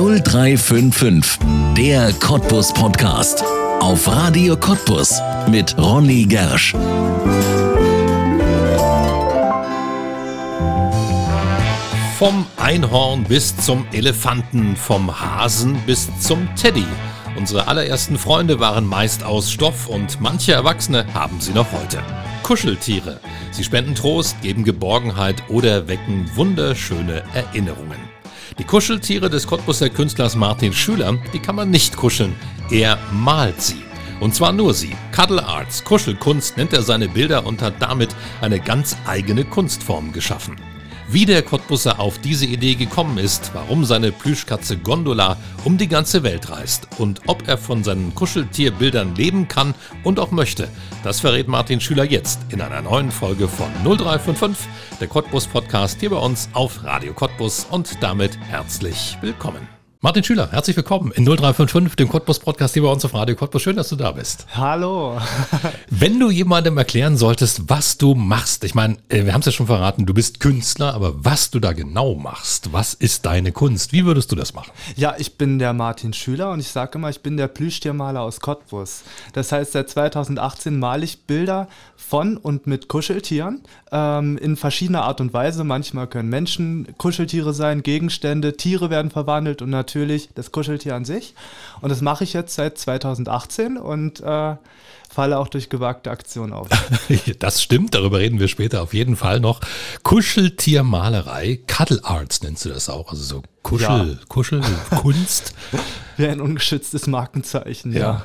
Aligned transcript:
0355, 0.00 1.38
der 1.76 2.10
Cottbus 2.14 2.72
Podcast. 2.72 3.44
Auf 3.80 4.08
Radio 4.08 4.56
Cottbus 4.56 5.20
mit 5.50 5.76
Ronny 5.76 6.24
Gersch. 6.24 6.74
Vom 12.18 12.46
Einhorn 12.56 13.24
bis 13.24 13.54
zum 13.58 13.86
Elefanten, 13.92 14.74
vom 14.74 15.20
Hasen 15.20 15.76
bis 15.84 16.08
zum 16.18 16.48
Teddy. 16.56 16.86
Unsere 17.36 17.68
allerersten 17.68 18.16
Freunde 18.16 18.58
waren 18.58 18.86
meist 18.86 19.22
aus 19.22 19.52
Stoff 19.52 19.86
und 19.86 20.18
manche 20.18 20.54
Erwachsene 20.54 21.04
haben 21.12 21.42
sie 21.42 21.52
noch 21.52 21.70
heute. 21.72 22.02
Kuscheltiere. 22.42 23.20
Sie 23.50 23.64
spenden 23.64 23.94
Trost, 23.94 24.40
geben 24.40 24.64
Geborgenheit 24.64 25.42
oder 25.50 25.88
wecken 25.88 26.30
wunderschöne 26.36 27.22
Erinnerungen. 27.34 28.19
Die 28.60 28.66
Kuscheltiere 28.66 29.30
des 29.30 29.46
Cottbuser 29.46 29.88
Künstlers 29.88 30.36
Martin 30.36 30.74
Schüler, 30.74 31.16
die 31.32 31.38
kann 31.38 31.56
man 31.56 31.70
nicht 31.70 31.96
kuscheln. 31.96 32.36
Er 32.70 32.98
malt 33.10 33.58
sie. 33.62 33.82
Und 34.20 34.34
zwar 34.34 34.52
nur 34.52 34.74
sie. 34.74 34.94
Cuddle 35.12 35.42
Arts, 35.42 35.82
Kuschelkunst 35.82 36.58
nennt 36.58 36.74
er 36.74 36.82
seine 36.82 37.08
Bilder 37.08 37.46
und 37.46 37.62
hat 37.62 37.80
damit 37.80 38.14
eine 38.42 38.60
ganz 38.60 38.98
eigene 39.06 39.46
Kunstform 39.46 40.12
geschaffen. 40.12 40.56
Wie 41.12 41.26
der 41.26 41.42
Cottbusser 41.42 41.98
auf 41.98 42.20
diese 42.20 42.46
Idee 42.46 42.76
gekommen 42.76 43.18
ist, 43.18 43.50
warum 43.52 43.84
seine 43.84 44.12
Plüschkatze 44.12 44.78
Gondola 44.78 45.36
um 45.64 45.76
die 45.76 45.88
ganze 45.88 46.22
Welt 46.22 46.48
reist 46.50 46.86
und 46.98 47.22
ob 47.26 47.48
er 47.48 47.58
von 47.58 47.82
seinen 47.82 48.14
Kuscheltierbildern 48.14 49.16
leben 49.16 49.48
kann 49.48 49.74
und 50.04 50.20
auch 50.20 50.30
möchte, 50.30 50.68
das 51.02 51.18
verrät 51.18 51.48
Martin 51.48 51.80
Schüler 51.80 52.04
jetzt 52.04 52.38
in 52.50 52.60
einer 52.60 52.80
neuen 52.80 53.10
Folge 53.10 53.48
von 53.48 53.72
0355, 53.82 54.68
der 55.00 55.08
Cottbus 55.08 55.48
Podcast 55.48 55.98
hier 55.98 56.10
bei 56.10 56.16
uns 56.16 56.48
auf 56.52 56.84
Radio 56.84 57.12
Cottbus 57.12 57.66
und 57.68 58.00
damit 58.00 58.38
herzlich 58.48 59.18
willkommen. 59.20 59.79
Martin 60.02 60.24
Schüler, 60.24 60.50
herzlich 60.50 60.78
willkommen 60.78 61.12
in 61.12 61.26
0355, 61.26 61.94
dem 61.94 62.08
Cottbus 62.08 62.38
Podcast 62.38 62.72
hier 62.72 62.82
bei 62.82 62.88
uns 62.88 63.04
auf 63.04 63.12
Radio 63.12 63.36
Cottbus. 63.36 63.60
Schön, 63.60 63.76
dass 63.76 63.90
du 63.90 63.96
da 63.96 64.12
bist. 64.12 64.46
Hallo. 64.54 65.20
Wenn 65.90 66.18
du 66.18 66.30
jemandem 66.30 66.78
erklären 66.78 67.18
solltest, 67.18 67.68
was 67.68 67.98
du 67.98 68.14
machst, 68.14 68.64
ich 68.64 68.74
meine, 68.74 68.96
äh, 69.10 69.26
wir 69.26 69.34
haben 69.34 69.40
es 69.40 69.46
ja 69.46 69.52
schon 69.52 69.66
verraten, 69.66 70.06
du 70.06 70.14
bist 70.14 70.40
Künstler, 70.40 70.94
aber 70.94 71.22
was 71.22 71.50
du 71.50 71.60
da 71.60 71.74
genau 71.74 72.14
machst, 72.14 72.72
was 72.72 72.94
ist 72.94 73.26
deine 73.26 73.52
Kunst? 73.52 73.92
Wie 73.92 74.06
würdest 74.06 74.32
du 74.32 74.36
das 74.36 74.54
machen? 74.54 74.70
Ja, 74.96 75.16
ich 75.18 75.36
bin 75.36 75.58
der 75.58 75.74
Martin 75.74 76.14
Schüler 76.14 76.52
und 76.52 76.60
ich 76.60 76.68
sage 76.68 76.96
immer, 76.96 77.10
ich 77.10 77.20
bin 77.20 77.36
der 77.36 77.48
Plüschtiermaler 77.48 78.22
aus 78.22 78.40
Cottbus. 78.40 79.02
Das 79.34 79.52
heißt, 79.52 79.72
seit 79.72 79.90
2018 79.90 80.78
male 80.78 81.04
ich 81.04 81.24
Bilder 81.24 81.68
von 81.98 82.38
und 82.38 82.66
mit 82.66 82.88
Kuscheltieren 82.88 83.60
ähm, 83.92 84.38
in 84.38 84.56
verschiedener 84.56 85.02
Art 85.02 85.20
und 85.20 85.34
Weise. 85.34 85.62
Manchmal 85.62 86.06
können 86.06 86.30
Menschen 86.30 86.88
Kuscheltiere 86.96 87.52
sein, 87.52 87.82
Gegenstände, 87.82 88.56
Tiere 88.56 88.88
werden 88.88 89.10
verwandelt 89.10 89.60
und 89.60 89.68
natürlich 89.68 89.89
natürlich 89.90 90.30
das 90.34 90.52
Kuscheltier 90.52 90.94
an 90.94 91.04
sich. 91.04 91.34
Und 91.80 91.90
das 91.90 92.00
mache 92.00 92.24
ich 92.24 92.32
jetzt 92.32 92.54
seit 92.54 92.78
2018 92.78 93.76
und 93.76 94.20
äh, 94.20 94.54
falle 95.12 95.38
auch 95.38 95.48
durch 95.48 95.68
gewagte 95.68 96.10
Aktionen 96.10 96.52
auf. 96.52 96.68
das 97.40 97.62
stimmt, 97.62 97.94
darüber 97.94 98.20
reden 98.20 98.38
wir 98.38 98.46
später 98.46 98.82
auf 98.82 98.94
jeden 98.94 99.16
Fall 99.16 99.40
noch. 99.40 99.60
Kuscheltiermalerei, 100.04 101.60
Cuddle 101.66 102.00
Arts 102.04 102.42
nennst 102.42 102.64
du 102.64 102.68
das 102.68 102.88
auch, 102.88 103.10
also 103.10 103.22
so 103.22 103.42
Kuschel, 103.62 104.18
ja. 104.20 104.26
Kuschel, 104.28 104.62
Kunst. 104.90 105.54
Wie 106.16 106.26
ein 106.26 106.40
ungeschütztes 106.40 107.08
Markenzeichen, 107.08 107.92
ja. 107.92 108.00
ja. 108.00 108.24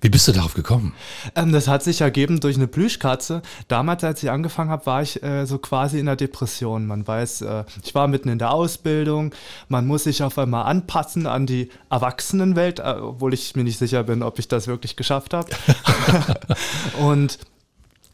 Wie 0.00 0.08
bist 0.08 0.26
du 0.28 0.32
darauf 0.32 0.54
gekommen? 0.54 0.94
Ähm, 1.34 1.52
das 1.52 1.68
hat 1.68 1.82
sich 1.82 2.00
ergeben 2.00 2.40
durch 2.40 2.56
eine 2.56 2.66
Plüschkatze. 2.66 3.42
Damals, 3.68 4.02
als 4.02 4.22
ich 4.22 4.30
angefangen 4.30 4.70
habe, 4.70 4.86
war 4.86 5.02
ich 5.02 5.22
äh, 5.22 5.44
so 5.44 5.58
quasi 5.58 5.98
in 5.98 6.06
der 6.06 6.16
Depression. 6.16 6.86
Man 6.86 7.06
weiß, 7.06 7.42
äh, 7.42 7.64
ich 7.84 7.94
war 7.94 8.08
mitten 8.08 8.30
in 8.30 8.38
der 8.38 8.52
Ausbildung. 8.52 9.34
Man 9.68 9.86
muss 9.86 10.04
sich 10.04 10.22
auf 10.22 10.38
einmal 10.38 10.64
anpassen 10.64 11.26
an 11.26 11.46
die 11.46 11.68
Erwachsenenwelt, 11.90 12.78
äh, 12.78 12.96
obwohl 13.00 13.34
ich 13.34 13.54
mir 13.56 13.64
nicht 13.64 13.78
sicher 13.78 14.02
bin, 14.04 14.22
ob 14.22 14.38
ich 14.38 14.48
das 14.48 14.66
wirklich 14.66 14.96
geschafft 14.96 15.34
habe. 15.34 15.50
Und 17.00 17.38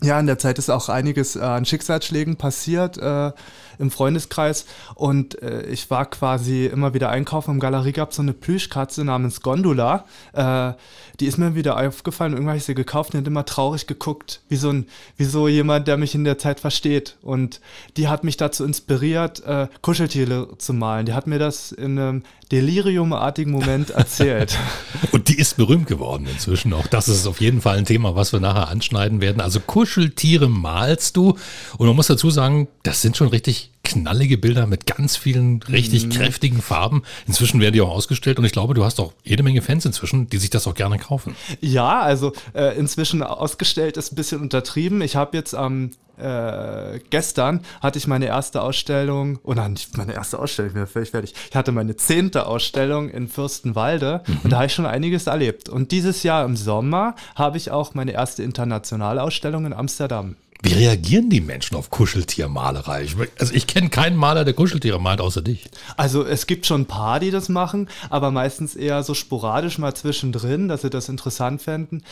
ja, 0.02 0.20
in 0.20 0.26
der 0.26 0.38
Zeit 0.38 0.58
ist 0.58 0.70
auch 0.70 0.88
einiges 0.88 1.36
äh, 1.36 1.40
an 1.40 1.64
Schicksalsschlägen 1.64 2.36
passiert 2.36 2.98
äh, 2.98 3.32
im 3.78 3.90
Freundeskreis 3.90 4.66
und 4.94 5.40
äh, 5.42 5.62
ich 5.66 5.90
war 5.90 6.06
quasi 6.06 6.66
immer 6.66 6.92
wieder 6.92 7.08
einkaufen. 7.08 7.52
Im 7.52 7.60
Galerie 7.60 7.92
gab 7.92 8.10
es 8.10 8.16
so 8.16 8.22
eine 8.22 8.34
Plüschkatze 8.34 9.04
namens 9.04 9.40
Gondola. 9.40 10.04
Äh, 10.32 10.72
die 11.20 11.26
ist 11.26 11.38
mir 11.38 11.54
wieder 11.54 11.78
aufgefallen. 11.78 12.32
Irgendwann 12.32 12.52
habe 12.52 12.58
ich 12.58 12.64
sie 12.64 12.74
gekauft 12.74 13.14
und 13.14 13.20
hat 13.20 13.26
immer 13.26 13.46
traurig 13.46 13.86
geguckt, 13.86 14.42
wie 14.48 14.56
so, 14.56 14.70
ein, 14.70 14.86
wie 15.16 15.24
so 15.24 15.48
jemand, 15.48 15.88
der 15.88 15.96
mich 15.96 16.14
in 16.14 16.24
der 16.24 16.36
Zeit 16.36 16.60
versteht. 16.60 17.16
Und 17.22 17.60
die 17.96 18.08
hat 18.08 18.22
mich 18.22 18.36
dazu 18.36 18.64
inspiriert, 18.64 19.44
äh, 19.44 19.68
Kuscheltiere 19.80 20.58
zu 20.58 20.74
malen. 20.74 21.06
Die 21.06 21.14
hat 21.14 21.26
mir 21.26 21.38
das 21.38 21.72
in 21.72 21.98
einem 21.98 22.22
deliriumartigen 22.52 23.52
Moment 23.52 23.90
erzählt. 23.90 24.56
und 25.12 25.28
die 25.28 25.38
ist 25.38 25.56
berühmt 25.56 25.86
geworden 25.86 26.26
inzwischen. 26.30 26.72
Auch 26.72 26.86
das 26.86 27.08
ist 27.08 27.26
auf 27.26 27.40
jeden 27.40 27.60
Fall 27.60 27.78
ein 27.78 27.84
Thema, 27.84 28.14
was 28.14 28.32
wir 28.32 28.40
nachher 28.40 28.68
anschneiden 28.68 29.20
werden. 29.20 29.40
Also 29.40 29.60
Kuscheltiere 29.60 30.48
malst 30.48 31.16
du. 31.16 31.36
Und 31.78 31.86
man 31.86 31.96
muss 31.96 32.06
dazu 32.06 32.30
sagen, 32.30 32.68
das 32.82 33.02
sind 33.02 33.16
schon 33.16 33.28
richtig 33.28 33.72
knallige 33.86 34.36
Bilder 34.36 34.66
mit 34.66 34.86
ganz 34.86 35.16
vielen 35.16 35.62
richtig 35.62 36.06
mhm. 36.06 36.10
kräftigen 36.10 36.60
Farben. 36.60 37.02
Inzwischen 37.26 37.60
werden 37.60 37.72
die 37.72 37.80
auch 37.80 37.90
ausgestellt 37.90 38.38
und 38.38 38.44
ich 38.44 38.52
glaube, 38.52 38.74
du 38.74 38.84
hast 38.84 38.98
auch 39.00 39.12
jede 39.22 39.42
Menge 39.42 39.62
Fans 39.62 39.84
inzwischen, 39.84 40.28
die 40.28 40.38
sich 40.38 40.50
das 40.50 40.66
auch 40.66 40.74
gerne 40.74 40.98
kaufen. 40.98 41.36
Ja, 41.60 42.00
also 42.00 42.32
äh, 42.54 42.76
inzwischen 42.76 43.22
ausgestellt 43.22 43.96
ist 43.96 44.12
ein 44.12 44.16
bisschen 44.16 44.40
untertrieben. 44.40 45.02
Ich 45.02 45.14
habe 45.14 45.36
jetzt 45.36 45.54
am 45.54 45.90
äh, 46.18 47.00
gestern 47.10 47.60
hatte 47.80 47.98
ich 47.98 48.06
meine 48.06 48.26
erste 48.26 48.62
Ausstellung, 48.62 49.38
oh 49.42 49.54
nein, 49.54 49.72
nicht 49.72 49.96
meine 49.96 50.14
erste 50.14 50.38
Ausstellung, 50.38 50.70
ich 50.70 50.74
bin 50.74 50.86
völlig 50.86 51.10
fertig. 51.10 51.34
Ich 51.50 51.56
hatte 51.56 51.72
meine 51.72 51.96
zehnte 51.96 52.46
Ausstellung 52.46 53.10
in 53.10 53.28
Fürstenwalde 53.28 54.22
mhm. 54.26 54.38
und 54.44 54.50
da 54.50 54.56
habe 54.56 54.66
ich 54.66 54.74
schon 54.74 54.86
einiges 54.86 55.26
erlebt. 55.26 55.68
Und 55.68 55.92
dieses 55.92 56.22
Jahr 56.22 56.44
im 56.44 56.56
Sommer 56.56 57.14
habe 57.34 57.56
ich 57.56 57.70
auch 57.70 57.94
meine 57.94 58.12
erste 58.12 58.42
internationale 58.42 59.22
Ausstellung 59.22 59.66
in 59.66 59.72
Amsterdam. 59.72 60.36
Wie 60.62 60.72
reagieren 60.72 61.30
die 61.30 61.40
Menschen 61.40 61.76
auf 61.76 61.90
Kuscheltiermalerei? 61.90 63.04
Ich, 63.04 63.16
also 63.38 63.52
ich 63.52 63.66
kenne 63.66 63.88
keinen 63.88 64.16
Maler, 64.16 64.44
der 64.44 64.54
Kuscheltiere 64.54 65.00
malt, 65.00 65.20
außer 65.20 65.42
dich. 65.42 65.68
Also 65.96 66.24
es 66.24 66.46
gibt 66.46 66.66
schon 66.66 66.82
ein 66.82 66.86
paar, 66.86 67.20
die 67.20 67.30
das 67.30 67.48
machen, 67.48 67.88
aber 68.10 68.30
meistens 68.30 68.74
eher 68.74 69.02
so 69.02 69.14
sporadisch 69.14 69.78
mal 69.78 69.94
zwischendrin, 69.94 70.68
dass 70.68 70.82
sie 70.82 70.90
das 70.90 71.08
interessant 71.08 71.62
fänden. 71.62 72.02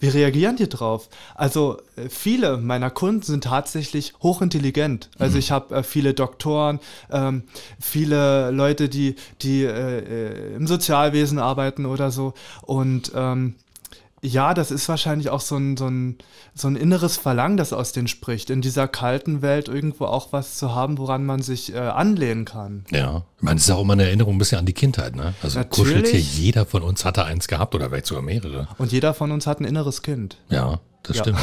Wie 0.00 0.08
reagieren 0.08 0.56
die 0.56 0.68
drauf? 0.68 1.08
Also 1.34 1.78
äh, 1.96 2.08
viele 2.08 2.56
meiner 2.56 2.90
Kunden 2.90 3.22
sind 3.22 3.44
tatsächlich 3.44 4.14
hochintelligent. 4.22 5.10
Also 5.18 5.34
mhm. 5.34 5.38
ich 5.40 5.50
habe 5.50 5.74
äh, 5.76 5.82
viele 5.82 6.14
Doktoren, 6.14 6.80
ähm, 7.10 7.42
viele 7.80 8.50
Leute, 8.50 8.88
die, 8.88 9.16
die 9.42 9.64
äh, 9.64 9.98
äh 9.98 10.54
im 10.54 10.66
Sozialwesen 10.66 11.38
arbeiten 11.38 11.86
oder 11.86 12.10
so 12.10 12.34
und 12.62 13.12
ähm, 13.14 13.54
ja, 14.22 14.54
das 14.54 14.70
ist 14.70 14.88
wahrscheinlich 14.88 15.30
auch 15.30 15.40
so 15.40 15.56
ein, 15.56 15.76
so, 15.76 15.86
ein, 15.86 16.18
so 16.54 16.68
ein 16.68 16.76
inneres 16.76 17.16
Verlangen, 17.16 17.56
das 17.56 17.72
aus 17.72 17.92
denen 17.92 18.08
spricht, 18.08 18.50
in 18.50 18.60
dieser 18.60 18.88
kalten 18.88 19.42
Welt 19.42 19.68
irgendwo 19.68 20.06
auch 20.06 20.32
was 20.32 20.56
zu 20.56 20.74
haben, 20.74 20.98
woran 20.98 21.24
man 21.24 21.42
sich 21.42 21.74
äh, 21.74 21.78
anlehnen 21.78 22.44
kann. 22.44 22.84
Ja, 22.90 23.24
ich 23.36 23.42
meine, 23.42 23.56
das 23.56 23.64
ist 23.64 23.70
auch 23.70 23.82
immer 23.82 23.92
eine 23.92 24.04
Erinnerung 24.04 24.36
ein 24.36 24.38
bisschen 24.38 24.58
an 24.58 24.66
die 24.66 24.72
Kindheit, 24.72 25.14
ne? 25.14 25.34
Also 25.42 25.58
Natürlich. 25.58 25.94
Kuscheltier, 25.94 26.20
jeder 26.20 26.66
von 26.66 26.82
uns 26.82 27.04
hatte 27.04 27.24
eins 27.24 27.48
gehabt 27.48 27.74
oder 27.74 27.88
vielleicht 27.90 28.06
sogar 28.06 28.22
mehrere. 28.22 28.68
Und 28.78 28.92
jeder 28.92 29.14
von 29.14 29.30
uns 29.30 29.46
hat 29.46 29.60
ein 29.60 29.64
inneres 29.64 30.02
Kind. 30.02 30.38
Ja, 30.48 30.80
das 31.02 31.16
ja. 31.16 31.22
stimmt. 31.22 31.38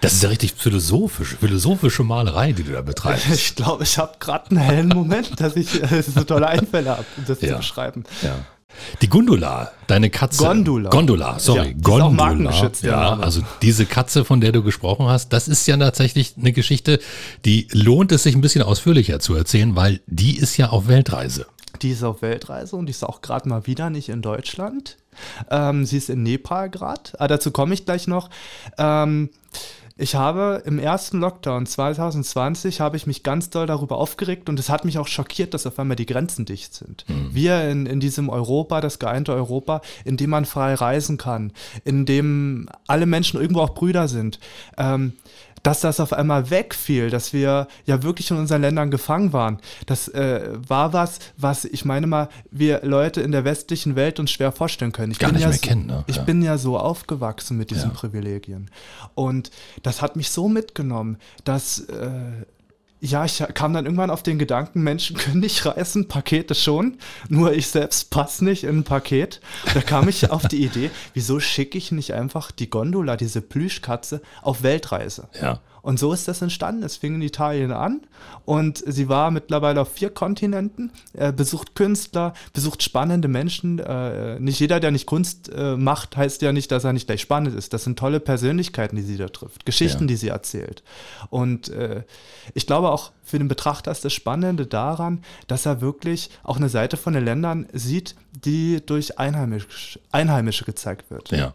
Das 0.00 0.12
ist 0.12 0.22
ja 0.22 0.28
richtig 0.28 0.52
philosophisch, 0.52 1.36
philosophische 1.40 2.04
Malerei, 2.04 2.52
die 2.52 2.64
du 2.64 2.72
da 2.72 2.82
betreibst. 2.82 3.26
Ich 3.32 3.54
glaube, 3.54 3.84
ich 3.84 3.98
habe 3.98 4.12
gerade 4.20 4.50
einen 4.50 4.58
hellen 4.58 4.88
Moment, 4.88 5.40
dass 5.40 5.56
ich 5.56 5.82
äh, 5.82 6.02
so 6.02 6.22
tolle 6.24 6.48
Einfälle 6.48 6.90
habe, 6.90 7.06
um 7.16 7.24
das 7.26 7.40
ja. 7.40 7.52
zu 7.52 7.56
beschreiben. 7.56 8.04
Ja. 8.22 8.36
Die 9.02 9.08
Gundula, 9.08 9.72
deine 9.86 10.10
Katze. 10.10 10.44
Gondola. 10.44 10.90
Gondola, 10.90 11.38
sorry. 11.38 11.68
Ja, 11.68 11.74
Gondola. 11.82 12.70
ja, 12.82 13.18
also 13.18 13.42
diese 13.62 13.86
Katze, 13.86 14.24
von 14.24 14.40
der 14.40 14.52
du 14.52 14.62
gesprochen 14.62 15.06
hast, 15.06 15.32
das 15.32 15.48
ist 15.48 15.66
ja 15.66 15.76
tatsächlich 15.76 16.34
eine 16.38 16.52
Geschichte, 16.52 16.98
die 17.44 17.68
lohnt 17.72 18.12
es 18.12 18.22
sich 18.22 18.34
ein 18.34 18.40
bisschen 18.40 18.62
ausführlicher 18.62 19.20
zu 19.20 19.34
erzählen, 19.34 19.76
weil 19.76 20.00
die 20.06 20.36
ist 20.36 20.56
ja 20.56 20.70
auf 20.70 20.88
Weltreise. 20.88 21.46
Die 21.82 21.90
ist 21.90 22.02
auf 22.02 22.22
Weltreise 22.22 22.76
und 22.76 22.86
die 22.86 22.90
ist 22.90 23.04
auch 23.04 23.20
gerade 23.20 23.48
mal 23.48 23.66
wieder 23.66 23.90
nicht 23.90 24.08
in 24.08 24.22
Deutschland. 24.22 24.96
Ähm, 25.50 25.84
sie 25.84 25.98
ist 25.98 26.10
in 26.10 26.22
Nepal 26.22 26.70
gerade. 26.70 27.02
Ah, 27.18 27.28
dazu 27.28 27.50
komme 27.50 27.74
ich 27.74 27.84
gleich 27.84 28.06
noch. 28.06 28.30
Ähm, 28.78 29.30
ich 29.98 30.14
habe 30.14 30.62
im 30.66 30.78
ersten 30.78 31.20
Lockdown 31.20 31.64
2020 31.64 32.80
habe 32.80 32.98
ich 32.98 33.06
mich 33.06 33.22
ganz 33.22 33.48
doll 33.48 33.66
darüber 33.66 33.96
aufgeregt 33.96 34.50
und 34.50 34.58
es 34.58 34.68
hat 34.68 34.84
mich 34.84 34.98
auch 34.98 35.08
schockiert, 35.08 35.54
dass 35.54 35.66
auf 35.66 35.78
einmal 35.78 35.96
die 35.96 36.04
Grenzen 36.04 36.44
dicht 36.44 36.74
sind. 36.74 37.06
Mhm. 37.08 37.30
Wir 37.32 37.70
in, 37.70 37.86
in 37.86 37.98
diesem 37.98 38.28
Europa, 38.28 38.82
das 38.82 38.98
geeinte 38.98 39.32
Europa, 39.32 39.80
in 40.04 40.18
dem 40.18 40.30
man 40.30 40.44
frei 40.44 40.74
reisen 40.74 41.16
kann, 41.16 41.50
in 41.84 42.04
dem 42.04 42.68
alle 42.86 43.06
Menschen 43.06 43.40
irgendwo 43.40 43.60
auch 43.62 43.74
Brüder 43.74 44.06
sind. 44.06 44.38
Ähm, 44.76 45.14
dass 45.66 45.80
das 45.80 45.98
auf 45.98 46.12
einmal 46.12 46.48
wegfiel, 46.50 47.10
dass 47.10 47.32
wir 47.32 47.66
ja 47.86 48.04
wirklich 48.04 48.30
in 48.30 48.36
unseren 48.36 48.62
Ländern 48.62 48.88
gefangen 48.88 49.32
waren. 49.32 49.58
Das 49.86 50.06
äh, 50.06 50.50
war 50.68 50.92
was, 50.92 51.18
was 51.36 51.64
ich 51.64 51.84
meine 51.84 52.06
mal, 52.06 52.28
wir 52.52 52.82
Leute 52.84 53.20
in 53.20 53.32
der 53.32 53.44
westlichen 53.44 53.96
Welt 53.96 54.20
uns 54.20 54.30
schwer 54.30 54.52
vorstellen 54.52 54.92
können. 54.92 55.10
Ich 55.10 55.18
Gar 55.18 55.32
nicht 55.32 55.40
ja 55.40 55.48
mehr 55.48 55.56
so, 55.56 55.66
kennen, 55.66 55.86
ne? 55.86 56.04
Ich 56.06 56.16
ja. 56.16 56.22
bin 56.22 56.40
ja 56.40 56.56
so 56.56 56.78
aufgewachsen 56.78 57.56
mit 57.56 57.72
diesen 57.72 57.90
ja. 57.90 57.96
Privilegien. 57.96 58.70
Und 59.16 59.50
das 59.82 60.02
hat 60.02 60.14
mich 60.14 60.30
so 60.30 60.48
mitgenommen, 60.48 61.16
dass 61.42 61.80
äh, 61.80 62.44
ja, 63.00 63.24
ich 63.24 63.42
kam 63.54 63.74
dann 63.74 63.84
irgendwann 63.84 64.10
auf 64.10 64.22
den 64.22 64.38
Gedanken, 64.38 64.82
Menschen 64.82 65.16
können 65.18 65.40
nicht 65.40 65.64
reisen, 65.66 66.08
Pakete 66.08 66.54
schon, 66.54 66.98
nur 67.28 67.52
ich 67.52 67.68
selbst 67.68 68.10
passe 68.10 68.44
nicht 68.44 68.64
in 68.64 68.78
ein 68.78 68.84
Paket. 68.84 69.40
Da 69.74 69.80
kam 69.80 70.08
ich 70.08 70.30
auf 70.30 70.46
die 70.48 70.64
Idee, 70.64 70.90
wieso 71.14 71.40
schicke 71.40 71.78
ich 71.78 71.92
nicht 71.92 72.14
einfach 72.14 72.50
die 72.50 72.70
Gondola, 72.70 73.16
diese 73.16 73.42
Plüschkatze, 73.42 74.22
auf 74.42 74.62
Weltreise? 74.62 75.28
Ja. 75.40 75.60
Und 75.86 76.00
so 76.00 76.12
ist 76.12 76.26
das 76.26 76.42
entstanden. 76.42 76.82
Es 76.82 76.96
fing 76.96 77.14
in 77.14 77.22
Italien 77.22 77.70
an 77.70 78.00
und 78.44 78.82
sie 78.84 79.08
war 79.08 79.30
mittlerweile 79.30 79.80
auf 79.82 79.92
vier 79.92 80.10
Kontinenten, 80.10 80.90
äh, 81.12 81.32
besucht 81.32 81.76
Künstler, 81.76 82.34
besucht 82.52 82.82
spannende 82.82 83.28
Menschen. 83.28 83.78
Äh, 83.78 84.40
nicht 84.40 84.58
jeder, 84.58 84.80
der 84.80 84.90
nicht 84.90 85.06
Kunst 85.06 85.48
äh, 85.48 85.76
macht, 85.76 86.16
heißt 86.16 86.42
ja 86.42 86.50
nicht, 86.50 86.72
dass 86.72 86.82
er 86.82 86.92
nicht 86.92 87.06
gleich 87.06 87.20
spannend 87.20 87.54
ist. 87.54 87.72
Das 87.72 87.84
sind 87.84 87.96
tolle 88.00 88.18
Persönlichkeiten, 88.18 88.96
die 88.96 89.02
sie 89.02 89.16
da 89.16 89.28
trifft, 89.28 89.64
Geschichten, 89.64 90.02
Ja. 90.02 90.06
die 90.08 90.16
sie 90.16 90.28
erzählt. 90.28 90.82
Und 91.30 91.68
äh, 91.68 92.02
ich 92.52 92.66
glaube 92.66 92.90
auch 92.90 93.12
für 93.22 93.38
den 93.38 93.46
Betrachter 93.46 93.92
ist 93.92 94.04
das 94.04 94.12
Spannende 94.12 94.66
daran, 94.66 95.22
dass 95.46 95.66
er 95.66 95.80
wirklich 95.80 96.30
auch 96.42 96.56
eine 96.56 96.68
Seite 96.68 96.96
von 96.96 97.12
den 97.12 97.24
Ländern 97.24 97.68
sieht, 97.72 98.16
die 98.32 98.82
durch 98.84 99.20
Einheimisch, 99.20 100.00
Einheimische 100.10 100.64
gezeigt 100.64 101.12
wird. 101.12 101.30
Ja. 101.30 101.54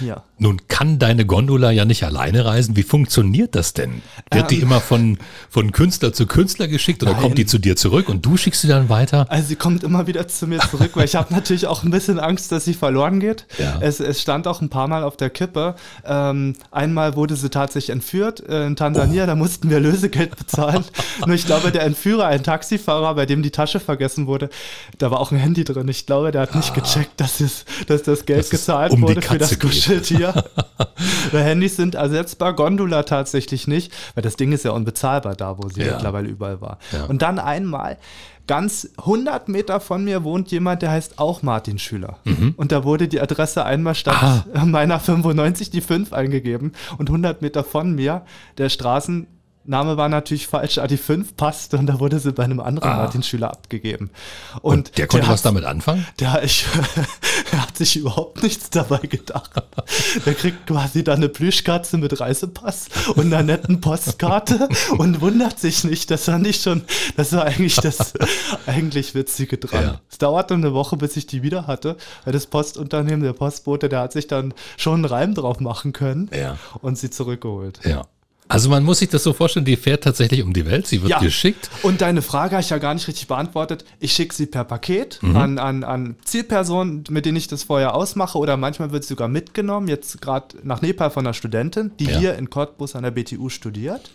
Ja. 0.00 0.22
Nun 0.38 0.60
kann 0.68 0.98
deine 0.98 1.26
Gondola 1.26 1.70
ja 1.70 1.84
nicht 1.84 2.04
alleine 2.04 2.44
reisen. 2.44 2.76
Wie 2.76 2.82
funktioniert 2.82 3.54
das 3.54 3.72
denn? 3.72 4.02
Wird 4.30 4.50
die 4.50 4.56
Ähm. 4.56 4.62
immer 4.62 4.80
von, 4.80 5.18
von 5.50 5.72
Künstler 5.72 6.12
zu 6.12 6.26
Künstler 6.26 6.68
geschickt 6.68 7.02
oder 7.02 7.12
Nein. 7.12 7.22
kommt 7.22 7.38
die 7.38 7.46
zu 7.46 7.58
dir 7.58 7.74
zurück 7.74 8.08
und 8.08 8.24
du 8.24 8.36
schickst 8.36 8.60
sie 8.62 8.68
dann 8.68 8.88
weiter? 8.88 9.26
Also 9.30 9.48
sie 9.48 9.56
kommt 9.56 9.82
immer 9.82 10.06
wieder 10.06 10.28
zu 10.28 10.46
mir 10.46 10.60
zurück, 10.60 10.90
weil 10.94 11.06
ich 11.06 11.16
habe 11.16 11.32
natürlich 11.34 11.66
auch 11.66 11.82
ein 11.82 11.90
bisschen 11.90 12.20
Angst, 12.20 12.52
dass 12.52 12.64
sie 12.66 12.74
verloren 12.74 13.18
geht. 13.18 13.46
Ja. 13.58 13.78
Es, 13.80 13.98
es 13.98 14.20
stand 14.20 14.46
auch 14.46 14.60
ein 14.60 14.68
paar 14.68 14.86
Mal 14.88 15.02
auf 15.02 15.16
der 15.16 15.30
Kippe. 15.30 15.74
Ähm, 16.04 16.54
einmal 16.70 17.16
wurde 17.16 17.34
sie 17.34 17.48
tatsächlich 17.50 17.90
entführt 17.90 18.40
in 18.40 18.76
Tansania, 18.76 19.26
da 19.26 19.34
mussten 19.34 19.70
wir 19.70 19.80
Lösegeld 19.80 20.36
bezahlen. 20.36 20.84
Nur 21.26 21.34
ich 21.34 21.46
glaube, 21.46 21.72
der 21.72 21.82
Entführer, 21.82 22.26
ein 22.26 22.44
Taxifahrer, 22.44 23.14
bei 23.14 23.26
dem 23.26 23.42
die 23.42 23.50
Tasche 23.50 23.80
vergessen 23.80 24.26
wurde, 24.26 24.50
da 24.98 25.10
war 25.10 25.18
auch 25.18 25.32
ein 25.32 25.38
Handy 25.38 25.64
drin. 25.64 25.88
Ich 25.88 26.06
glaube, 26.06 26.30
der 26.30 26.42
hat 26.42 26.54
nicht 26.54 26.74
gecheckt, 26.74 27.20
dass, 27.20 27.40
es, 27.40 27.64
dass 27.86 28.02
das 28.02 28.26
Geld 28.26 28.40
Dass 28.40 28.46
es 28.46 28.50
gezahlt 28.50 28.92
um 28.92 29.00
die 29.00 29.08
wurde 29.08 29.22
für 29.22 29.38
das 29.38 29.50
geht. 29.50 29.60
Kuscheltier. 29.84 30.44
Weil 31.32 31.42
Handys 31.44 31.76
sind 31.76 31.94
ersetzbar, 31.94 32.54
Gondola 32.54 33.02
tatsächlich 33.02 33.66
nicht, 33.68 33.92
weil 34.14 34.22
das 34.22 34.36
Ding 34.36 34.52
ist 34.52 34.64
ja 34.64 34.72
unbezahlbar 34.72 35.34
da, 35.36 35.58
wo 35.58 35.68
sie 35.68 35.82
Ja. 35.82 35.92
mittlerweile 35.92 36.28
überall 36.28 36.60
war. 36.60 36.78
Ja. 36.92 37.04
Und 37.04 37.22
dann 37.22 37.38
einmal, 37.38 37.98
ganz 38.46 38.88
100 38.98 39.48
Meter 39.48 39.78
von 39.80 40.04
mir 40.04 40.24
wohnt 40.24 40.50
jemand, 40.50 40.82
der 40.82 40.90
heißt 40.90 41.18
auch 41.18 41.42
Martin 41.42 41.78
Schüler. 41.78 42.16
Und 42.56 42.72
da 42.72 42.82
wurde 42.84 43.06
die 43.06 43.20
Adresse 43.20 43.64
einmal 43.64 43.94
statt 43.94 44.16
Ah. 44.54 44.64
meiner 44.64 44.98
95 45.00 45.70
die 45.70 45.82
5 45.82 46.12
eingegeben. 46.12 46.72
Und 46.96 47.10
100 47.10 47.42
Meter 47.42 47.62
von 47.62 47.94
mir, 47.94 48.22
der 48.56 48.70
Straßenname 49.68 49.96
war 49.98 50.08
natürlich 50.08 50.46
falsch, 50.46 50.78
aber 50.78 50.88
die 50.88 50.96
5 50.96 51.36
passte 51.36 51.76
und 51.76 51.86
da 51.86 52.00
wurde 52.00 52.18
sie 52.18 52.32
bei 52.32 52.42
einem 52.44 52.58
anderen 52.60 52.88
Ah. 52.90 52.96
Martin 52.96 53.22
Schüler 53.22 53.50
abgegeben. 53.50 54.10
Und 54.62 54.96
der 54.96 55.06
konnte 55.06 55.26
was 55.28 55.40
hat- 55.40 55.44
damit 55.46 55.64
anfangen? 55.64 56.06
der, 56.20 56.42
ich, 56.44 56.64
er 57.52 57.62
hat 57.62 57.76
sich 57.76 57.96
überhaupt 57.96 58.42
nichts 58.42 58.70
dabei 58.70 58.98
gedacht. 58.98 59.50
Der 60.24 60.34
kriegt 60.34 60.66
quasi 60.66 61.04
dann 61.04 61.16
eine 61.18 61.28
Plüschkatze 61.28 61.98
mit 61.98 62.18
Reisepass 62.18 62.86
und 63.14 63.26
einer 63.26 63.42
netten 63.42 63.80
Postkarte 63.82 64.68
und 64.96 65.20
wundert 65.20 65.58
sich 65.60 65.84
nicht. 65.84 66.10
Das 66.10 66.26
war 66.28 66.38
nicht 66.38 66.62
schon, 66.62 66.82
das 67.16 67.32
war 67.34 67.44
eigentlich 67.44 67.76
das 67.76 68.14
eigentlich 68.66 69.14
Witzige 69.14 69.58
dran. 69.58 69.82
Ja. 69.82 70.00
Es 70.10 70.16
dauerte 70.16 70.54
eine 70.54 70.72
Woche, 70.72 70.96
bis 70.96 71.14
ich 71.16 71.26
die 71.26 71.42
wieder 71.42 71.66
hatte, 71.66 71.96
weil 72.24 72.32
das 72.32 72.46
Postunternehmen, 72.46 73.22
der 73.22 73.34
Postbote, 73.34 73.90
der 73.90 74.00
hat 74.00 74.12
sich 74.14 74.26
dann 74.28 74.54
schon 74.78 74.94
einen 74.94 75.04
Reim 75.04 75.34
drauf 75.34 75.60
machen 75.60 75.92
können 75.92 76.30
Ja. 76.34 76.56
und 76.80 76.96
sie 76.96 77.10
zurückgeholt. 77.10 77.80
Ja. 77.84 78.06
Also 78.48 78.70
man 78.70 78.82
muss 78.82 78.98
sich 79.00 79.08
das 79.10 79.22
so 79.22 79.32
vorstellen, 79.34 79.64
die 79.66 79.76
fährt 79.76 80.04
tatsächlich 80.04 80.42
um 80.42 80.52
die 80.54 80.64
Welt, 80.66 80.86
sie 80.86 81.02
wird 81.02 81.20
geschickt. 81.20 81.68
Und 81.82 82.00
deine 82.00 82.22
Frage 82.22 82.52
habe 82.52 82.62
ich 82.62 82.70
ja 82.70 82.78
gar 82.78 82.94
nicht 82.94 83.06
richtig 83.06 83.26
beantwortet. 83.28 83.84
Ich 84.00 84.12
schicke 84.12 84.34
sie 84.34 84.46
per 84.46 84.64
Paket 84.64 85.18
Mhm. 85.22 85.36
an, 85.36 85.58
an, 85.58 85.84
an 85.84 86.16
Zielpersonen, 86.24 87.04
mit 87.10 87.26
denen 87.26 87.36
ich 87.36 87.46
das 87.48 87.62
vorher 87.64 87.94
ausmache. 87.94 88.38
Oder 88.38 88.56
manchmal 88.56 88.90
wird 88.90 89.04
sie 89.04 89.08
sogar 89.10 89.28
mitgenommen. 89.28 89.86
Jetzt 89.88 90.20
gerade 90.22 90.56
nach 90.62 90.80
Nepal 90.82 91.10
von 91.10 91.26
einer 91.26 91.34
Studentin, 91.34 91.92
die 91.98 92.06
Ja. 92.06 92.18
hier 92.18 92.34
in 92.36 92.48
Cottbus 92.50 92.96
an 92.96 93.02
der 93.02 93.10
BTU 93.10 93.48
studiert. 93.50 94.10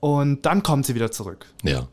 Und 0.00 0.44
dann 0.46 0.62
kommt 0.62 0.86
sie 0.86 0.94
wieder 0.94 1.10
zurück. 1.10 1.46
Ja. 1.62 1.88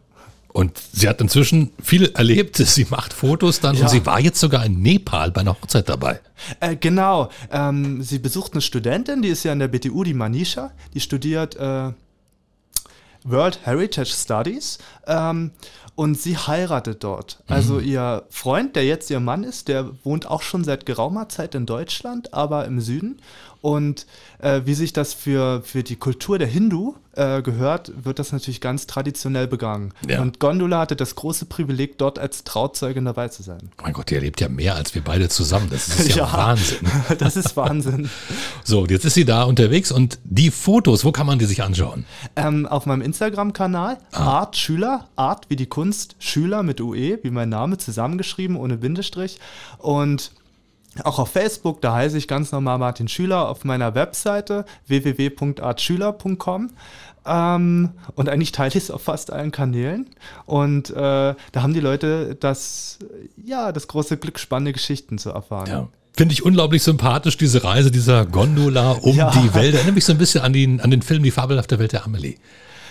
Und 0.53 0.79
sie 0.93 1.09
hat 1.09 1.19
inzwischen 1.19 1.71
viel 1.81 2.11
erlebt, 2.13 2.55
sie 2.57 2.85
macht 2.89 3.11
Fotos 3.11 3.59
dann 3.59 3.75
Ja. 3.75 3.83
und 3.83 3.89
sie 3.89 4.05
war 4.05 4.19
jetzt 4.19 4.39
sogar 4.39 4.65
in 4.65 4.81
Nepal 4.81 5.31
bei 5.31 5.41
einer 5.41 5.51
Hochzeit 5.59 5.89
dabei. 5.89 6.21
Äh, 6.59 6.75
genau. 6.75 7.29
Ähm, 7.51 8.01
sie 8.03 8.19
besucht 8.19 8.53
eine 8.53 8.61
Studentin, 8.61 9.21
die 9.23 9.29
ist 9.29 9.43
ja 9.43 9.51
an 9.51 9.59
der 9.59 9.67
BTU, 9.67 10.03
die 10.03 10.13
Manisha. 10.13 10.71
Die 10.93 10.99
studiert 10.99 11.55
äh, 11.55 11.91
World 13.23 13.59
Heritage 13.65 14.11
Studies. 14.13 14.77
Ähm, 15.07 15.51
und 15.95 16.19
sie 16.19 16.35
heiratet 16.37 17.03
dort. 17.03 17.43
Also 17.47 17.79
ihr 17.79 18.23
Freund, 18.29 18.75
der 18.75 18.83
jetzt 18.83 19.11
ihr 19.11 19.19
Mann 19.19 19.43
ist, 19.43 19.67
der 19.67 19.91
wohnt 20.03 20.25
auch 20.25 20.41
schon 20.41 20.63
seit 20.63 20.87
geraumer 20.87 21.29
Zeit 21.29 21.53
in 21.53 21.67
Deutschland, 21.67 22.33
aber 22.33 22.65
im 22.65 22.81
Süden. 22.81 23.21
Und 23.61 24.07
äh, 24.39 24.61
wie 24.65 24.73
sich 24.73 24.91
das 24.93 25.13
für, 25.13 25.61
für 25.63 25.83
die 25.83 25.95
Kultur 25.95 26.39
der 26.39 26.47
Hindu 26.47 26.95
äh, 27.15 27.41
gehört, 27.41 27.91
wird 28.03 28.19
das 28.19 28.31
natürlich 28.31 28.61
ganz 28.61 28.87
traditionell 28.87 29.47
begangen. 29.47 29.93
Ja. 30.07 30.21
Und 30.21 30.39
Gondola 30.39 30.79
hatte 30.79 30.95
das 30.95 31.15
große 31.15 31.45
Privileg, 31.45 31.97
dort 31.97 32.19
als 32.19 32.43
Trauzeugin 32.43 33.05
dabei 33.05 33.27
zu 33.27 33.43
sein. 33.43 33.69
Mein 33.81 33.93
Gott, 33.93 34.09
die 34.09 34.15
erlebt 34.15 34.41
ja 34.41 34.49
mehr 34.49 34.75
als 34.75 34.95
wir 34.95 35.03
beide 35.03 35.29
zusammen. 35.29 35.67
Das 35.69 35.87
ist 35.87 36.15
ja, 36.15 36.31
Wahnsinn. 36.33 36.87
das 37.19 37.35
ist 37.35 37.55
Wahnsinn. 37.57 38.09
So, 38.65 38.85
jetzt 38.85 39.03
ist 39.03 39.15
sie 39.15 39.25
da 39.25 39.43
unterwegs 39.43 39.91
und 39.91 40.19
die 40.23 40.49
Fotos, 40.49 41.03
wo 41.03 41.11
kann 41.11 41.27
man 41.27 41.37
die 41.37 41.45
sich 41.45 41.61
anschauen? 41.61 42.05
Ähm, 42.35 42.65
auf 42.65 42.85
meinem 42.85 43.01
Instagram-Kanal 43.01 43.97
Ah. 44.11 44.39
Art 44.39 44.55
Schüler, 44.55 45.07
Art 45.15 45.49
wie 45.49 45.55
die 45.55 45.65
Kunst, 45.65 46.15
Schüler 46.19 46.63
mit 46.63 46.79
UE, 46.81 47.19
wie 47.23 47.29
mein 47.29 47.49
Name, 47.49 47.77
zusammengeschrieben, 47.77 48.55
ohne 48.55 48.77
Bindestrich. 48.77 49.39
Und 49.79 50.31
auch 51.03 51.19
auf 51.19 51.29
Facebook, 51.29 51.81
da 51.81 51.93
heiße 51.95 52.17
ich 52.17 52.27
ganz 52.27 52.51
normal 52.51 52.77
Martin 52.77 53.07
Schüler, 53.07 53.49
auf 53.49 53.63
meiner 53.65 53.95
Webseite 53.95 54.65
www.artschüler.com. 54.87 56.69
Ähm, 57.25 57.89
und 58.15 58.29
eigentlich 58.29 58.51
teile 58.51 58.69
ich 58.69 58.75
es 58.75 58.91
auf 58.91 59.01
fast 59.03 59.31
allen 59.31 59.51
Kanälen. 59.51 60.07
Und 60.45 60.89
äh, 60.89 60.93
da 60.93 61.35
haben 61.55 61.73
die 61.73 61.79
Leute 61.79 62.35
das, 62.39 62.99
ja, 63.43 63.71
das 63.71 63.87
große 63.87 64.17
Glück, 64.17 64.39
spannende 64.39 64.73
Geschichten 64.73 65.17
zu 65.17 65.29
erfahren. 65.29 65.67
Ja. 65.69 65.87
Finde 66.15 66.33
ich 66.33 66.43
unglaublich 66.45 66.83
sympathisch, 66.83 67.37
diese 67.37 67.63
Reise 67.63 67.89
dieser 67.89 68.25
Gondola 68.25 68.91
um 68.91 69.15
Ja. 69.17 69.31
die 69.31 69.53
Welt. 69.55 69.73
Erinnert 69.73 69.95
mich 69.95 70.05
so 70.05 70.11
ein 70.11 70.17
bisschen 70.17 70.41
an, 70.41 70.53
den, 70.53 70.79
an 70.81 70.91
den 70.91 71.01
Film 71.01 71.23
Die 71.23 71.31
fabelhafte 71.31 71.79
Welt 71.79 71.93
der 71.93 72.05
Amelie. 72.05 72.35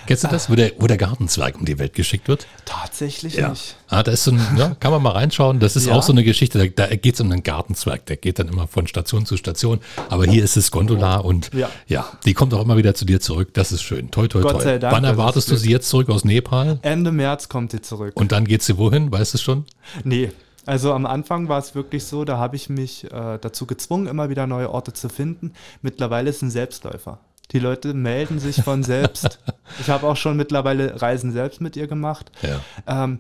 Kennst 0.07 0.25
du 0.25 0.29
das, 0.29 0.51
wo 0.51 0.55
der, 0.55 0.73
wo 0.79 0.87
der 0.87 0.97
Gartenzwerg 0.97 1.59
um 1.59 1.65
die 1.65 1.79
Welt 1.79 1.95
geschickt 1.95 2.29
wird? 2.29 2.47
Tatsächlich 2.65 3.37
nicht. 3.37 3.77
Ah, 3.89 4.03
da 4.03 4.13
ist 4.13 4.25
so 4.25 4.33
ein, 4.33 4.41
ja, 4.57 4.75
kann 4.81 4.91
man 4.91 5.03
mal 5.03 5.11
reinschauen. 5.11 5.61
Das 5.61 5.77
ist 5.77 5.87
Ja. 5.87 5.95
auch 5.95 6.03
so 6.03 6.13
eine 6.13 6.25
Geschichte, 6.25 6.59
da, 6.59 6.87
da 6.87 6.95
geht 6.97 7.15
es 7.15 7.21
um 7.21 7.31
einen 7.31 7.43
Gartenzwerg. 7.43 8.07
Der 8.07 8.17
geht 8.17 8.39
dann 8.39 8.49
immer 8.49 8.67
von 8.67 8.87
Station 8.87 9.27
zu 9.27 9.37
Station. 9.37 9.81
Aber 10.09 10.25
hier 10.27 10.43
ist 10.45 10.57
es 10.57 10.71
Gondola 10.71 11.17
und 11.19 11.51
ja. 11.55 11.69
Ja. 11.87 12.07
die 12.25 12.35
kommt 12.35 12.53
auch 12.55 12.63
immer 12.63 12.77
wieder 12.77 12.95
zu 12.95 13.05
dir 13.05 13.21
zurück. 13.21 13.51
Das 13.55 13.73
ist 13.73 13.83
schön. 13.83 14.11
Toi, 14.11 14.29
toi, 14.29 14.41
Gott 14.43 14.53
toi. 14.53 14.63
sei 14.63 14.79
Dank, 14.79 14.95
Wann 14.95 15.05
erwartest 15.05 15.51
du 15.51 15.57
sie 15.57 15.71
jetzt 15.71 15.89
zurück 15.89 16.09
aus 16.11 16.25
Nepal? 16.25 16.79
Ende 16.83 17.13
März 17.13 17.49
kommt 17.49 17.73
sie 17.73 17.81
zurück. 17.81 18.13
Und 18.17 18.33
dann 18.33 18.45
geht 18.45 18.63
sie 18.63 18.79
wohin? 18.79 19.11
Weißt 19.13 19.35
du 19.35 19.39
schon? 19.39 19.65
Nee. 20.05 20.31
Also 20.65 20.93
am 20.93 21.07
Anfang 21.07 21.49
war 21.49 21.59
es 21.59 21.75
wirklich 21.75 22.05
so, 22.05 22.25
da 22.25 22.39
habe 22.39 22.55
ich 22.55 22.69
mich 22.69 23.05
äh, 23.11 23.39
dazu 23.41 23.67
gezwungen, 23.67 24.07
immer 24.07 24.31
wieder 24.31 24.47
neue 24.47 24.71
Orte 24.71 24.93
zu 24.93 25.09
finden. 25.09 25.53
Mittlerweile 25.81 26.31
ist 26.31 26.37
es 26.37 26.43
ein 26.43 26.51
Selbstläufer. 26.51 27.19
Die 27.51 27.59
Leute 27.59 27.93
melden 27.95 28.39
sich 28.39 28.63
von 28.63 28.83
selbst. 28.85 29.41
Ich 29.81 29.91
habe 29.91 30.07
auch 30.07 30.17
schon 30.17 30.37
mittlerweile 30.37 31.01
Reisen 31.01 31.33
selbst 31.33 31.61
mit 31.61 31.77
ihr 31.77 31.87
gemacht. 31.87 32.31
Ja. 32.43 32.61
Ähm, 32.87 33.19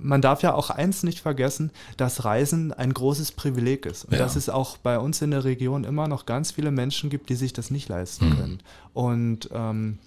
man 0.00 0.22
darf 0.22 0.42
ja 0.42 0.54
auch 0.54 0.70
eins 0.70 1.02
nicht 1.02 1.20
vergessen, 1.20 1.70
dass 1.96 2.24
Reisen 2.24 2.72
ein 2.72 2.92
großes 2.94 3.32
Privileg 3.32 3.86
ist. 3.86 4.04
Und 4.04 4.12
Ja. 4.12 4.18
dass 4.18 4.36
es 4.36 4.48
auch 4.48 4.76
bei 4.78 4.98
uns 4.98 5.20
in 5.22 5.30
der 5.30 5.44
Region 5.44 5.84
immer 5.84 6.08
noch 6.08 6.26
ganz 6.26 6.52
viele 6.52 6.70
Menschen 6.70 7.10
gibt, 7.10 7.28
die 7.28 7.34
sich 7.34 7.52
das 7.52 7.70
nicht 7.70 7.88
leisten 7.88 8.36
können. 8.36 8.58
Und 8.94 9.50
ähm, 9.52 9.98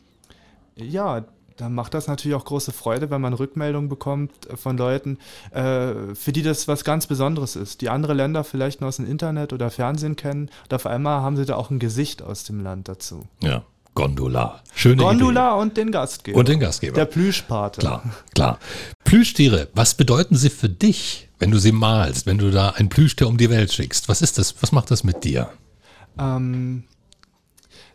ja, 0.75 1.23
dann 1.57 1.75
macht 1.75 1.93
das 1.93 2.07
natürlich 2.07 2.35
auch 2.35 2.45
große 2.45 2.71
Freude, 2.71 3.11
wenn 3.11 3.21
man 3.21 3.33
Rückmeldungen 3.33 3.87
bekommt 3.87 4.31
von 4.55 4.77
Leuten, 4.77 5.19
äh, 5.51 6.15
für 6.15 6.31
die 6.31 6.41
das 6.41 6.67
was 6.67 6.83
ganz 6.83 7.05
Besonderes 7.05 7.55
ist, 7.55 7.81
die 7.81 7.89
andere 7.89 8.13
Länder 8.13 8.43
vielleicht 8.43 8.81
nur 8.81 8.87
aus 8.87 8.95
dem 8.95 9.05
Internet 9.05 9.53
oder 9.53 9.69
Fernsehen 9.69 10.15
kennen. 10.15 10.49
Und 10.63 10.73
auf 10.73 10.87
einmal 10.87 11.21
haben 11.21 11.37
sie 11.37 11.45
da 11.45 11.55
auch 11.57 11.69
ein 11.69 11.77
Gesicht 11.77 12.23
aus 12.23 12.45
dem 12.45 12.63
Land 12.63 12.87
dazu. 12.87 13.27
Ja. 13.41 13.63
Gondola. 13.93 14.61
Schöne 14.73 15.03
Gondola 15.03 15.55
und 15.55 15.75
den 15.75 15.91
Gastgeber. 15.91 16.35
Idee. 16.35 16.39
Und 16.39 16.47
den 16.47 16.59
Gastgeber. 16.59 16.93
Der 16.93 17.05
Plüschpate. 17.05 17.81
Klar, 17.81 18.03
klar. 18.33 18.59
Plüschtiere, 19.03 19.67
was 19.73 19.95
bedeuten 19.95 20.35
sie 20.35 20.49
für 20.49 20.69
dich, 20.69 21.29
wenn 21.39 21.51
du 21.51 21.59
sie 21.59 21.71
malst, 21.71 22.25
wenn 22.25 22.37
du 22.37 22.51
da 22.51 22.69
ein 22.69 22.89
Plüschtier 22.89 23.27
um 23.27 23.37
die 23.37 23.49
Welt 23.49 23.73
schickst? 23.73 24.07
Was 24.07 24.21
ist 24.21 24.37
das? 24.37 24.55
Was 24.61 24.71
macht 24.71 24.91
das 24.91 25.03
mit 25.03 25.23
dir? 25.23 25.49
Ähm, 26.17 26.83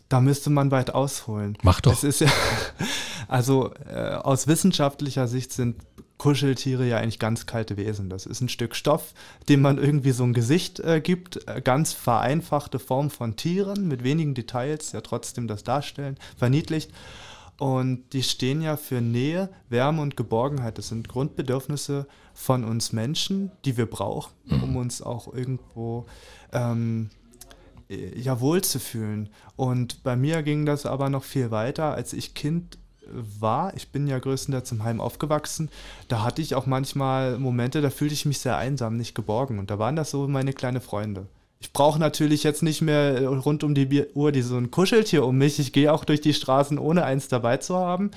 da 0.09 0.21
müsste 0.21 0.51
man 0.51 0.71
weit 0.71 0.95
ausholen. 0.95 1.57
Mach 1.63 1.81
doch. 1.81 1.93
Es 1.93 2.05
ist 2.05 2.21
ja, 2.21 2.29
also 3.29 3.73
äh, 3.89 4.15
aus 4.15 4.47
wissenschaftlicher 4.47 5.27
Sicht 5.27 5.53
sind 5.53 5.77
Kuscheltiere 6.19 6.87
ja 6.87 6.99
eigentlich 6.99 7.19
ganz 7.19 7.47
kalte 7.47 7.77
Wesen. 7.77 8.09
Das 8.09 8.27
ist 8.27 8.41
ein 8.41 8.49
Stück 8.49 8.75
Stoff, 8.75 9.13
dem 9.49 9.61
man 9.61 9.79
irgendwie 9.79 10.13
so 10.13 10.25
ein 10.25 10.33
Gesicht 10.33 10.81
äh, 10.81 11.01
gibt, 11.01 11.47
äh, 11.49 11.61
ganz 11.61 11.93
vereinfachte 11.93 12.79
Form 12.79 13.11
von 13.11 13.37
Tieren 13.37 13.87
mit 13.89 14.03
wenigen 14.03 14.35
Details, 14.35 14.93
ja 14.93 15.01
trotzdem 15.01 15.47
das 15.47 15.63
darstellen, 15.63 16.17
verniedlicht. 16.37 16.91
Und 17.59 18.13
die 18.13 18.23
stehen 18.23 18.61
ja 18.61 18.77
für 18.77 19.01
Nähe, 19.01 19.49
Wärme 19.71 20.03
und 20.03 20.17
Geborgenheit. 20.17 20.77
Das 20.77 20.89
sind 20.89 21.09
Grundbedürfnisse 21.09 22.07
von 22.35 22.65
uns 22.65 22.93
Menschen, 22.93 23.51
die 23.65 23.77
wir 23.77 23.87
brauchen, 23.87 24.33
um 24.51 24.71
Mhm. 24.71 24.77
uns 24.77 25.01
auch 25.01 25.33
irgendwo 25.33 26.05
ähm, 26.53 27.11
äh, 27.89 28.19
ja, 28.19 28.41
wohl 28.41 28.63
zu 28.63 28.79
fühlen. 28.79 29.31
Und 29.57 30.03
bei 30.03 30.17
mir 30.17 30.43
ging 30.43 30.67
das 30.67 30.85
aber 30.85 31.09
noch 31.09 31.25
viel 31.25 31.51
weiter, 31.51 31.95
als 31.95 32.13
ich 32.13 32.35
Kind 32.35 32.79
war. 33.11 33.75
Ich 33.77 33.89
bin 33.89 34.07
ja 34.07 34.19
größtenteils 34.19 34.73
im 34.73 34.85
Heim 34.85 35.01
aufgewachsen. 35.01 35.71
Da 36.09 36.23
hatte 36.23 36.43
ich 36.43 36.55
auch 36.55 36.67
manchmal 36.67 37.39
Momente, 37.39 37.81
da 37.81 37.91
fühlte 37.91 38.15
ich 38.15 38.27
mich 38.27 38.39
sehr 38.39 38.57
einsam, 38.57 38.97
nicht 38.97 39.15
geborgen. 39.15 39.59
Und 39.59 39.71
da 39.71 39.79
waren 39.79 39.97
das 39.97 40.11
so 40.11 40.29
meine 40.29 40.53
kleine 40.53 40.81
Freunde. 40.81 41.27
Ich 41.59 41.73
brauche 41.73 41.99
natürlich 41.99 42.43
jetzt 42.45 42.63
nicht 42.63 42.83
mehr 42.83 43.17
äh, 43.17 43.25
rund 43.25 43.65
um 43.65 43.75
die 43.75 44.07
Uhr 44.15 44.31
die 44.31 44.43
so 44.43 44.57
ein 44.57 44.71
Kuscheltier 44.71 45.25
um 45.25 45.39
mich. 45.39 45.59
Ich 45.59 45.73
gehe 45.73 45.93
auch 45.93 46.05
durch 46.05 46.21
die 46.21 46.35
Straßen, 46.35 46.79
ohne 46.79 47.05
eins 47.05 47.29
dabei 47.29 47.57
zu 47.57 47.77
haben. 47.77 48.11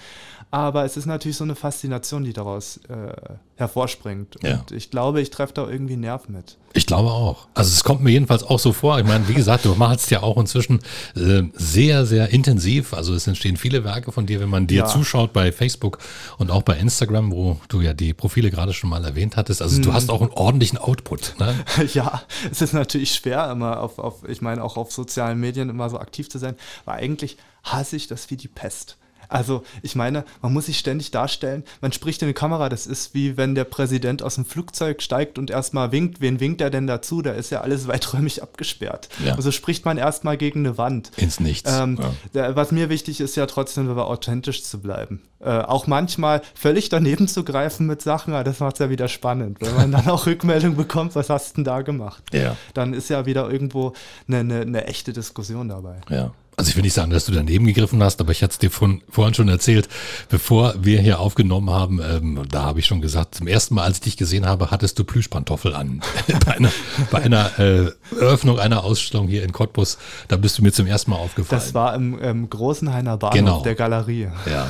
Aber 0.52 0.84
es 0.84 0.98
ist 0.98 1.06
natürlich 1.06 1.38
so 1.38 1.44
eine 1.44 1.56
Faszination, 1.56 2.24
die 2.24 2.34
daraus 2.34 2.78
äh, 2.90 3.14
hervorspringt. 3.56 4.38
Ja. 4.42 4.60
Und 4.60 4.72
ich 4.72 4.92
glaube, 4.92 5.22
ich 5.22 5.30
treffe 5.30 5.54
da 5.54 5.70
irgendwie 5.70 5.94
einen 5.94 6.02
Nerv 6.02 6.28
mit. 6.28 6.58
Ich 6.74 6.86
glaube 6.86 7.10
auch. 7.10 7.48
Also 7.56 7.72
es 7.72 7.84
kommt 7.84 8.02
mir 8.02 8.12
jedenfalls 8.12 8.44
auch 8.44 8.60
so 8.60 8.74
vor. 8.74 9.00
Ich 9.00 9.06
meine, 9.06 9.28
wie 9.28 9.34
gesagt, 9.34 9.66
du 9.66 9.74
malst 9.74 10.12
ja 10.12 10.22
auch 10.22 10.38
inzwischen 10.38 10.80
äh, 11.16 11.44
sehr, 11.54 12.06
sehr 12.06 12.30
intensiv. 12.30 12.94
Also 12.94 13.16
es 13.16 13.26
entstehen 13.26 13.58
viele 13.58 13.84
Werke 13.84 14.12
von 14.12 14.26
dir, 14.28 14.40
wenn 14.40 14.50
man 14.50 14.68
dir 14.68 14.80
Ja. 14.80 14.86
zuschaut 14.86 15.34
bei 15.34 15.52
Facebook 15.52 15.98
und 16.38 16.52
auch 16.52 16.62
bei 16.62 16.78
Instagram, 16.78 17.32
wo 17.32 17.60
du 17.70 17.82
ja 17.82 17.94
die 17.94 18.14
Profile 18.14 18.52
gerade 18.52 18.74
schon 18.74 18.90
mal 18.90 19.04
erwähnt 19.04 19.36
hattest. 19.36 19.62
Also 19.64 19.82
du 19.82 19.94
hast 19.94 20.10
auch 20.12 20.22
einen 20.22 20.32
ordentlichen 20.32 20.78
Output. 20.78 21.36
Ne? 21.40 21.56
Ja, 21.94 22.22
es 22.52 22.62
ist 22.62 22.74
natürlich 22.74 23.14
schwer, 23.16 23.50
immer 23.52 23.80
auf, 23.80 23.98
auf, 23.98 24.28
ich 24.30 24.42
meine, 24.42 24.64
auch 24.64 24.78
auf 24.78 24.92
sozialen 24.92 25.40
Medien 25.40 25.70
immer 25.70 25.90
so 25.90 25.98
aktiv 26.00 26.30
zu 26.30 26.38
sein, 26.38 26.56
weil 26.86 27.00
eigentlich 27.00 27.38
hasse 27.64 27.96
ich 27.96 28.08
das 28.08 28.30
wie 28.30 28.38
die 28.38 28.48
Pest. 28.48 28.98
Also, 29.30 29.64
ich 29.84 29.96
meine, 29.96 30.26
man 30.42 30.52
muss 30.52 30.66
sich 30.66 30.80
ständig 30.80 31.12
darstellen, 31.12 31.64
man 31.82 31.92
spricht 31.92 32.22
in 32.22 32.28
die 32.28 32.34
Kamera, 32.34 32.68
das 32.68 32.88
ist 32.88 33.14
wie 33.14 33.38
wenn 33.38 33.56
der 33.56 33.64
Präsident 33.64 34.24
aus 34.24 34.36
dem 34.36 34.46
Flugzeug 34.46 35.02
steigt 35.02 35.38
und 35.38 35.52
erstmal 35.52 35.92
winkt. 35.92 36.20
Wen 36.20 36.40
winkt 36.40 36.62
er 36.62 36.70
denn 36.70 36.88
dazu? 36.88 37.22
Da 37.22 37.32
ist 37.32 37.52
ja 37.52 37.62
alles 37.62 37.88
weiträumig 37.88 38.42
abgesperrt. 38.44 39.10
Ja. 39.24 39.36
Also 39.36 39.52
spricht 39.52 39.86
man 39.86 39.98
erstmal 39.98 40.36
gegen 40.36 40.60
eine 40.66 40.78
Wand. 40.78 41.12
Ins 41.18 41.40
Nichts. 41.40 41.72
Ähm, 41.72 42.00
ja. 42.34 42.56
was 42.56 42.72
mir 42.72 42.90
wichtig 42.90 43.22
ist 43.22 43.36
ja 43.36 43.46
trotzdem, 43.46 43.90
aber 43.90 44.08
authentisch 44.08 44.64
zu 44.64 44.82
bleiben. 44.82 45.22
Äh, 45.42 45.52
auch 45.52 45.88
manchmal 45.88 46.42
völlig 46.54 46.90
daneben 46.90 47.28
zu 47.28 47.44
greifen 47.44 47.88
mit 47.88 48.02
Sachen, 48.02 48.34
aber 48.34 48.44
das 48.44 48.60
macht 48.60 48.74
es 48.74 48.80
ja 48.80 48.90
wieder 48.90 49.08
spannend. 49.08 49.58
Wenn 49.62 49.76
man 49.76 49.92
dann 49.92 50.10
auch 50.10 50.26
Rückmeldung 50.26 50.76
bekommt, 50.76 51.16
was 51.16 51.30
hast 51.30 51.52
du 51.52 51.56
denn 51.56 51.64
da 51.64 51.82
gemacht? 51.82 52.24
Ja. 52.34 52.58
Dann 52.74 52.94
ist 52.94 53.10
ja 53.10 53.26
wieder 53.26 53.50
irgendwo 53.50 53.94
eine, 54.28 54.40
eine, 54.40 54.62
eine 54.62 54.88
echte 54.88 55.14
Diskussion 55.14 55.70
dabei. 55.70 56.02
Ja. 56.10 56.34
Also 56.60 56.72
ich 56.72 56.76
will 56.76 56.84
nicht 56.84 56.94
sagen, 56.94 57.10
dass 57.10 57.24
du 57.26 57.32
daneben 57.32 57.66
gegriffen 57.66 58.04
hast, 58.04 58.20
aber 58.20 58.34
ich 58.34 58.44
hatte 58.44 58.52
es 58.52 58.58
dir 58.60 58.70
von, 58.70 59.02
vorhin 59.10 59.34
schon 59.34 59.48
erzählt, 59.48 59.88
bevor 60.28 60.74
wir 60.82 61.00
hier 61.00 61.22
aufgenommen 61.22 61.70
haben, 61.70 62.02
ähm, 62.02 62.42
da 62.52 62.64
habe 62.64 62.80
ich 62.80 62.86
schon 62.86 63.00
gesagt, 63.00 63.36
zum 63.36 63.48
ersten 63.48 63.76
Mal, 63.76 63.84
als 63.86 63.98
ich 64.00 64.02
dich 64.04 64.18
gesehen 64.18 64.46
habe, 64.46 64.70
hattest 64.70 65.00
du 65.00 65.06
Plüschpantoffel 65.06 65.74
an. 65.74 66.02
bei 66.46 66.58
einer, 66.58 66.72
bei 67.12 67.22
einer 67.22 67.60
äh, 67.60 67.92
Eröffnung 68.20 68.60
einer 68.60 68.84
Ausstellung 68.84 69.30
hier 69.30 69.44
in 69.44 69.54
Cottbus, 69.54 69.98
da 70.28 70.36
bist 70.36 70.58
du 70.58 70.62
mir 70.62 70.74
zum 70.74 70.86
ersten 70.86 71.12
Mal 71.12 71.18
aufgefallen. 71.18 71.62
Das 71.62 71.74
war 71.74 71.96
im, 71.96 72.20
im 72.20 72.50
Großenhainer 72.50 73.16
Bahnhof 73.16 73.38
Genau. 73.40 73.62
der 73.64 73.76
Galerie. 73.76 74.28
ja, 74.46 74.68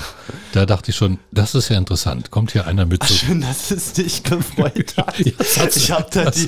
da 0.53 0.67
dachte 0.67 0.91
ich 0.91 0.96
schon, 0.96 1.17
das 1.31 1.55
ist 1.55 1.69
ja 1.69 1.77
interessant. 1.79 2.29
Kommt 2.29 2.51
hier 2.51 2.67
einer 2.67 2.86
mit 2.86 3.03
so 3.03 3.15
Schön, 3.15 3.41
dass 3.41 3.72
es 3.72 3.93
dich 3.93 4.22
gefreut 4.24 4.93
hat. 4.96 5.15
Ich 5.75 5.89
habe 5.91 6.05
da, 6.12 6.29
die- 6.29 6.46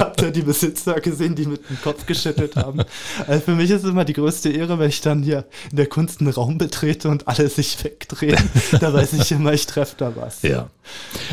hab 0.00 0.16
da 0.16 0.30
die 0.30 0.42
Besitzer 0.42 0.94
gesehen, 1.00 1.36
die 1.36 1.46
mit 1.46 1.68
dem 1.70 1.80
Kopf 1.80 2.06
geschüttelt 2.06 2.56
haben. 2.56 2.80
Also 3.28 3.44
für 3.44 3.54
mich 3.54 3.70
ist 3.70 3.84
es 3.84 3.90
immer 3.90 4.04
die 4.04 4.14
größte 4.14 4.48
Ehre, 4.50 4.79
wenn 4.80 4.88
ich 4.88 5.00
dann 5.00 5.22
hier 5.22 5.44
in 5.70 5.76
der 5.76 5.86
Kunst 5.86 6.20
einen 6.20 6.30
Raum 6.30 6.58
betrete 6.58 7.08
und 7.08 7.28
alle 7.28 7.48
sich 7.48 7.82
wegdrehen. 7.84 8.42
da 8.80 8.92
weiß 8.92 9.12
ich 9.12 9.30
immer, 9.32 9.52
ich 9.52 9.66
treffe 9.66 9.94
da 9.98 10.16
was. 10.16 10.42
Ja. 10.42 10.68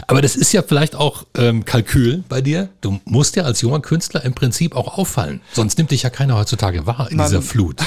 Aber 0.06 0.22
das 0.22 0.36
ist 0.36 0.54
ja 0.54 0.62
vielleicht 0.62 0.96
auch 0.96 1.25
ähm, 1.36 1.66
Kalkül 1.66 2.24
bei 2.30 2.42
dir. 2.42 2.70
Du 2.82 3.00
musst 3.06 3.36
ja 3.36 3.44
als 3.44 3.62
junger 3.62 3.80
Künstler 3.80 4.24
im 4.24 4.36
Prinzip 4.36 4.75
auch 4.75 4.98
auffallen. 4.98 5.42
Sonst 5.54 5.77
nimmt 5.77 5.92
dich 5.92 6.04
ja 6.04 6.10
keiner 6.10 6.38
heutzutage 6.38 6.86
wahr 6.86 7.08
in 7.10 7.18
Man- 7.18 7.27
dieser 7.27 7.42
Flut. 7.48 7.82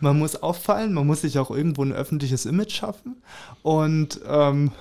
Man 0.00 0.18
muss 0.18 0.36
auffallen, 0.42 0.92
man 0.92 1.06
muss 1.06 1.22
sich 1.22 1.38
auch 1.38 1.50
irgendwo 1.50 1.82
ein 1.82 1.92
öffentliches 1.92 2.44
Image 2.46 2.72
schaffen. 2.72 3.16
Und 3.62 4.20
ähm, 4.28 4.72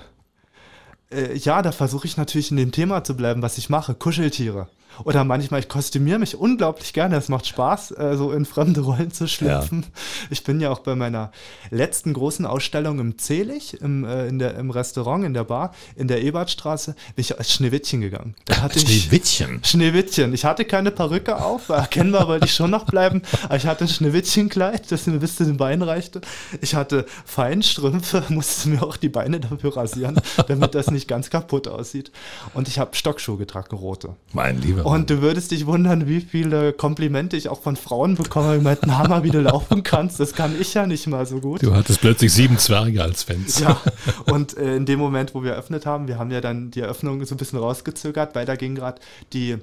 äh, 1.12 1.38
ja, 1.38 1.62
da 1.62 1.72
versuche 1.72 2.08
ich 2.08 2.18
natürlich 2.18 2.52
in 2.52 2.58
dem 2.58 2.72
Thema 2.72 3.04
zu 3.04 3.16
bleiben, 3.16 3.42
was 3.42 3.58
ich 3.58 3.70
mache. 3.70 3.96
Kuscheltiere. 3.96 4.68
Oder 5.04 5.24
manchmal, 5.24 5.60
ich 5.60 5.70
kostümiere 5.70 6.20
mich 6.20 6.36
unglaublich 6.36 6.94
gerne. 6.94 7.16
Es 7.18 7.30
macht 7.30 7.46
Spaß, 7.48 7.92
äh, 7.92 8.16
so 8.18 8.32
in 8.32 8.46
fremde 8.46 8.82
Rollen 8.82 9.12
zu 9.12 9.28
schlüpfen. 9.28 9.86
Ich 10.30 10.44
bin 10.44 10.60
ja 10.60 10.72
auch 10.72 10.80
bei 10.80 10.96
meiner 10.96 11.32
letzten 11.70 12.14
großen 12.14 12.46
Ausstellung 12.46 13.00
im 13.00 13.18
Zelig, 13.18 13.80
im, 13.82 14.06
äh, 14.06 14.28
in 14.28 14.40
der, 14.40 14.56
im 14.56 14.72
Restaurant, 14.72 15.24
in 15.26 15.34
der 15.34 15.44
Bar, 15.44 15.74
in 15.96 16.08
der 16.08 16.22
Ebertstraße, 16.22 16.96
bin 17.16 17.22
ich 17.22 17.38
als 17.38 17.54
Schneewittchen 17.54 18.02
gegangen. 18.02 18.36
Da 18.46 18.62
hatte 18.62 18.80
ich, 18.80 19.04
Schneewittchen. 19.04 19.62
Schneewittchen. 19.64 20.34
Ich 20.34 20.46
hatte 20.46 20.66
keine 20.66 20.92
Perücke 20.92 21.42
auf, 21.42 21.70
erkennbar 21.70 22.28
wollte 22.28 22.46
ich 22.46 22.54
schon 22.54 22.72
noch 22.72 22.86
bleiben, 22.86 23.22
aber 23.44 23.56
ich 23.56 23.66
hatte 23.66 23.86
ein 23.86 23.90
Schneewittchenkleid, 23.90 24.92
das 24.92 25.08
mir 25.08 25.20
bis 25.20 25.36
zu 25.36 25.46
den 25.46 25.58
Beinen 25.58 25.88
reichte. 25.88 26.22
Ich 26.62 26.76
hatte 26.76 27.06
Feinstrümpfe, 27.26 28.24
musste 28.30 28.70
mir 28.70 28.84
auch 28.84 28.98
die 28.98 29.10
Beine 29.10 29.40
dafür 29.40 29.76
rasieren, 29.76 30.20
damit 30.48 30.76
das 30.76 30.92
nicht 30.92 31.08
ganz 31.08 31.30
kaputt 31.30 31.68
aussieht. 31.68 32.12
Und 32.54 32.68
ich 32.68 32.80
habe 32.80 32.96
Stockschuhe 32.96 33.38
getragen, 33.38 33.76
rote. 33.76 34.16
Mein 34.34 34.62
lieber. 34.62 34.77
Und 34.84 35.10
du 35.10 35.22
würdest 35.22 35.52
dich 35.52 35.66
wundern, 35.66 36.08
wie 36.08 36.22
viele 36.22 36.74
Komplimente 36.74 37.38
ich 37.38 37.50
auch 37.50 37.62
von 37.62 37.76
Frauen 37.76 38.16
bekomme, 38.16 38.58
die 38.58 38.64
meinten, 38.64 38.98
Hammer, 38.98 39.24
wie 39.24 39.30
du 39.30 39.42
laufen 39.42 39.84
kannst. 39.84 40.20
Das 40.20 40.34
kann 40.34 40.60
ich 40.60 40.74
ja 40.74 40.86
nicht 40.86 41.08
mal 41.08 41.26
so 41.26 41.40
gut. 41.40 41.64
Du 41.64 41.74
hattest 41.74 42.02
plötzlich 42.02 42.34
sieben 42.34 42.58
Zwerge 42.58 43.02
als 43.02 43.24
Fans. 43.24 43.60
Ja, 43.60 43.80
und 44.32 44.58
äh, 44.58 44.76
in 44.76 44.86
dem 44.86 45.00
Moment, 45.00 45.34
wo 45.34 45.44
wir 45.44 45.52
eröffnet 45.52 45.86
haben, 45.86 46.08
wir 46.08 46.18
haben 46.18 46.32
ja 46.32 46.42
dann 46.42 46.72
die 46.72 46.82
Eröffnung 46.82 47.24
so 47.26 47.36
ein 47.36 47.38
bisschen 47.38 47.60
rausgezögert, 47.60 48.36
weil 48.36 48.46
da 48.46 48.56
ging 48.56 48.76
gerade 48.76 49.02
die, 49.34 49.58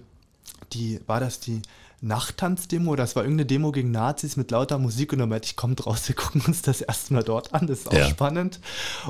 die, 0.72 1.00
war 1.06 1.20
das 1.20 1.40
die 1.40 1.62
Nachttanzdemo? 2.04 2.96
Das 2.96 3.16
war 3.16 3.22
irgendeine 3.24 3.46
Demo 3.46 3.72
gegen 3.72 3.90
Nazis 3.90 4.36
mit 4.36 4.50
lauter 4.50 4.78
Musik 4.78 5.12
und 5.12 5.18
dann 5.18 5.28
meinte 5.28 5.46
ich, 5.46 5.56
kommt 5.56 5.86
raus, 5.86 6.06
wir 6.08 6.14
gucken 6.14 6.42
uns 6.46 6.62
das 6.62 6.80
erstmal 6.80 7.22
dort 7.22 7.54
an, 7.54 7.66
das 7.66 7.80
ist 7.80 7.88
auch 7.88 7.92
Ja. 7.94 8.06
spannend. 8.08 8.60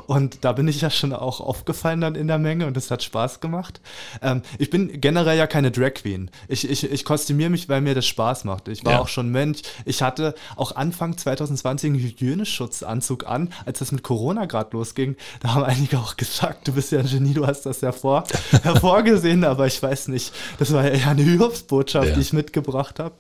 Und 0.07 0.39
da 0.45 0.53
bin 0.53 0.69
ich 0.69 0.81
ja 0.81 0.91
schon 0.91 1.13
auch 1.13 1.41
aufgefallen 1.41 2.01
dann 2.01 2.15
in 2.15 2.27
der 2.29 2.39
Menge 2.39 2.67
und 2.67 2.77
das 2.77 2.91
hat 2.91 3.03
Spaß 3.03 3.41
gemacht. 3.41 3.81
Ähm, 4.23 4.43
ich 4.59 4.71
bin 4.71 5.01
generell 5.01 5.37
ja 5.39 5.47
keine 5.47 5.71
Drag 5.71 5.95
Queen. 5.95 6.31
Ich, 6.49 6.69
ich, 6.69 6.91
ich 6.91 7.05
kostümiere 7.05 7.51
mich, 7.51 7.69
weil 7.69 7.81
mir 7.81 7.95
das 7.95 8.07
Spaß 8.07 8.45
macht. 8.45 8.69
Ich 8.69 8.85
war 8.85 8.93
Ja. 8.93 9.01
auch 9.01 9.09
schon 9.09 9.31
Mönch. 9.31 9.63
Ich 9.85 10.03
hatte 10.03 10.35
auch 10.57 10.77
Anfang 10.77 11.17
2020 11.17 11.91
einen 11.91 11.99
Hygieneschutzanzug 12.01 13.27
an, 13.27 13.53
als 13.67 13.79
das 13.81 13.93
mit 13.93 14.03
Corona 14.03 14.45
gerade 14.47 14.71
losging. 14.77 15.17
Da 15.41 15.55
haben 15.55 15.65
einige 15.65 15.99
auch 15.99 16.17
gesagt, 16.17 16.69
du 16.69 16.73
bist 16.73 16.93
ja 16.93 17.01
ein 17.01 17.07
Genie, 17.07 17.35
du 17.35 17.47
hast 17.47 17.63
das 17.67 17.83
hervor, 17.83 18.25
hervorgesehen, 18.63 19.45
aber 19.45 19.67
ich 19.67 19.83
weiß 19.83 20.09
nicht. 20.09 20.33
Das 20.59 20.73
war 20.73 20.85
ja 20.85 20.91
eher 20.91 21.09
eine 21.11 21.23
Hilfsbotschaft, 21.23 22.09
Ja. 22.09 22.15
die 22.15 22.21
ich 22.21 22.33
mitgebracht 22.33 22.84
habe. 22.99 23.15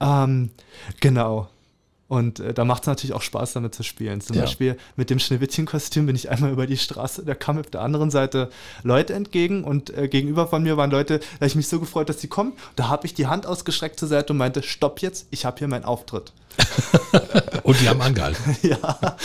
Ja. 0.00 0.24
Ähm, 0.24 0.50
genau. 1.00 1.48
Und 2.08 2.40
äh, 2.40 2.54
da 2.54 2.64
macht 2.64 2.84
es 2.84 2.86
natürlich 2.86 3.12
auch 3.12 3.20
Spaß, 3.20 3.52
damit 3.52 3.74
zu 3.74 3.82
spielen. 3.82 4.22
Zum 4.22 4.34
Ja. 4.36 4.42
Beispiel 4.42 4.78
mit 4.96 5.10
dem 5.10 5.18
Schneewittchen-Kostüm 5.18 6.06
bin 6.06 6.16
ich 6.16 6.30
einmal 6.30 6.50
über 6.50 6.66
die 6.66 6.78
Straße, 6.78 7.22
da 7.24 7.34
kamen 7.34 7.60
auf 7.60 7.70
der 7.70 7.82
anderen 7.82 8.10
Seite 8.10 8.48
Leute 8.82 9.12
entgegen 9.12 9.62
und 9.62 9.90
äh, 9.90 10.08
gegenüber 10.08 10.46
von 10.46 10.62
mir 10.62 10.78
waren 10.78 10.90
Leute, 10.90 11.18
da 11.18 11.34
habe 11.34 11.46
ich 11.46 11.54
mich 11.54 11.68
so 11.68 11.78
gefreut, 11.78 12.08
dass 12.08 12.20
sie 12.20 12.28
kommen. 12.28 12.54
Da 12.76 12.88
habe 12.88 13.06
ich 13.06 13.12
die 13.12 13.26
Hand 13.26 13.46
ausgestreckt 13.46 13.98
zur 14.00 14.08
Seite 14.08 14.32
und 14.32 14.38
meinte, 14.38 14.62
stopp 14.62 15.02
jetzt, 15.02 15.26
ich 15.30 15.44
habe 15.44 15.58
hier 15.58 15.68
meinen 15.68 15.84
Auftritt. 15.84 16.32
Und 17.62 17.80
die 17.80 17.88
haben 17.88 18.00
angehalten. 18.00 18.56
ja. 18.62 19.16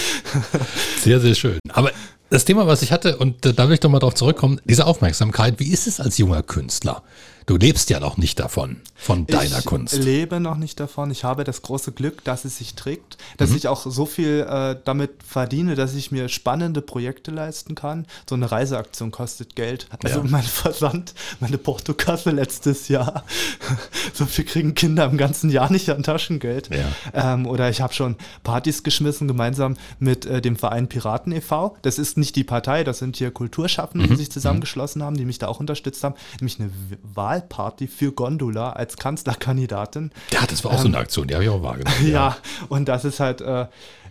Sehr, 1.00 1.20
sehr 1.20 1.34
schön. 1.34 1.58
Aber 1.70 1.92
das 2.30 2.46
Thema, 2.46 2.68
was 2.68 2.82
ich 2.82 2.92
hatte, 2.92 3.18
und 3.18 3.46
da 3.58 3.68
will 3.68 3.76
ich 3.76 3.80
doch 3.80 3.90
mal 3.90 4.00
drauf 4.00 4.14
zurückkommen, 4.16 4.60
diese 4.66 4.86
Aufmerksamkeit, 4.86 5.60
wie 5.60 5.72
ist 5.72 5.88
es 5.88 6.00
als 6.00 6.18
junger 6.18 6.44
Künstler? 6.44 7.02
Du 7.46 7.58
lebst 7.58 7.90
ja 7.90 8.00
noch 8.00 8.18
nicht 8.18 8.40
davon, 8.40 8.78
von 8.96 9.28
deiner 9.28 9.60
ich 9.60 9.66
Kunst. 9.66 9.96
lebe 9.96 10.40
noch 10.40 10.56
nicht 10.58 10.80
davon. 10.80 11.12
Ich 11.12 11.24
habe 11.24 11.44
das 11.44 11.62
große 11.62 11.92
Glück, 11.92 12.24
dass 12.24 12.46
es 12.46 12.58
sich 12.58 12.76
trägt, 12.76 13.18
dass 13.38 13.50
Mhm. 13.50 13.58
ich 13.58 13.68
auch 13.68 13.86
so 13.86 14.06
viel 14.06 14.46
äh, 14.50 14.78
damit 14.86 15.12
verdiene, 15.28 15.76
dass 15.76 15.94
ich 15.94 16.12
mir 16.12 16.30
spannende 16.30 16.82
Projekte 16.82 17.32
leisten 17.32 17.76
kann. 17.76 18.06
So 18.30 18.36
eine 18.36 18.52
Reiseaktion 18.52 19.12
kostet 19.12 19.56
Geld. 19.56 19.88
Also 20.04 20.20
Ja. 20.20 20.26
mein 20.30 20.44
Versand, 20.64 21.14
meine 21.40 21.58
Portokasse 21.58 22.32
letztes 22.32 22.88
Jahr. 22.88 23.24
so 24.14 24.26
viel 24.26 24.46
kriegen 24.46 24.74
Kinder 24.76 25.06
im 25.06 25.18
ganzen 25.18 25.50
Jahr 25.50 25.72
nicht 25.72 25.90
an 25.90 26.04
Taschengeld. 26.04 26.70
Ja. 26.74 27.34
Ähm, 27.34 27.46
oder 27.46 27.70
ich 27.70 27.82
habe 27.82 27.94
schon 27.94 28.16
Partys 28.44 28.84
geschmissen, 28.84 29.28
gemeinsam 29.28 29.76
mit 30.00 30.26
äh, 30.26 30.42
dem 30.42 30.56
Verein 30.56 30.88
Piraten 30.88 31.32
e.V. 31.34 31.76
Das 31.82 32.00
ist 32.00 32.18
nicht 32.18 32.36
die 32.36 32.44
Partei, 32.44 32.84
das 32.84 33.00
sind 33.00 33.18
hier 33.18 33.32
Kulturschaffende, 33.32 34.06
Mhm. 34.08 34.12
die 34.12 34.16
sich 34.18 34.32
zusammengeschlossen 34.32 35.04
haben, 35.04 35.18
die 35.18 35.26
mich 35.26 35.40
da 35.40 35.48
auch 35.48 35.60
unterstützt 35.60 36.04
haben. 36.04 36.16
Nämlich 36.40 36.60
eine 36.60 36.70
W- 36.70 36.98
Wahlparty 37.34 37.88
für 37.88 38.12
Gondola 38.12 38.72
als 38.72 38.98
Kanzlerkandidatin. 38.98 40.12
Ja, 40.32 40.46
das 40.48 40.64
war 40.64 40.72
auch 40.72 40.80
so 40.80 40.88
eine 40.88 40.98
Aktion, 40.98 41.28
die 41.28 41.34
habe 41.34 41.44
ich 41.44 41.50
auch 41.50 41.64
wahrgenommen. 41.64 41.96
Ja, 42.08 42.38
und 42.70 42.88
das 42.88 43.06
ist 43.06 43.20
halt, 43.20 43.42
äh, 43.42 43.66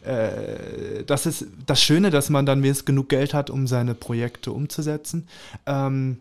äh, 0.05 1.05
das 1.07 1.27
ist 1.27 1.47
das 1.67 1.81
Schöne, 1.81 2.11
dass 2.11 2.31
man 2.31 2.47
dann 2.47 2.63
wenigstens 2.63 2.87
genug 2.87 3.09
Geld 3.09 3.35
hat, 3.35 3.51
um 3.51 3.67
seine 3.67 3.95
Projekte 3.95 4.53
umzusetzen. 4.53 5.29
Ähm, 5.67 6.21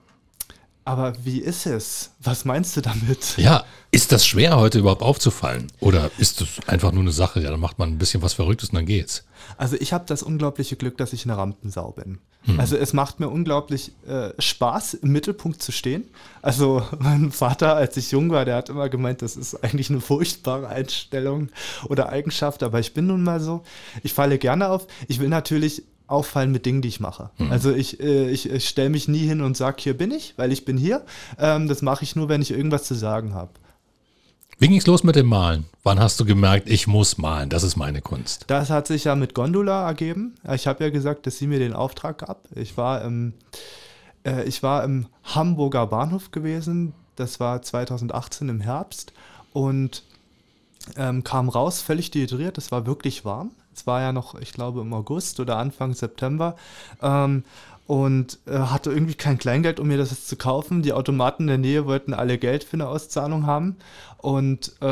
Aber 0.84 1.14
wie 1.24 1.40
ist 1.40 1.68
es? 1.68 2.12
Was 2.22 2.44
meinst 2.44 2.76
du 2.76 2.82
damit? 2.82 3.38
Ja, 3.38 3.64
ist 3.92 4.12
das 4.12 4.26
schwer 4.26 4.58
heute 4.58 4.80
überhaupt 4.80 5.04
aufzufallen? 5.04 5.72
Oder 5.80 6.10
ist 6.18 6.42
das 6.42 6.48
einfach 6.68 6.92
nur 6.92 7.04
eine 7.04 7.12
Sache, 7.12 7.40
ja, 7.42 7.52
dann 7.52 7.60
macht 7.60 7.78
man 7.78 7.90
ein 7.90 7.98
bisschen 8.00 8.22
was 8.24 8.34
Verrücktes 8.34 8.70
und 8.70 8.76
dann 8.76 8.86
geht's? 8.86 9.24
Also 9.58 9.76
ich 9.80 9.94
habe 9.94 10.06
das 10.08 10.24
unglaubliche 10.24 10.76
Glück, 10.76 10.98
dass 10.98 11.14
ich 11.14 11.26
eine 11.26 11.38
Rampensau 11.38 11.92
bin. 11.92 12.20
Hm. 12.46 12.60
Also 12.60 12.78
es 12.78 12.94
macht 12.94 13.20
mir 13.20 13.30
unglaublich 13.30 13.92
äh, 14.08 14.30
Spaß, 14.40 14.96
im 14.96 15.12
Mittelpunkt 15.12 15.62
zu 15.62 15.72
stehen. 15.72 16.06
Also 16.42 16.84
mein 17.00 17.32
Vater, 17.32 17.76
als 17.76 17.96
ich 17.98 18.12
jung 18.12 18.32
war, 18.32 18.46
der 18.46 18.56
hat 18.56 18.70
immer 18.70 18.90
gemeint, 18.90 19.22
das 19.22 19.36
ist 19.36 19.64
eigentlich 19.64 19.92
eine 19.92 20.02
furchtbare 20.02 20.68
Einstellung 20.68 21.50
oder 21.88 22.10
Eigenschaft, 22.10 22.64
aber 22.64 22.80
ich 22.80 22.94
bin 22.94 23.06
nun 23.06 23.24
mal 23.24 23.40
so. 23.40 23.62
Ich 24.02 24.14
falle 24.14 24.40
gerne 24.40 24.70
auf. 24.70 24.88
Ich 25.08 25.20
will 25.20 25.30
natürlich 25.30 25.84
auffallen 26.12 26.52
mit 26.52 26.66
Dingen, 26.66 26.82
die 26.82 26.90
ich 26.90 27.00
mache. 27.00 27.32
Mhm. 27.38 27.52
Also 27.52 27.74
ich, 27.74 28.00
äh, 28.00 28.30
ich, 28.30 28.50
ich 28.50 28.68
stelle 28.68 28.90
mich 28.90 29.08
nie 29.08 29.26
hin 29.26 29.42
und 29.42 29.58
sage, 29.58 29.78
hier 29.80 29.98
bin 29.98 30.12
ich, 30.12 30.34
weil 30.38 30.52
ich 30.52 30.66
bin 30.66 30.78
hier. 30.78 31.04
Ähm, 31.40 31.68
das 31.68 31.82
mache 31.82 32.04
ich 32.04 32.16
nur, 32.16 32.30
wenn 32.30 32.42
ich 32.42 32.52
irgendwas 32.52 32.84
zu 32.84 32.96
sagen 32.96 33.34
habe. 33.34 33.52
Wie 34.60 34.68
ging 34.68 34.78
es 34.78 34.86
los 34.86 35.04
mit 35.04 35.16
dem 35.16 35.26
Malen? 35.26 35.66
Wann 35.82 36.00
hast 36.00 36.20
du 36.20 36.26
gemerkt, 36.26 36.70
ich 36.70 36.86
muss 36.86 37.18
malen, 37.18 37.50
das 37.50 37.64
ist 37.64 37.78
meine 37.78 38.00
Kunst? 38.00 38.46
Das 38.46 38.70
hat 38.70 38.86
sich 38.86 39.06
ja 39.06 39.16
mit 39.16 39.34
Gondola 39.34 39.88
ergeben. 39.88 40.36
Ich 40.54 40.68
habe 40.68 40.84
ja 40.84 40.92
gesagt, 40.92 41.26
dass 41.26 41.40
sie 41.40 41.48
mir 41.48 41.58
den 41.58 41.74
Auftrag 41.74 42.20
gab. 42.20 42.48
Ich 42.56 42.78
war 42.78 43.02
im, 43.02 43.34
äh, 44.24 44.44
ich 44.44 44.62
war 44.62 44.84
im 44.84 45.08
Hamburger 45.24 45.88
Bahnhof 45.88 46.30
gewesen. 46.30 46.94
Das 47.16 47.40
war 47.40 47.64
2018 47.64 48.50
im 48.50 48.62
Herbst 48.62 49.14
und 49.52 50.04
ähm, 50.96 51.24
kam 51.24 51.50
raus, 51.50 51.82
völlig 51.82 52.12
dehydriert. 52.12 52.60
Es 52.60 52.72
war 52.72 52.86
wirklich 52.86 53.26
warm. 53.26 53.52
Es 53.74 53.88
war 53.88 54.02
ja 54.02 54.12
noch, 54.12 54.36
ich 54.36 54.54
glaube, 54.54 54.82
im 54.82 54.94
August 54.94 55.40
oder 55.40 55.58
Anfang 55.58 55.94
September. 55.94 56.56
Ähm, 57.02 57.44
und 57.88 58.40
äh, 58.46 58.58
hatte 58.58 58.92
irgendwie 58.92 59.16
kein 59.16 59.38
Kleingeld, 59.38 59.80
um 59.80 59.88
mir 59.88 59.98
das 59.98 60.12
jetzt 60.12 60.30
zu 60.30 60.38
kaufen. 60.38 60.82
Die 60.82 60.94
Automaten 60.94 61.44
in 61.44 61.48
der 61.48 61.58
Nähe 61.58 61.86
wollten 61.86 62.14
alle 62.14 62.38
Geld 62.38 62.64
für 62.64 62.76
eine 62.76 62.88
Auszahlung 62.88 63.46
haben. 63.46 63.76
Und 64.18 64.74
äh, 64.82 64.86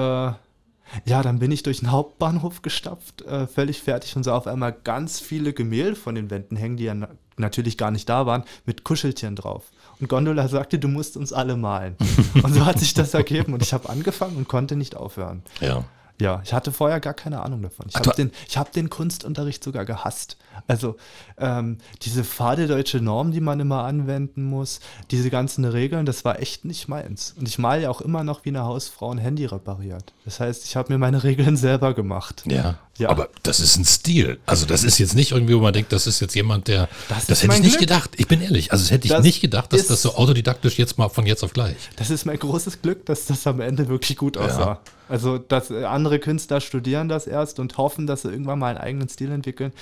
ja, 1.06 1.22
dann 1.22 1.40
bin 1.40 1.52
ich 1.52 1.64
durch 1.64 1.80
den 1.80 1.92
Hauptbahnhof 1.92 2.62
gestapft, 2.62 3.22
äh, 3.22 3.48
völlig 3.48 3.82
fertig 3.82 4.16
und 4.16 4.24
sah 4.24 4.36
auf 4.36 4.48
einmal 4.48 4.76
ganz 4.84 5.20
viele 5.20 5.54
Gemälde 5.54 5.96
von 5.96 6.16
den 6.16 6.30
Wänden 6.30 6.56
hängen, 6.56 6.78
die 6.78 6.86
ja 6.86 6.94
na 6.94 7.10
natürlich 7.38 7.78
gar 7.78 7.90
nicht 7.90 8.10
da 8.10 8.26
waren, 8.26 8.44
mit 8.66 8.84
Kuscheltieren 8.84 9.38
drauf. 9.38 9.72
Und 10.02 10.10
Gondola 10.10 10.50
sagte, 10.50 10.78
du 10.78 10.90
musst 10.90 11.16
uns 11.16 11.32
alle 11.32 11.56
malen. 11.56 11.96
und 12.44 12.54
so 12.54 12.66
hat 12.66 12.80
sich 12.80 12.94
das 12.94 13.14
ergeben 13.14 13.54
und 13.54 13.64
ich 13.64 13.72
habe 13.72 13.88
angefangen 13.88 14.36
und 14.36 14.50
konnte 14.50 14.76
nicht 14.76 14.98
aufhören. 14.98 15.44
Ja. 15.62 15.86
Ja, 16.22 16.42
ich 16.44 16.54
hatte 16.54 16.72
vorher 16.72 17.00
gar 17.00 17.14
keine 17.14 17.42
Ahnung 17.42 17.62
davon. 17.62 17.86
Ich 17.90 17.96
habe 17.96 18.14
den, 18.16 18.32
hab 18.56 18.74
den 18.74 18.90
Kunstunterricht 18.90 19.64
sogar 19.64 19.86
gehasst. 19.86 20.38
Also 20.68 20.98
ähm, 21.38 21.78
diese 22.02 22.26
fade 22.26 22.68
deutsche 22.68 23.00
Norm, 23.00 23.32
die 23.32 23.40
man 23.40 23.60
immer 23.60 23.86
anwenden 23.86 24.44
muss, 24.44 24.82
diese 25.12 25.30
ganzen 25.30 25.64
Regeln, 25.64 26.06
das 26.06 26.26
war 26.26 26.40
echt 26.40 26.66
nicht 26.66 26.90
meins. 26.90 27.36
Und 27.40 27.48
ich 27.48 27.58
male 27.58 27.84
ja 27.84 27.90
auch 27.90 28.02
immer 28.02 28.24
noch 28.26 28.44
wie 28.44 28.50
eine 28.50 28.64
Hausfrau 28.66 29.12
ein 29.12 29.18
Handy 29.18 29.46
repariert. 29.46 30.14
Das 30.26 30.42
heißt, 30.42 30.66
ich 30.66 30.76
habe 30.76 30.92
mir 30.92 31.00
meine 31.00 31.24
Regeln 31.24 31.56
selber 31.58 31.94
gemacht. 31.94 32.44
Ja, 32.46 32.78
ja, 33.00 33.10
aber 33.10 33.30
das 33.44 33.60
ist 33.60 33.78
ein 33.78 33.86
Stil. 33.86 34.40
Also 34.46 34.66
das 34.66 34.84
ist 34.84 35.00
jetzt 35.00 35.16
nicht 35.16 35.32
irgendwie, 35.32 35.56
wo 35.56 35.60
man 35.60 35.74
denkt, 35.74 35.92
das 35.92 36.06
ist 36.06 36.20
jetzt 36.20 36.36
jemand, 36.36 36.68
der... 36.68 36.90
Das, 37.08 37.26
das 37.28 37.44
hätte 37.44 37.56
ich 37.56 37.62
nicht 37.62 37.78
Glück. 37.78 37.90
gedacht. 37.90 38.12
Ich 38.18 38.28
bin 38.28 38.42
ehrlich. 38.42 38.72
Also 38.72 38.84
das 38.84 38.92
hätte 38.92 39.06
ich 39.06 39.12
das 39.12 39.24
nicht 39.24 39.42
gedacht, 39.42 39.72
dass 39.74 39.88
das 39.88 40.02
so 40.02 40.16
autodidaktisch 40.16 40.78
jetzt 40.78 40.98
mal 40.98 41.10
von 41.10 41.26
jetzt 41.26 41.44
auf 41.44 41.54
gleich. 41.54 41.78
Das 41.96 42.10
ist 42.10 42.26
mein 42.26 42.38
großes 42.38 42.82
Glück, 42.82 43.06
dass 43.06 43.26
das 43.26 43.48
am 43.48 43.62
Ende 43.62 43.88
wirklich 43.88 44.18
gut 44.18 44.38
aussah. 44.38 44.60
Ja. 44.60 44.82
Also, 45.08 45.38
dass 45.40 45.72
andere 45.72 46.20
Künstler 46.20 46.62
studieren 46.62 47.10
das 47.10 47.26
erst 47.26 47.60
und 47.60 47.78
hoffen, 47.78 48.06
dass 48.06 48.22
sie 48.22 48.30
irgendwann 48.30 48.60
mal 48.60 48.68
einen 48.68 48.78
eigenen 48.78 49.10
Stil 49.10 49.32
entwickeln. 49.32 49.74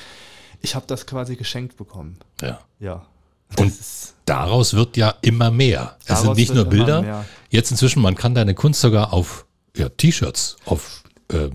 Ich 0.61 0.75
habe 0.75 0.85
das 0.87 1.05
quasi 1.05 1.35
geschenkt 1.35 1.75
bekommen. 1.75 2.17
Ja. 2.41 2.59
Ja. 2.79 3.05
Und 3.57 3.73
daraus 4.25 4.73
wird 4.73 4.97
ja 4.97 5.15
immer 5.21 5.51
mehr. 5.51 5.97
Es 6.05 6.21
sind 6.21 6.35
nicht 6.35 6.53
nur 6.53 6.65
Bilder. 6.65 7.25
Jetzt 7.49 7.71
inzwischen, 7.71 8.01
man 8.01 8.15
kann 8.15 8.35
deine 8.35 8.53
Kunst 8.53 8.81
sogar 8.81 9.13
auf 9.13 9.45
ja, 9.75 9.89
T-Shirts, 9.89 10.57
auf 10.65 11.03
äh, 11.31 11.49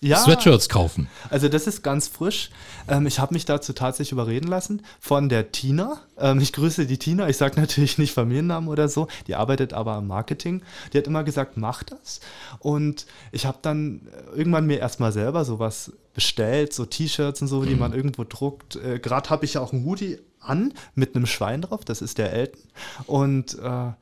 ja, 0.00 0.16
Sweatshirts 0.16 0.68
kaufen. 0.68 1.08
Also 1.28 1.48
das 1.48 1.66
ist 1.66 1.82
ganz 1.82 2.08
frisch. 2.08 2.50
Ähm, 2.88 3.06
ich 3.06 3.18
habe 3.18 3.34
mich 3.34 3.44
dazu 3.44 3.72
tatsächlich 3.74 4.12
überreden 4.12 4.48
lassen 4.48 4.82
von 4.98 5.28
der 5.28 5.52
Tina. 5.52 6.00
Ähm, 6.18 6.40
ich 6.40 6.52
grüße 6.52 6.86
die 6.86 6.98
Tina. 6.98 7.28
Ich 7.28 7.36
sage 7.36 7.60
natürlich 7.60 7.98
nicht 7.98 8.12
Familiennamen 8.12 8.68
oder 8.68 8.88
so. 8.88 9.08
Die 9.26 9.34
arbeitet 9.34 9.74
aber 9.74 9.98
im 9.98 10.06
Marketing. 10.06 10.62
Die 10.92 10.98
hat 10.98 11.06
immer 11.06 11.22
gesagt, 11.22 11.56
mach 11.56 11.82
das. 11.82 12.20
Und 12.60 13.06
ich 13.30 13.44
habe 13.44 13.58
dann 13.60 14.08
irgendwann 14.34 14.66
mir 14.66 14.78
erstmal 14.78 15.12
selber 15.12 15.44
sowas 15.44 15.92
bestellt, 16.14 16.72
so 16.72 16.86
T-Shirts 16.86 17.42
und 17.42 17.48
so, 17.48 17.64
die 17.64 17.74
mhm. 17.74 17.80
man 17.80 17.92
irgendwo 17.92 18.24
druckt. 18.24 18.76
Äh, 18.76 18.98
Gerade 18.98 19.28
habe 19.28 19.44
ich 19.44 19.54
ja 19.54 19.60
auch 19.60 19.72
ein 19.72 19.84
Hoodie 19.84 20.18
an 20.40 20.72
mit 20.94 21.14
einem 21.14 21.26
Schwein 21.26 21.62
drauf, 21.62 21.84
das 21.84 22.02
ist 22.02 22.18
der 22.18 22.32
Elton. 22.32 22.62
Und 23.06 23.58
äh, 23.58 23.92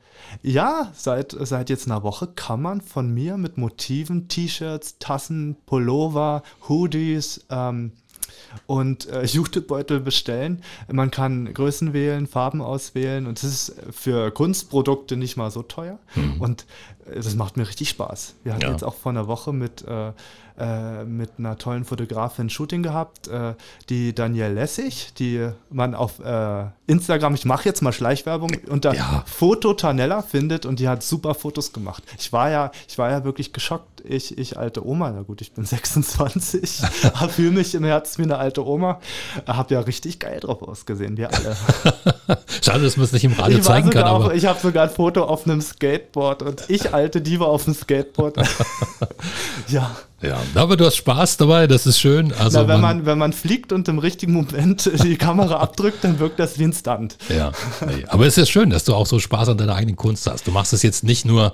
ja, 0.41 0.91
seit, 0.95 1.35
seit 1.39 1.69
jetzt 1.69 1.87
einer 1.87 2.03
Woche 2.03 2.27
kann 2.27 2.61
man 2.61 2.81
von 2.81 3.13
mir 3.13 3.37
mit 3.37 3.57
Motiven 3.57 4.27
T-Shirts, 4.27 4.97
Tassen, 4.99 5.57
Pullover, 5.65 6.43
Hoodies, 6.67 7.45
ähm, 7.49 7.93
und 8.67 9.07
äh, 9.07 9.23
Jutebeutel 9.25 9.99
bestellen. 9.99 10.61
Man 10.91 11.11
kann 11.11 11.53
Größen 11.53 11.93
wählen, 11.93 12.27
Farben 12.27 12.61
auswählen 12.61 13.27
und 13.27 13.37
es 13.37 13.43
ist 13.43 13.75
für 13.91 14.31
Kunstprodukte 14.31 15.17
nicht 15.17 15.37
mal 15.37 15.51
so 15.51 15.63
teuer. 15.63 15.99
Mhm. 16.15 16.41
Und 16.41 16.65
äh, 17.05 17.15
das 17.15 17.35
macht 17.35 17.57
mir 17.57 17.67
richtig 17.67 17.89
Spaß. 17.89 18.35
Wir 18.43 18.53
hatten 18.53 18.63
ja. 18.63 18.71
jetzt 18.71 18.83
auch 18.83 18.95
vor 18.95 19.11
einer 19.11 19.27
Woche 19.27 19.53
mit 19.53 19.83
äh, 19.83 20.11
äh, 20.59 21.05
mit 21.05 21.31
einer 21.37 21.57
tollen 21.57 21.85
Fotografin 21.85 22.49
Shooting 22.49 22.83
gehabt, 22.83 23.27
äh, 23.27 23.53
die 23.89 24.13
Danielle 24.13 24.53
Lessig, 24.53 25.13
die 25.17 25.49
man 25.69 25.95
auf 25.95 26.19
äh, 26.19 26.65
Instagram, 26.87 27.35
ich 27.35 27.45
mache 27.45 27.65
jetzt 27.65 27.81
mal 27.81 27.93
Schleichwerbung, 27.93 28.51
unter 28.67 28.93
ja. 28.93 29.23
Fototanella 29.25 30.21
findet 30.21 30.65
und 30.65 30.79
die 30.79 30.89
hat 30.89 31.01
super 31.03 31.33
Fotos 31.33 31.71
gemacht. 31.71 32.03
Ich 32.17 32.33
war 32.33 32.49
ja, 32.49 32.71
ich 32.87 32.97
war 32.97 33.09
ja 33.09 33.23
wirklich 33.23 33.53
geschockt. 33.53 34.01
Ich, 34.03 34.37
ich 34.37 34.57
alte 34.57 34.85
Oma, 34.85 35.11
na 35.11 35.21
gut, 35.21 35.41
ich 35.41 35.53
bin 35.53 35.65
26, 35.69 36.81
fühle 37.29 37.51
mich 37.55 37.75
im 37.75 37.83
Herzen 37.85 38.19
wie 38.19 38.27
eine 38.27 38.37
alte 38.37 38.65
Oma, 38.65 38.99
habe 39.47 39.73
ja 39.73 39.79
richtig 39.81 40.19
geil 40.19 40.39
drauf 40.39 40.61
ausgesehen, 40.61 41.15
wir 41.15 41.33
alle. 41.33 41.55
Schade, 42.61 42.83
dass 42.83 42.97
man 42.97 43.05
es 43.05 43.13
nicht 43.13 43.23
im 43.23 43.33
Radio 43.33 43.59
zeigen 43.59 43.89
kann. 43.91 44.03
Aber. 44.03 44.33
ich 44.33 44.45
habe 44.45 44.59
sogar 44.59 44.85
ein 44.85 44.89
Foto 44.89 45.23
auf 45.23 45.45
einem 45.45 45.61
Skateboard 45.61 46.43
und 46.43 46.65
ich 46.67 46.93
alte 46.93 47.21
Diva 47.21 47.45
auf 47.45 47.63
dem 47.63 47.73
Skateboard. 47.73 48.37
ja. 49.67 49.95
Ja, 50.21 50.41
aber 50.55 50.77
du 50.77 50.85
hast 50.85 50.97
Spaß 50.97 51.37
dabei, 51.37 51.67
das 51.67 51.85
ist 51.85 51.99
schön. 51.99 52.33
Also 52.33 52.59
Na, 52.59 52.67
wenn, 52.67 52.81
man, 52.81 52.97
man, 52.97 53.05
wenn 53.05 53.17
man 53.17 53.33
fliegt 53.33 53.71
und 53.71 53.87
im 53.87 53.99
richtigen 53.99 54.33
Moment 54.33 54.89
die 55.03 55.17
Kamera 55.17 55.57
abdrückt, 55.57 56.03
dann 56.03 56.19
wirkt 56.19 56.39
das 56.39 56.59
wie 56.59 56.65
ein 56.65 56.73
Stunt. 56.73 57.17
Ja, 57.29 57.51
aber 58.07 58.25
es 58.25 58.37
ist 58.37 58.49
schön, 58.49 58.69
dass 58.69 58.83
du 58.83 58.93
auch 58.93 59.05
so 59.05 59.19
Spaß 59.19 59.49
an 59.49 59.57
deiner 59.57 59.75
eigenen 59.75 59.95
Kunst 59.95 60.27
hast. 60.27 60.47
Du 60.47 60.51
machst 60.51 60.73
es 60.73 60.83
jetzt 60.83 61.03
nicht 61.03 61.25
nur 61.25 61.53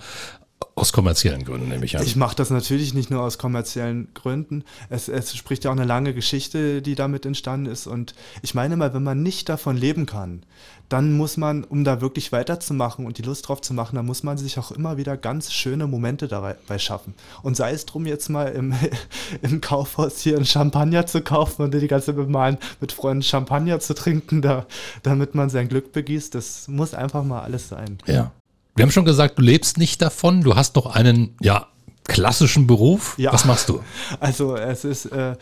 aus 0.76 0.92
kommerziellen 0.92 1.46
Gründen, 1.46 1.70
nehme 1.70 1.86
ich 1.86 1.98
an. 1.98 2.04
Ich 2.04 2.16
mache 2.18 2.36
das 2.36 2.50
natürlich 2.50 2.94
nicht 2.94 3.10
nur 3.10 3.22
aus 3.22 3.38
kommerziellen 3.38 4.10
Gründen. 4.14 4.64
Es, 4.90 5.08
es 5.08 5.36
spricht 5.36 5.64
ja 5.64 5.72
auch 5.72 5.76
eine 5.76 5.86
lange 5.86 6.14
Geschichte, 6.14 6.82
die 6.82 6.96
damit 6.96 7.26
entstanden 7.26 7.68
ist. 7.68 7.88
Und 7.88 8.14
ich 8.42 8.54
meine 8.54 8.76
mal, 8.76 8.94
wenn 8.94 9.04
man 9.04 9.24
nicht 9.24 9.48
davon 9.48 9.78
leben 9.78 10.06
kann, 10.06 10.44
dann 10.90 11.14
muss 11.14 11.38
man, 11.38 11.64
um 11.64 11.84
da 11.84 12.02
wirklich 12.02 12.32
weiterzumachen 12.32 13.06
und 13.06 13.18
die 13.18 13.24
Lust 13.24 13.48
drauf 13.48 13.62
zu 13.62 13.74
machen, 13.74 13.96
dann 13.96 14.06
muss 14.06 14.24
man 14.24 14.38
sich 14.38 14.60
auch 14.60 14.72
immer 14.72 14.98
wieder 14.98 15.18
ganz 15.18 15.52
schöne 15.52 15.88
Momente 15.88 16.28
dabei 16.28 16.56
schaffen. 16.78 17.16
Und 17.42 17.58
sei 17.58 17.72
es 17.72 17.86
drum, 17.86 18.06
jetzt 18.06 18.30
mal 18.30 18.48
im, 18.50 18.74
im 19.42 19.62
Kaufhaus 19.62 20.20
hier 20.20 20.36
einen 20.36 20.46
Champagner 20.46 21.06
zu 21.08 21.22
kaufen 21.22 21.64
und 21.64 21.74
die 21.74 21.88
ganze 21.88 22.16
Zeit 22.16 22.28
mit, 22.28 22.60
mit 22.82 22.92
Freunden 22.92 23.24
Champagner 23.24 23.80
zu 23.80 23.96
trinken, 23.96 24.42
da, 24.42 24.66
damit 25.04 25.36
man 25.36 25.50
sein 25.50 25.68
Glück 25.70 25.92
begießt. 25.92 26.36
Das 26.36 26.68
muss 26.68 26.94
einfach 26.94 27.24
mal 27.24 27.42
alles 27.42 27.70
sein. 27.70 27.98
Ja. 28.06 28.32
Wir 28.76 28.84
haben 28.84 28.92
schon 28.92 29.06
gesagt, 29.06 29.40
du 29.40 29.42
lebst 29.42 29.78
nicht 29.78 30.02
davon. 30.02 30.42
Du 30.42 30.56
hast 30.56 30.74
doch 30.74 30.86
einen, 30.86 31.36
ja, 31.42 31.68
klassischen 32.04 32.68
Beruf. 32.68 33.18
Ja. 33.18 33.34
Was 33.34 33.46
machst 33.46 33.70
du? 33.70 33.82
Also 34.20 34.56
es 34.56 34.84
ist, 34.86 35.06
äh, 35.08 35.36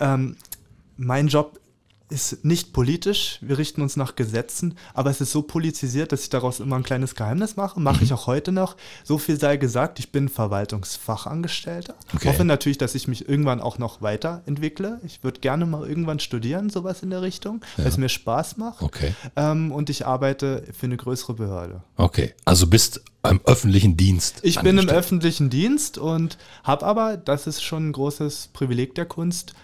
ähm, 0.00 0.36
mein 0.96 1.28
Job 1.28 1.58
ist 2.10 2.44
nicht 2.44 2.72
politisch, 2.72 3.38
wir 3.40 3.58
richten 3.58 3.80
uns 3.80 3.96
nach 3.96 4.14
Gesetzen, 4.14 4.76
aber 4.92 5.10
es 5.10 5.20
ist 5.20 5.32
so 5.32 5.42
politisiert, 5.42 6.12
dass 6.12 6.22
ich 6.22 6.30
daraus 6.30 6.60
immer 6.60 6.76
ein 6.76 6.82
kleines 6.82 7.14
Geheimnis 7.14 7.56
mache. 7.56 7.80
Mache 7.80 7.98
mhm. 7.98 8.04
ich 8.04 8.12
auch 8.12 8.26
heute 8.26 8.52
noch. 8.52 8.76
So 9.04 9.18
viel 9.18 9.38
sei 9.38 9.56
gesagt, 9.56 9.98
ich 9.98 10.12
bin 10.12 10.28
Verwaltungsfachangestellter. 10.28 11.94
Okay. 12.14 12.28
Hoffe 12.28 12.44
natürlich, 12.44 12.78
dass 12.78 12.94
ich 12.94 13.08
mich 13.08 13.28
irgendwann 13.28 13.60
auch 13.60 13.78
noch 13.78 14.02
weiterentwickle. 14.02 15.00
Ich 15.04 15.24
würde 15.24 15.40
gerne 15.40 15.66
mal 15.66 15.88
irgendwann 15.88 16.20
studieren, 16.20 16.70
sowas 16.70 17.02
in 17.02 17.10
der 17.10 17.22
Richtung, 17.22 17.62
ja. 17.76 17.84
weil 17.84 17.90
es 17.90 17.96
mir 17.96 18.08
Spaß 18.08 18.58
macht. 18.58 18.82
Okay. 18.82 19.14
Ähm, 19.36 19.72
und 19.72 19.88
ich 19.88 20.06
arbeite 20.06 20.64
für 20.76 20.86
eine 20.86 20.96
größere 20.96 21.34
Behörde. 21.34 21.82
Okay, 21.96 22.34
also 22.44 22.66
bist 22.66 23.02
im 23.30 23.40
öffentlichen 23.44 23.96
Dienst. 23.96 24.40
Ich 24.42 24.60
bin 24.60 24.78
im 24.78 24.88
öffentlichen 24.88 25.50
Dienst 25.50 25.98
und 25.98 26.38
habe 26.62 26.84
aber, 26.86 27.16
das 27.16 27.46
ist 27.46 27.62
schon 27.62 27.88
ein 27.88 27.92
großes 27.92 28.50
Privileg 28.52 28.94
der 28.94 29.06
Kunst, 29.06 29.54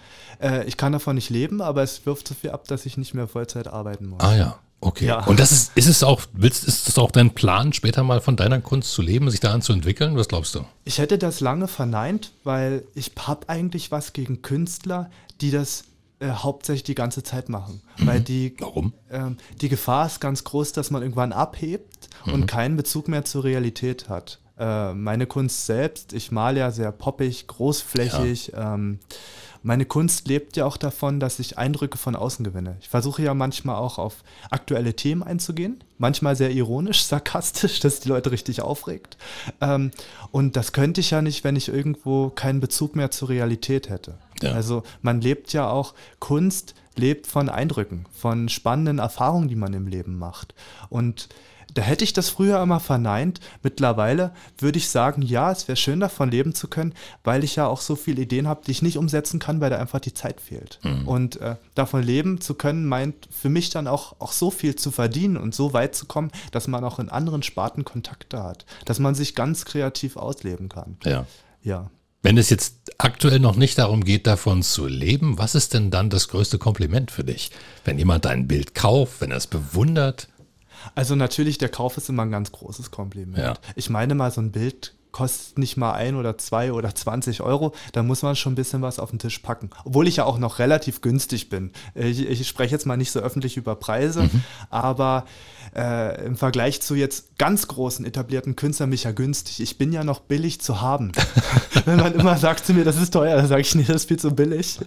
äh, 0.41 0.67
ich 0.67 0.77
kann 0.77 0.93
davon 0.93 1.17
nicht 1.17 1.31
leben, 1.31 1.61
aber 1.61 1.83
es 1.83 2.07
wirft 2.07 2.29
so 2.29 2.35
viel 2.35 2.51
ab, 2.51 2.67
dass 2.69 2.87
ich 2.87 2.97
nicht 2.97 3.15
mehr 3.15 3.29
Vollzeit 3.29 3.69
arbeiten 3.69 4.07
muss. 4.07 4.21
Ah 4.21 4.37
ja. 4.37 4.59
Okay. 4.83 5.07
Ja. 5.07 5.25
Und 5.27 5.39
das 5.39 5.53
ist, 5.53 5.73
ist 5.77 5.89
es 5.89 6.03
auch, 6.03 6.23
willst, 6.33 6.65
ist 6.65 6.89
es 6.89 6.97
auch 6.97 7.11
dein 7.11 7.35
Plan, 7.35 7.75
später 7.75 8.03
mal 8.03 8.23
von 8.23 8.37
deiner 8.37 8.61
Kunst 8.61 8.93
zu 8.93 9.03
leben, 9.03 9.31
sich 9.31 9.41
daran 9.41 9.61
zu 9.61 9.75
entwickeln? 9.75 10.17
Was 10.17 10.29
glaubst 10.29 10.55
du? 10.55 10.65
Ich 10.85 10.99
hätte 10.99 11.19
das 11.19 11.41
lange 11.41 11.69
verneint, 11.69 12.33
weil 12.45 12.85
ich 12.95 13.13
habe 13.19 13.49
eigentlich 13.51 13.91
was 13.91 14.15
gegen 14.15 14.41
Künstler, 14.41 15.11
die 15.43 15.51
das 15.51 15.85
äh, 16.21 16.31
hauptsächlich 16.31 16.85
die 16.85 16.95
ganze 16.95 17.23
Zeit 17.23 17.51
machen. 17.51 17.83
Mhm. 17.99 18.07
Weil 18.07 18.21
die, 18.21 18.55
Warum? 18.59 18.95
Ähm, 19.11 19.37
die 19.61 19.69
Gefahr 19.69 20.07
ist 20.07 20.19
ganz 20.19 20.45
groß, 20.45 20.73
dass 20.73 20.91
man 20.91 21.03
irgendwann 21.03 21.33
abhebt 21.33 22.00
mhm. 22.27 22.35
und 22.35 22.47
keinen 22.47 22.77
Bezug 22.77 23.09
mehr 23.09 23.25
zur 23.25 23.45
Realität 23.45 24.09
hat. 24.09 24.39
Äh, 24.59 24.93
meine 24.93 25.27
Kunst 25.27 25.67
selbst, 25.67 26.13
ich 26.13 26.31
male 26.31 26.61
ja 26.61 26.71
sehr 26.71 26.93
poppig, 26.93 27.47
großflächig. 27.47 28.49
Ja. 28.49 28.75
Ähm, 28.75 28.99
meine 29.63 29.85
Kunst 29.85 30.27
lebt 30.27 30.57
ja 30.57 30.65
auch 30.65 30.79
davon, 30.79 31.21
dass 31.21 31.39
ich 31.39 31.59
Eindrücke 31.59 31.99
von 31.99 32.17
außen 32.17 32.45
gewinne. 32.45 32.77
Ich 32.81 32.89
versuche 32.89 33.23
ja 33.23 33.35
manchmal 33.35 33.77
auch 33.77 33.99
auf 33.99 34.23
aktuelle 34.51 34.95
Themen 34.95 35.23
einzugehen, 35.23 35.85
manchmal 35.99 36.35
sehr 36.35 36.51
ironisch, 36.51 37.03
sarkastisch, 37.05 37.81
dass 37.81 38.01
die 38.01 38.09
Leute 38.09 38.33
richtig 38.33 38.63
aufregt. 38.63 39.19
Ähm, 39.61 39.91
und 40.31 40.57
das 40.57 40.73
könnte 40.73 41.01
ich 41.01 41.11
ja 41.11 41.21
nicht, 41.21 41.45
wenn 41.45 41.57
ich 41.57 41.69
irgendwo 41.69 42.31
keinen 42.31 42.61
Bezug 42.61 42.97
mehr 42.97 43.11
zur 43.11 43.29
Realität 43.29 43.89
hätte. 43.89 44.15
Ja. 44.43 44.53
Also 44.53 44.83
man 45.03 45.21
lebt 45.21 45.53
ja 45.53 45.69
auch, 45.69 45.95
Kunst 46.19 46.75
lebt 46.97 47.27
von 47.27 47.49
Eindrücken, 47.49 48.07
von 48.13 48.49
spannenden 48.49 48.99
Erfahrungen, 48.99 49.49
die 49.49 49.57
man 49.57 49.75
im 49.75 49.87
Leben 49.87 50.19
macht. 50.19 50.55
Und 50.89 51.29
da 51.75 51.83
hätte 51.83 52.05
ich 52.05 52.13
das 52.13 52.29
früher 52.29 52.63
immer 52.63 52.81
verneint. 52.81 53.41
Mittlerweile 53.63 54.33
würde 54.59 54.79
ich 54.79 54.89
sagen, 54.89 55.23
ja, 55.23 55.51
es 55.51 55.69
wäre 55.69 55.77
schön 55.77 56.01
davon 56.01 56.31
leben 56.31 56.55
zu 56.55 56.69
können, 56.69 56.95
weil 57.25 57.45
ich 57.45 57.57
ja 57.57 57.67
auch 57.67 57.81
so 57.81 57.97
viele 57.97 58.23
Ideen 58.23 58.49
habe, 58.49 58.63
die 58.67 58.71
ich 58.71 58.83
nicht 58.83 58.99
umsetzen 58.99 59.39
kann, 59.39 59.61
weil 59.61 59.71
da 59.71 59.79
einfach 59.79 60.01
die 60.01 60.15
Zeit 60.15 60.41
fehlt. 60.41 60.79
Mhm. 60.83 61.09
Und 61.09 61.41
äh, 61.41 61.57
davon 61.75 62.03
leben 62.03 62.41
zu 62.41 62.55
können, 62.55 62.87
meint 62.87 63.29
für 63.31 63.49
mich 63.49 63.71
dann 63.71 63.87
auch, 63.87 64.17
auch 64.21 64.33
so 64.33 64.51
viel 64.51 64.77
zu 64.77 64.91
verdienen 64.91 65.37
und 65.37 65.55
so 65.55 65.73
weit 65.73 65.95
zu 65.95 66.07
kommen, 66.07 66.31
dass 66.53 66.69
man 66.69 66.85
auch 66.85 66.99
in 66.99 67.09
anderen 67.09 67.43
Sparten 67.43 67.85
Kontakte 67.85 68.43
hat, 68.43 68.67
dass 68.85 68.99
man 68.99 69.15
sich 69.15 69.35
ganz 69.35 69.65
kreativ 69.65 70.17
ausleben 70.17 70.69
kann. 70.69 70.97
Ja. 71.05 71.27
Ja. 71.63 71.91
Wenn 72.23 72.37
es 72.37 72.51
jetzt 72.51 72.93
aktuell 72.99 73.39
noch 73.39 73.57
nicht 73.57 73.79
darum 73.79 74.05
geht, 74.05 74.27
davon 74.27 74.63
zu 74.63 74.87
leben, 74.87 75.39
was 75.39 75.55
ist 75.55 75.73
denn 75.73 75.91
dann 75.91 76.11
das 76.11 76.29
größte 76.29 76.59
Kompliment 76.59 77.11
für 77.11 77.25
dich? 77.25 77.51
Wenn 77.85 77.99
jemand 77.99 78.27
dein 78.27 78.47
Bild 78.47 78.75
kauft, 78.75 79.23
wenn 79.23 79.31
er 79.31 79.39
es 79.39 79.47
bewundert, 79.47 80.29
also 80.95 81.15
natürlich, 81.15 81.59
der 81.59 81.69
Kauf 81.69 81.97
ist 81.97 82.09
immer 82.09 82.23
ein 82.23 82.31
ganz 82.31 82.53
großes 82.53 82.91
Kompliment. 82.91 83.39
Ja. 83.39 83.55
Ich 83.75 83.91
meine 83.91 84.15
mal, 84.15 84.31
so 84.31 84.41
ein 84.41 84.53
Bild 84.53 84.95
kostet 85.13 85.59
nicht 85.59 85.77
mal 85.77 85.93
ein 85.93 86.17
oder 86.17 86.39
zwei 86.39 86.73
oder 86.73 86.95
20 86.95 87.41
Euro, 87.41 87.75
da 87.93 88.03
muss 88.03 88.23
man 88.23 88.37
schon 88.37 88.53
ein 88.53 88.57
bisschen 88.57 88.83
was 88.83 88.99
auf 88.99 89.11
den 89.11 89.19
Tisch 89.19 89.39
packen. 89.39 89.71
Obwohl 89.85 90.09
ich 90.09 90.17
ja 90.17 90.25
auch 90.25 90.39
noch 90.39 90.59
relativ 90.59 91.01
günstig 91.01 91.49
bin. 91.49 91.73
Ich, 91.95 92.21
ich 92.21 92.49
spreche 92.49 92.73
jetzt 92.73 92.87
mal 92.87 92.97
nicht 92.97 93.11
so 93.11 93.21
öffentlich 93.21 93.57
über 93.57 93.75
Preise, 93.77 94.25
mhm. 94.25 94.45
aber 94.71 95.25
äh, 95.75 96.25
im 96.25 96.37
Vergleich 96.37 96.81
zu 96.83 96.95
jetzt 96.95 97.39
ganz 97.39 97.69
großen 97.69 98.05
etablierten 98.05 98.57
Künstlern 98.57 98.91
mich 98.91 99.05
ja 99.05 99.13
günstig. 99.13 99.61
Ich 99.61 99.79
bin 99.79 99.93
ja 99.93 100.05
noch 100.05 100.21
billig 100.21 100.61
zu 100.61 100.81
haben. 100.81 101.13
Wenn 101.85 101.99
man 101.99 102.15
immer 102.15 102.37
sagt 102.37 102.67
zu 102.67 102.75
mir, 102.75 102.85
das 102.85 102.97
ist 102.97 103.13
teuer, 103.13 103.37
dann 103.37 103.47
sage 103.47 103.63
ich, 103.63 103.75
nee, 103.75 103.85
das 103.85 103.97
ist 103.97 104.09
viel 104.09 104.19
zu 104.19 104.35
billig. 104.35 104.81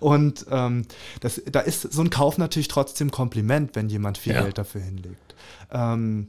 Und 0.00 0.46
ähm, 0.50 0.86
das, 1.20 1.40
da 1.50 1.60
ist 1.60 1.92
so 1.92 2.02
ein 2.02 2.10
Kauf 2.10 2.38
natürlich 2.38 2.68
trotzdem 2.68 3.10
Kompliment, 3.10 3.74
wenn 3.74 3.88
jemand 3.88 4.18
viel 4.18 4.34
ja. 4.34 4.42
Geld 4.42 4.58
dafür 4.58 4.80
hinlegt. 4.80 5.25
Ähm, 5.70 6.28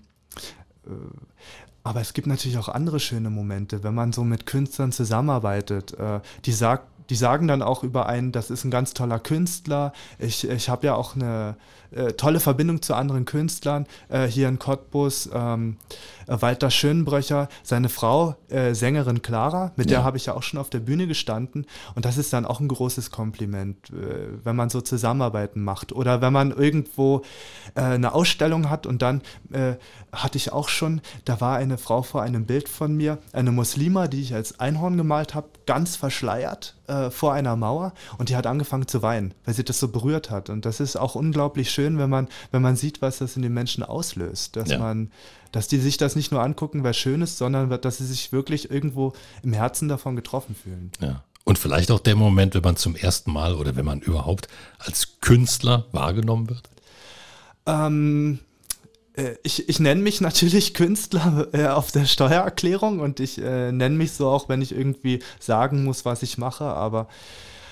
äh, 0.86 0.90
aber 1.84 2.02
es 2.02 2.14
gibt 2.14 2.28
natürlich 2.28 2.58
auch 2.58 2.68
andere 2.68 3.00
schöne 3.00 3.30
Momente, 3.30 3.82
wenn 3.84 3.96
man 3.96 4.12
so 4.12 4.26
mit 4.26 4.46
Künstlern 4.46 4.92
zusammenarbeitet. 4.92 5.94
Äh, 5.94 6.20
die, 6.44 6.52
sagt, 6.52 6.86
die 7.10 7.16
sagen 7.16 7.48
dann 7.48 7.62
auch 7.62 7.84
über 7.84 8.08
einen, 8.08 8.34
das 8.34 8.50
ist 8.50 8.66
ein 8.66 8.72
ganz 8.72 8.94
toller 8.94 9.20
Künstler. 9.20 9.94
Ich, 10.20 10.48
ich 10.48 10.68
habe 10.68 10.88
ja 10.88 10.96
auch 10.96 11.16
eine 11.16 11.56
äh, 11.92 12.14
tolle 12.14 12.40
Verbindung 12.40 12.82
zu 12.82 12.94
anderen 12.94 13.26
Künstlern. 13.26 13.86
Äh, 14.10 14.28
hier 14.28 14.48
in 14.48 14.60
Cottbus, 14.60 15.30
ähm, 15.34 15.78
äh, 16.28 16.38
Walter 16.40 16.72
Schönbröcher, 16.72 17.50
seine 17.64 17.90
Frau, 17.90 18.36
äh, 18.50 18.74
Sängerin 18.74 19.22
Clara, 19.22 19.72
mit 19.76 19.90
ja. 19.90 19.98
der 19.98 20.04
habe 20.06 20.18
ich 20.18 20.28
ja 20.28 20.34
auch 20.34 20.44
schon 20.44 20.60
auf 20.60 20.70
der 20.70 20.80
Bühne 20.80 21.08
gestanden. 21.08 21.66
Und 21.96 22.06
das 22.06 22.18
ist 22.18 22.34
dann 22.34 22.46
auch 22.46 22.60
ein 22.60 22.68
großes 22.68 23.12
Kompliment, 23.12 23.90
äh, 23.90 24.44
wenn 24.44 24.56
man 24.56 24.70
so 24.70 24.82
Zusammenarbeiten 24.82 25.64
macht. 25.64 25.94
Oder 25.94 26.22
wenn 26.22 26.34
man 26.34 26.52
irgendwo 26.52 27.24
äh, 27.76 27.82
eine 27.82 28.14
Ausstellung 28.14 28.70
hat 28.70 28.86
und 28.86 29.02
dann 29.02 29.22
hatte 30.12 30.38
ich 30.38 30.52
auch 30.52 30.68
schon, 30.68 31.02
da 31.26 31.40
war 31.40 31.58
eine 31.58 31.78
Frau 31.78 32.02
vor 32.02 32.22
einem 32.22 32.46
Bild 32.46 32.68
von 32.68 32.96
mir, 32.96 33.18
eine 33.34 33.52
Muslima, 33.52 34.08
die 34.08 34.22
ich 34.22 34.34
als 34.34 34.60
Einhorn 34.60 34.98
gemalt 34.98 35.36
habe, 35.36 35.48
ganz 35.66 35.96
verschleiert 35.96 36.77
vor 37.10 37.34
einer 37.34 37.56
Mauer 37.56 37.94
und 38.18 38.30
die 38.30 38.36
hat 38.36 38.48
angefangen 38.48 38.88
zu 38.88 39.02
weinen, 39.02 39.34
weil 39.46 39.54
sie 39.54 39.66
das 39.66 39.80
so 39.80 39.90
berührt 39.90 40.30
hat. 40.30 40.50
Und 40.50 40.66
das 40.66 40.80
ist 40.80 40.96
auch 40.96 41.16
unglaublich 41.16 41.70
schön, 41.70 41.98
wenn 41.98 42.10
man, 42.10 42.28
wenn 42.52 42.62
man 42.62 42.76
sieht, 42.76 43.02
was 43.02 43.18
das 43.18 43.36
in 43.36 43.42
den 43.42 43.54
Menschen 43.54 43.84
auslöst. 43.84 44.56
Dass 44.56 44.70
ja. 44.70 44.80
man, 44.80 45.12
dass 45.52 45.68
die 45.68 45.80
sich 45.80 45.98
das 45.98 46.16
nicht 46.16 46.32
nur 46.32 46.42
angucken, 46.42 46.84
weil 46.84 46.94
schön 46.94 47.22
ist, 47.22 47.38
sondern 47.38 47.70
dass 47.82 47.98
sie 47.98 48.06
sich 48.06 48.32
wirklich 48.32 48.72
irgendwo 48.72 49.14
im 49.44 49.54
Herzen 49.54 49.90
davon 49.90 50.16
getroffen 50.16 50.56
fühlen. 50.56 50.92
Ja. 51.02 51.24
Und 51.44 51.58
vielleicht 51.58 51.92
auch 51.92 52.00
der 52.00 52.18
Moment, 52.18 52.56
wenn 52.56 52.62
man 52.62 52.76
zum 52.76 52.98
ersten 52.98 53.32
Mal 53.32 53.54
oder 53.56 53.78
wenn 53.78 53.86
man 53.86 54.02
überhaupt 54.02 54.50
als 54.80 55.20
Künstler 55.22 55.86
wahrgenommen 55.94 56.50
wird? 56.50 56.70
Ähm, 57.66 58.40
äh, 58.40 58.57
ich, 59.44 59.68
ich 59.68 59.80
nenne 59.80 60.02
mich 60.02 60.22
natürlich 60.22 60.74
Künstler 60.74 61.48
äh, 61.54 61.68
auf 61.68 61.92
der 61.92 62.06
Steuererklärung 62.06 63.00
und 63.00 63.20
ich 63.20 63.42
äh, 63.42 63.72
nenne 63.72 63.96
mich 63.96 64.14
so 64.14 64.30
auch, 64.30 64.50
wenn 64.50 64.62
ich 64.62 64.72
irgendwie 64.72 65.20
sagen 65.40 65.84
muss, 65.84 66.06
was 66.06 66.24
ich 66.24 66.38
mache, 66.38 66.66
aber 66.66 67.08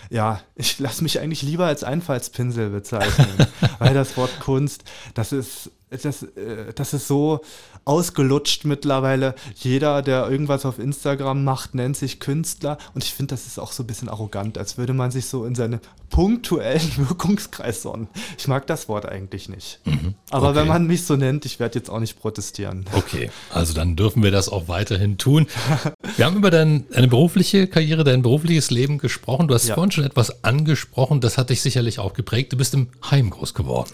ja, 0.10 0.42
ich 0.56 0.80
lasse 0.80 1.04
mich 1.04 1.20
eigentlich 1.20 1.42
lieber 1.42 1.66
als 1.66 1.84
Einfallspinsel 1.84 2.70
bezeichnen, 2.70 3.48
weil 3.80 3.94
das 3.94 4.18
Wort 4.18 4.40
Kunst, 4.40 4.84
das 5.14 5.32
ist, 5.32 5.72
das, 5.90 6.24
äh, 6.24 6.74
das 6.74 6.94
ist 6.94 7.08
so 7.08 7.42
ausgelutscht 7.86 8.66
mittlerweile. 8.66 9.36
Jeder, 9.56 10.02
der 10.02 10.30
irgendwas 10.30 10.66
auf 10.66 10.80
Instagram 10.80 11.44
macht, 11.44 11.76
nennt 11.76 11.96
sich 11.96 12.20
Künstler. 12.20 12.78
Und 12.94 13.04
ich 13.04 13.14
finde, 13.14 13.36
das 13.36 13.46
ist 13.46 13.60
auch 13.60 13.72
so 13.72 13.84
ein 13.84 13.88
bisschen 13.88 14.10
arrogant, 14.10 14.58
als 14.58 14.78
würde 14.78 14.94
man 14.94 15.12
sich 15.12 15.28
so 15.28 15.46
in 15.46 15.54
seinen 15.54 15.80
punktuellen 16.10 16.92
Wirkungskreis 16.98 17.84
sonnen. 17.84 18.08
Ich 18.38 18.48
mag 18.48 18.66
das 18.68 18.90
Wort 18.90 19.06
eigentlich 19.06 19.50
nicht. 19.50 19.80
Mhm. 19.86 20.16
Aber 20.32 20.50
okay. 20.50 20.60
wenn 20.60 20.68
man 20.68 20.88
mich 20.88 21.04
so 21.04 21.16
nennt, 21.16 21.46
ich 21.46 21.60
werde 21.60 21.78
jetzt 21.80 21.90
auch 21.90 22.00
nicht 22.00 22.20
protestieren. 22.20 22.86
Okay, 22.94 23.30
also 23.52 23.74
dann 23.74 23.96
dürfen 23.96 24.24
wir 24.24 24.32
das 24.32 24.50
auch 24.50 24.68
weiterhin 24.68 25.18
tun. 25.18 25.48
Wir 26.18 26.26
haben 26.26 26.38
über 26.38 26.52
dein, 26.52 26.90
deine 26.90 27.08
berufliche 27.08 27.68
Karriere, 27.68 28.04
dein 28.04 28.22
berufliches 28.22 28.72
Leben 28.72 28.98
gesprochen. 28.98 29.48
Du 29.48 29.54
hast 29.54 29.68
ja. 29.68 29.76
vorhin 29.76 29.92
schon 29.92 30.04
etwas 30.06 30.44
angesprochen, 30.44 31.20
das 31.20 31.38
hat 31.38 31.50
dich 31.50 31.62
sicherlich 31.62 32.00
auch 32.00 32.14
geprägt. 32.14 32.54
Du 32.54 32.58
bist 32.58 32.74
im 32.74 32.88
Heim 33.10 33.30
groß 33.30 33.54
geworden. 33.54 33.92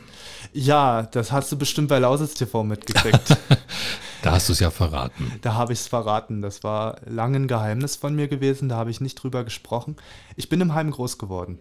Ja, 0.53 1.03
das 1.03 1.31
hast 1.31 1.51
du 1.51 1.57
bestimmt 1.57 1.87
bei 1.87 1.99
Lausitz 1.99 2.33
TV 2.33 2.63
mitgekriegt. 2.63 3.37
da 4.21 4.31
hast 4.31 4.49
du 4.49 4.53
es 4.53 4.59
ja 4.59 4.69
verraten. 4.69 5.31
Da 5.41 5.53
habe 5.53 5.73
ich 5.73 5.79
es 5.79 5.87
verraten. 5.87 6.41
Das 6.41 6.63
war 6.63 6.97
lange 7.05 7.37
ein 7.37 7.47
Geheimnis 7.47 7.95
von 7.95 8.15
mir 8.15 8.27
gewesen. 8.27 8.69
Da 8.69 8.75
habe 8.75 8.91
ich 8.91 9.01
nicht 9.01 9.15
drüber 9.15 9.43
gesprochen. 9.43 9.95
Ich 10.35 10.49
bin 10.49 10.59
im 10.61 10.73
Heim 10.73 10.91
groß 10.91 11.17
geworden. 11.17 11.59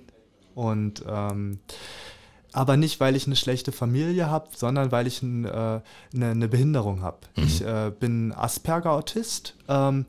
Und 0.54 1.04
ähm, 1.08 1.60
aber 2.52 2.76
nicht, 2.76 2.98
weil 2.98 3.14
ich 3.14 3.26
eine 3.26 3.36
schlechte 3.36 3.70
Familie 3.70 4.28
habe, 4.28 4.48
sondern 4.56 4.90
weil 4.90 5.06
ich 5.06 5.22
ein, 5.22 5.44
äh, 5.44 5.48
eine, 5.48 5.82
eine, 6.12 6.48
Behinderung 6.48 7.02
habe. 7.02 7.18
Mhm. 7.36 7.44
Ich 7.44 7.64
äh, 7.64 7.92
bin 7.98 8.32
Asperger-Autist. 8.32 9.54
Ähm, 9.68 10.06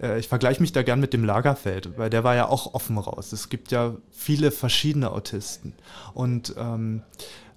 äh, 0.00 0.18
ich 0.20 0.28
vergleiche 0.28 0.60
mich 0.60 0.72
da 0.72 0.82
gern 0.82 1.00
mit 1.00 1.12
dem 1.12 1.24
Lagerfeld, 1.24 1.98
weil 1.98 2.08
der 2.08 2.22
war 2.22 2.36
ja 2.36 2.48
auch 2.48 2.74
offen 2.74 2.98
raus. 2.98 3.32
Es 3.32 3.48
gibt 3.48 3.72
ja 3.72 3.96
viele 4.12 4.52
verschiedene 4.52 5.10
Autisten. 5.10 5.72
Und 6.14 6.54
ähm, 6.56 7.02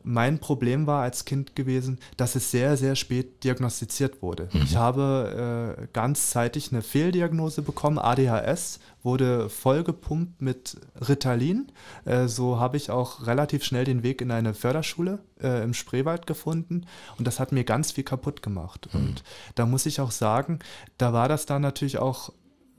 mein 0.05 0.39
Problem 0.39 0.85
war 0.87 1.01
als 1.01 1.25
Kind 1.25 1.55
gewesen, 1.55 1.99
dass 2.15 2.35
es 2.35 2.51
sehr, 2.51 2.77
sehr 2.77 2.95
spät 2.95 3.43
diagnostiziert 3.43 4.21
wurde. 4.21 4.49
Mhm. 4.53 4.61
Ich 4.61 4.75
habe 4.75 5.77
äh, 5.79 5.87
ganzzeitig 5.93 6.71
eine 6.71 6.83
Fehldiagnose 6.83 7.63
bekommen, 7.63 7.97
ADHS, 7.97 8.79
wurde 9.01 9.49
vollgepumpt 9.49 10.41
mit 10.41 10.77
Ritalin. 11.07 11.71
Äh, 12.05 12.27
so 12.27 12.59
habe 12.59 12.77
ich 12.77 12.91
auch 12.91 13.25
relativ 13.25 13.63
schnell 13.63 13.83
den 13.83 14.03
Weg 14.03 14.21
in 14.21 14.31
eine 14.31 14.53
Förderschule 14.53 15.19
äh, 15.41 15.63
im 15.63 15.73
Spreewald 15.73 16.27
gefunden 16.27 16.85
und 17.17 17.25
das 17.25 17.39
hat 17.39 17.51
mir 17.51 17.63
ganz 17.63 17.91
viel 17.91 18.03
kaputt 18.03 18.43
gemacht. 18.43 18.87
Mhm. 18.93 18.99
Und 18.99 19.23
da 19.55 19.65
muss 19.65 19.87
ich 19.87 19.99
auch 19.99 20.11
sagen, 20.11 20.59
da 20.97 21.13
war 21.13 21.27
das 21.27 21.45
dann 21.45 21.63
natürlich 21.63 21.97
auch 21.97 22.31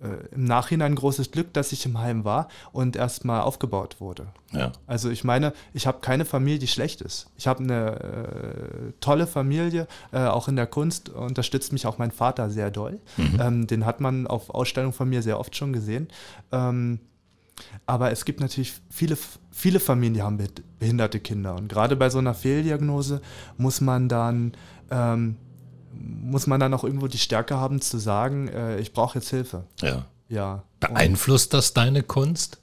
äh, 0.02 0.34
im 0.34 0.44
Nachhinein 0.44 0.92
ein 0.92 0.96
großes 0.96 1.30
Glück, 1.30 1.52
dass 1.52 1.72
ich 1.72 1.86
im 1.86 1.98
Heim 1.98 2.24
war 2.24 2.48
und 2.72 2.96
erstmal 2.96 3.40
aufgebaut 3.40 3.96
wurde. 3.98 4.26
Ja. 4.52 4.72
Also 4.86 5.10
ich 5.10 5.24
meine, 5.24 5.52
ich 5.72 5.86
habe 5.86 6.00
keine 6.00 6.24
Familie, 6.24 6.58
die 6.58 6.66
schlecht 6.66 7.00
ist. 7.00 7.28
Ich 7.36 7.46
habe 7.46 7.62
eine 7.62 8.00
äh, 8.00 8.92
tolle 9.00 9.26
Familie, 9.26 9.86
äh, 10.12 10.26
auch 10.26 10.48
in 10.48 10.56
der 10.56 10.66
Kunst 10.66 11.08
unterstützt 11.08 11.72
mich 11.72 11.86
auch 11.86 11.98
mein 11.98 12.10
Vater 12.10 12.50
sehr 12.50 12.70
doll. 12.70 13.00
Mhm. 13.16 13.40
Ähm, 13.40 13.66
den 13.66 13.86
hat 13.86 14.00
man 14.00 14.26
auf 14.26 14.50
Ausstellungen 14.50 14.92
von 14.92 15.08
mir 15.08 15.22
sehr 15.22 15.40
oft 15.40 15.56
schon 15.56 15.72
gesehen. 15.72 16.08
Ähm, 16.52 17.00
aber 17.86 18.10
es 18.10 18.24
gibt 18.24 18.40
natürlich 18.40 18.74
viele, 18.90 19.16
viele 19.50 19.80
Familien, 19.80 20.14
die 20.14 20.22
haben 20.22 20.38
behinderte 20.78 21.20
Kinder. 21.20 21.54
Und 21.54 21.68
gerade 21.68 21.96
bei 21.96 22.10
so 22.10 22.18
einer 22.18 22.34
Fehldiagnose 22.34 23.22
muss 23.56 23.80
man 23.80 24.08
dann 24.08 24.52
ähm, 24.90 25.36
muss 26.00 26.46
man 26.46 26.60
dann 26.60 26.74
auch 26.74 26.84
irgendwo 26.84 27.08
die 27.08 27.18
Stärke 27.18 27.56
haben 27.56 27.80
zu 27.80 27.98
sagen, 27.98 28.48
äh, 28.48 28.78
ich 28.78 28.92
brauche 28.92 29.18
jetzt 29.18 29.30
Hilfe. 29.30 29.64
Ja. 29.80 30.06
Ja. 30.28 30.64
Beeinflusst 30.80 31.54
das 31.54 31.72
deine 31.72 32.02
Kunst? 32.02 32.58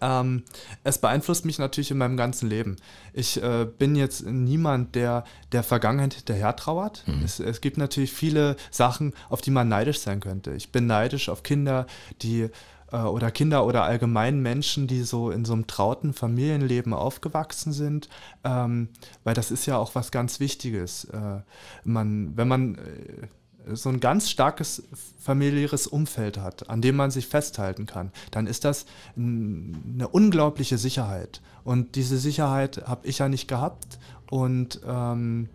Ähm, 0.00 0.42
es 0.82 0.98
beeinflusst 0.98 1.44
mich 1.44 1.58
natürlich 1.58 1.90
in 1.90 1.98
meinem 1.98 2.16
ganzen 2.16 2.48
Leben. 2.48 2.76
Ich 3.12 3.42
äh, 3.42 3.64
bin 3.66 3.96
jetzt 3.96 4.26
niemand, 4.26 4.94
der 4.94 5.24
der 5.52 5.62
Vergangenheit 5.62 6.14
hinterher 6.14 6.54
trauert. 6.56 7.04
Mhm. 7.06 7.22
Es, 7.24 7.40
es, 7.40 7.60
gibt 7.60 7.78
natürlich 7.78 8.12
viele 8.12 8.56
Sachen, 8.70 9.14
auf 9.28 9.40
die 9.40 9.50
man 9.50 9.68
neidisch 9.68 10.00
sein 10.00 10.20
könnte. 10.20 10.52
Ich 10.52 10.72
bin 10.72 10.86
neidisch 10.86 11.28
auf 11.28 11.42
Kinder, 11.42 11.86
die 12.22 12.50
oder 12.92 13.30
Kinder 13.30 13.66
oder 13.66 13.84
allgemein 13.84 14.40
Menschen, 14.40 14.86
die 14.86 15.02
so 15.02 15.30
in 15.30 15.44
so 15.44 15.52
einem 15.52 15.66
trauten 15.66 16.12
Familienleben 16.12 16.92
aufgewachsen 16.92 17.72
sind, 17.72 18.08
ähm, 18.44 18.88
weil 19.24 19.34
das 19.34 19.50
ist 19.50 19.66
ja 19.66 19.76
auch 19.76 19.94
was 19.94 20.10
ganz 20.10 20.40
Wichtiges. 20.40 21.04
Äh, 21.06 21.40
man, 21.84 22.36
wenn 22.36 22.48
man 22.48 22.74
äh, 22.76 23.26
so 23.72 23.88
ein 23.88 24.00
ganz 24.00 24.30
starkes 24.30 24.82
familiäres 25.18 25.86
Umfeld 25.86 26.38
hat, 26.38 26.68
an 26.68 26.82
dem 26.82 26.96
man 26.96 27.10
sich 27.10 27.26
festhalten 27.26 27.86
kann, 27.86 28.12
dann 28.30 28.46
ist 28.46 28.64
das 28.64 28.86
eine 29.16 30.08
unglaubliche 30.08 30.78
Sicherheit. 30.78 31.40
Und 31.64 31.94
diese 31.96 32.18
Sicherheit 32.18 32.82
habe 32.86 33.06
ich 33.06 33.18
ja 33.18 33.28
nicht 33.28 33.48
gehabt. 33.48 33.98
Und 34.30 34.80
ähm, 34.86 35.48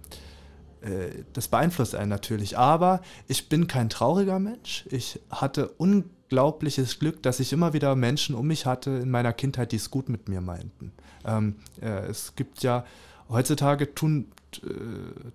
äh, 0.82 1.24
das 1.34 1.48
beeinflusst 1.50 1.96
einen 1.96 2.10
natürlich. 2.10 2.58
Aber 2.58 3.02
ich 3.28 3.50
bin 3.50 3.68
kein 3.68 3.90
trauriger 3.90 4.40
Mensch. 4.40 4.86
Ich 4.90 5.20
hatte 5.30 5.70
unglaublich 5.70 6.19
unglaubliches 6.30 7.00
Glück, 7.00 7.24
dass 7.24 7.40
ich 7.40 7.54
immer 7.54 7.74
wieder 7.74 7.96
Menschen 7.96 8.36
um 8.36 8.48
mich 8.48 8.66
hatte 8.66 8.92
in 8.92 9.10
meiner 9.10 9.34
Kindheit, 9.34 9.72
die 9.72 9.78
es 9.78 9.90
gut 9.90 10.10
mit 10.10 10.30
mir 10.30 10.42
meinten. 10.42 10.92
Ähm, 11.26 11.56
äh, 11.82 12.08
es 12.08 12.36
gibt 12.36 12.62
ja 12.62 12.86
heutzutage 13.30 13.96
tun, 13.96 14.28
äh, 14.64 14.70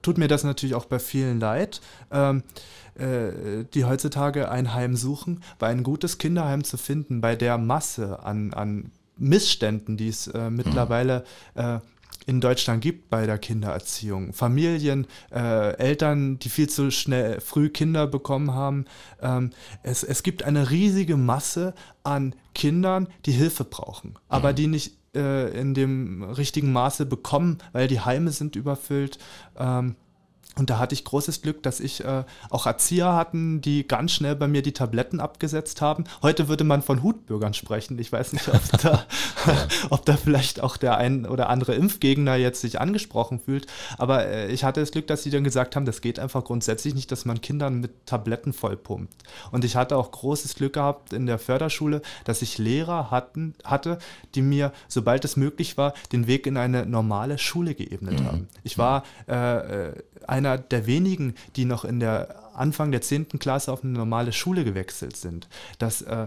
tut 0.03 0.19
mir 0.19 0.29
das 0.29 0.45
natürlich 0.45 0.75
auch 0.75 0.85
bei 0.85 1.01
vielen 1.01 1.41
leid, 1.41 1.81
ähm, 2.13 2.45
äh, 2.95 3.65
die 3.75 3.85
heutzutage 3.85 4.51
ein 4.51 4.73
Heim 4.73 4.95
suchen, 4.95 5.43
weil 5.59 5.73
ein 5.73 5.83
gutes 5.83 6.19
Kinderheim 6.19 6.63
zu 6.63 6.77
finden, 6.77 7.21
bei 7.21 7.35
der 7.35 7.59
Masse 7.59 8.23
an, 8.23 8.53
an 8.55 8.93
Missständen, 9.17 9.97
die 9.97 10.09
es 10.09 10.29
äh, 10.29 10.51
mittlerweile 10.51 11.25
äh, 11.55 11.79
in 12.27 12.41
Deutschland 12.41 12.83
gibt 12.83 13.11
bei 13.11 13.27
der 13.27 13.39
Kindererziehung. 13.39 14.33
Familien, 14.33 15.07
äh, 15.33 15.77
Eltern, 15.77 16.39
die 16.39 16.49
viel 16.49 16.69
zu 16.69 16.91
schnell 16.91 17.41
früh 17.41 17.69
Kinder 17.69 18.07
bekommen 18.07 18.55
haben. 18.55 18.87
Ähm, 19.21 19.51
es, 19.83 20.03
es 20.03 20.23
gibt 20.23 20.43
eine 20.43 20.71
riesige 20.71 21.17
Masse 21.17 21.75
an 22.03 22.35
Kindern, 22.55 23.09
die 23.27 23.33
Hilfe 23.33 23.65
brauchen, 23.65 24.15
aber 24.29 24.53
mhm. 24.53 24.57
die 24.57 24.67
nicht 24.69 24.97
äh, 25.15 25.59
in 25.59 25.75
dem 25.75 26.23
richtigen 26.23 26.73
Maße 26.73 27.07
bekommen, 27.07 27.59
weil 27.73 27.89
die 27.89 28.01
Heime 28.01 28.31
sind 28.31 28.57
überfüllt. 28.57 29.19
Ähm, 29.59 29.97
und 30.57 30.71
da 30.71 30.79
hatte 30.79 30.95
ich 30.95 31.05
großes 31.05 31.43
Glück, 31.43 31.63
dass 31.63 31.81
ich 31.81 32.05
äh, 32.05 32.25
auch 32.51 32.67
Erzieher 32.67 33.15
hatten, 33.15 33.61
die 33.61 33.87
ganz 33.87 34.13
schnell 34.13 34.37
bei 34.37 34.47
mir 34.47 34.63
die 34.63 34.73
Tabletten 34.73 35.21
abgesetzt 35.21 35.81
haben. 35.81 36.05
Heute 36.23 36.49
würde 36.49 36.65
man 36.65 36.83
von 36.83 37.03
Hutbürgern 37.03 37.55
sprechen. 37.55 37.99
Ich 37.99 38.13
weiß 38.13 38.33
nicht, 38.33 38.49
ob 38.49 38.63
da, 38.81 39.05
ob 39.91 40.05
da 40.05 40.17
vielleicht 40.17 40.63
auch 40.63 40.77
der 40.77 40.97
ein 40.97 41.27
oder 41.27 41.49
andere 41.49 41.75
Impfgegner 41.75 42.37
jetzt 42.37 42.61
sich 42.61 42.81
angesprochen 42.81 43.41
fühlt. 43.41 43.67
Aber 43.99 44.27
äh, 44.27 44.53
ich 44.53 44.65
hatte 44.65 44.81
das 44.81 44.93
Glück, 44.93 45.07
dass 45.09 45.25
sie 45.25 45.31
dann 45.31 45.45
gesagt 45.45 45.75
haben, 45.75 45.87
das 45.87 46.01
geht 46.01 46.19
einfach 46.19 46.45
grundsätzlich 46.45 46.95
nicht, 46.95 47.11
dass 47.11 47.25
man 47.25 47.41
Kindern 47.41 47.81
mit 47.81 48.07
Tabletten 48.07 48.53
vollpumpt. 48.53 49.23
Und 49.51 49.65
ich 49.65 49.75
hatte 49.75 49.97
auch 49.97 50.11
großes 50.11 50.55
Glück 50.55 50.75
gehabt 50.75 51.13
in 51.13 51.27
der 51.27 51.39
Förderschule, 51.39 52.01
dass 52.25 52.43
ich 52.43 52.59
Lehrer 52.59 53.11
hatten, 53.11 53.55
hatte, 53.65 53.99
die 54.35 54.43
mir, 54.43 54.73
sobald 54.89 55.25
es 55.25 55.37
möglich 55.37 55.77
war, 55.77 55.95
den 56.13 56.27
Weg 56.27 56.47
in 56.47 56.57
eine 56.57 56.87
normale 56.87 57.39
Schule 57.39 57.75
geebnet 57.75 58.21
mhm. 58.21 58.27
haben. 58.27 58.49
Ich 58.63 58.79
war 58.79 59.03
äh, 59.29 59.89
äh 59.89 59.93
ein 60.27 60.44
einer 60.45 60.59
der 60.59 60.87
wenigen, 60.87 61.35
die 61.57 61.65
noch 61.65 61.85
in 61.85 62.01
der 62.01 62.45
Anfang 62.55 62.93
der 62.93 63.01
10. 63.01 63.29
Klasse 63.39 63.73
auf 63.73 63.85
eine 63.85 63.93
normale 63.93 64.33
Schule 64.33 64.65
gewechselt 64.65 65.17
sind. 65.17 65.49
Das, 65.79 66.03
äh, 66.03 66.23
äh, 66.23 66.27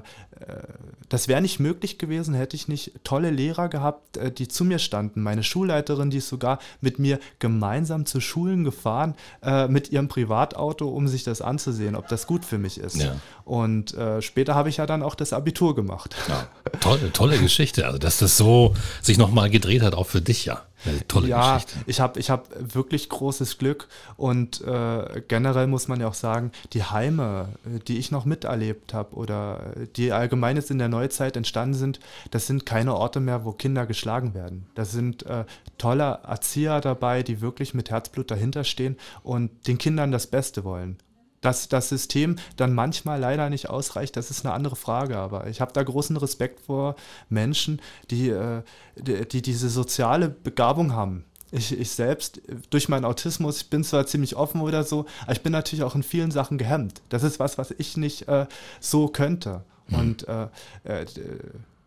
das 1.10 1.28
wäre 1.28 1.42
nicht 1.42 1.60
möglich 1.60 1.98
gewesen, 1.98 2.34
hätte 2.34 2.56
ich 2.56 2.68
nicht 2.68 2.92
tolle 3.04 3.30
Lehrer 3.30 3.70
gehabt, 3.70 4.18
äh, 4.18 4.32
die 4.32 4.48
zu 4.48 4.66
mir 4.66 4.80
standen. 4.80 5.22
Meine 5.22 5.44
Schulleiterin, 5.44 6.10
die 6.10 6.18
ist 6.18 6.30
sogar 6.30 6.60
mit 6.82 7.00
mir 7.00 7.20
gemeinsam 7.40 8.06
zu 8.06 8.20
Schulen 8.20 8.64
gefahren, 8.64 9.16
äh, 9.42 9.68
mit 9.68 9.92
ihrem 9.92 10.08
Privatauto, 10.08 10.88
um 10.90 11.08
sich 11.08 11.24
das 11.24 11.42
anzusehen, 11.42 11.96
ob 11.96 12.08
das 12.08 12.28
gut 12.28 12.46
für 12.46 12.58
mich 12.58 12.78
ist. 12.78 12.98
Ja. 12.98 13.16
Und 13.46 13.94
äh, 13.94 14.22
später 14.22 14.56
habe 14.56 14.70
ich 14.70 14.78
ja 14.78 14.86
dann 14.86 15.04
auch 15.04 15.16
das 15.16 15.34
Abitur 15.34 15.76
gemacht. 15.76 16.16
Ja, 16.28 16.48
tolle, 16.80 17.12
tolle 17.14 17.38
Geschichte. 17.38 17.86
Also, 17.86 17.98
dass 17.98 18.18
das 18.18 18.38
so 18.38 18.76
sich 19.02 19.18
nochmal 19.18 19.50
gedreht 19.50 19.82
hat, 19.82 19.94
auch 19.96 20.08
für 20.08 20.22
dich 20.22 20.46
ja. 20.46 20.67
Eine 20.86 21.08
tolle 21.08 21.28
ja, 21.28 21.56
Geschichte. 21.56 21.80
Ich 21.88 22.00
habe 22.00 22.20
ich 22.20 22.30
hab 22.30 22.50
wirklich 22.74 23.10
großes 23.10 23.58
Glück 23.58 23.88
und 24.16 24.62
äh, 24.62 25.22
generell 25.28 25.68
muss 25.68 25.88
man 25.88 26.00
ja 26.00 26.08
auch 26.08 26.14
sagen, 26.14 26.52
die 26.74 26.84
Heime, 26.84 27.50
äh, 27.66 27.80
die 27.80 27.98
ich 27.98 28.12
noch 28.12 28.26
miterlebt 28.26 28.94
habe 28.94 29.16
oder 29.16 29.74
äh, 29.76 29.88
die 29.96 30.12
allgemein 30.12 30.56
jetzt 30.56 30.72
in 30.72 30.78
der 30.78 30.90
Neuzeit 30.90 31.36
entstanden 31.36 31.74
sind, 31.74 32.00
das 32.32 32.48
sind 32.48 32.66
keine 32.66 32.96
Orte 32.96 33.20
mehr, 33.20 33.44
wo 33.44 33.52
Kinder 33.52 33.86
geschlagen 33.86 34.34
werden. 34.34 34.68
Da 34.76 34.86
sind 34.86 35.26
äh, 35.26 35.46
tolle 35.78 36.20
Erzieher 36.24 36.82
dabei, 36.82 37.24
die 37.24 37.42
wirklich 37.42 37.74
mit 37.74 37.90
Herzblut 37.90 38.30
dahinter 38.30 38.64
stehen 38.64 38.98
und 39.24 39.68
den 39.68 39.78
Kindern 39.78 40.12
das 40.12 40.28
Beste 40.28 40.64
wollen. 40.64 40.98
Dass 41.42 41.70
das 41.70 41.90
System 41.90 42.38
dann 42.56 42.74
manchmal 42.74 43.20
leider 43.20 43.50
nicht 43.50 43.70
ausreicht, 43.70 44.18
das 44.18 44.32
ist 44.32 44.46
eine 44.46 44.54
andere 44.54 44.76
Frage. 44.76 45.18
Aber 45.18 45.48
ich 45.48 45.62
habe 45.62 45.74
da 45.74 45.84
großen 45.84 46.18
Respekt 46.18 46.62
vor 46.62 46.96
Menschen, 47.30 47.82
die, 48.10 48.30
äh, 48.30 48.64
die, 48.96 49.28
die 49.28 49.42
diese 49.42 49.70
soziale 49.70 50.30
Begabung 50.30 50.94
haben. 50.94 51.26
Ich, 51.52 51.78
ich, 51.78 51.92
selbst, 51.92 52.42
durch 52.70 52.90
meinen 52.90 53.06
Autismus, 53.06 53.62
ich 53.62 53.70
bin 53.70 53.84
zwar 53.84 54.06
ziemlich 54.06 54.36
offen 54.36 54.60
oder 54.62 54.84
so, 54.84 55.06
aber 55.24 55.32
ich 55.32 55.42
bin 55.42 55.54
natürlich 55.54 55.84
auch 55.84 55.96
in 55.96 56.04
vielen 56.04 56.32
Sachen 56.32 56.58
gehemmt. 56.58 57.02
Das 57.10 57.24
ist 57.24 57.40
was, 57.40 57.58
was 57.58 57.72
ich 57.78 57.96
nicht 57.96 58.28
äh, 58.28 58.48
so 58.82 59.08
könnte. 59.08 59.64
Mhm. 59.88 60.00
Und 60.00 60.28
äh, 60.28 60.48
äh, 60.84 61.06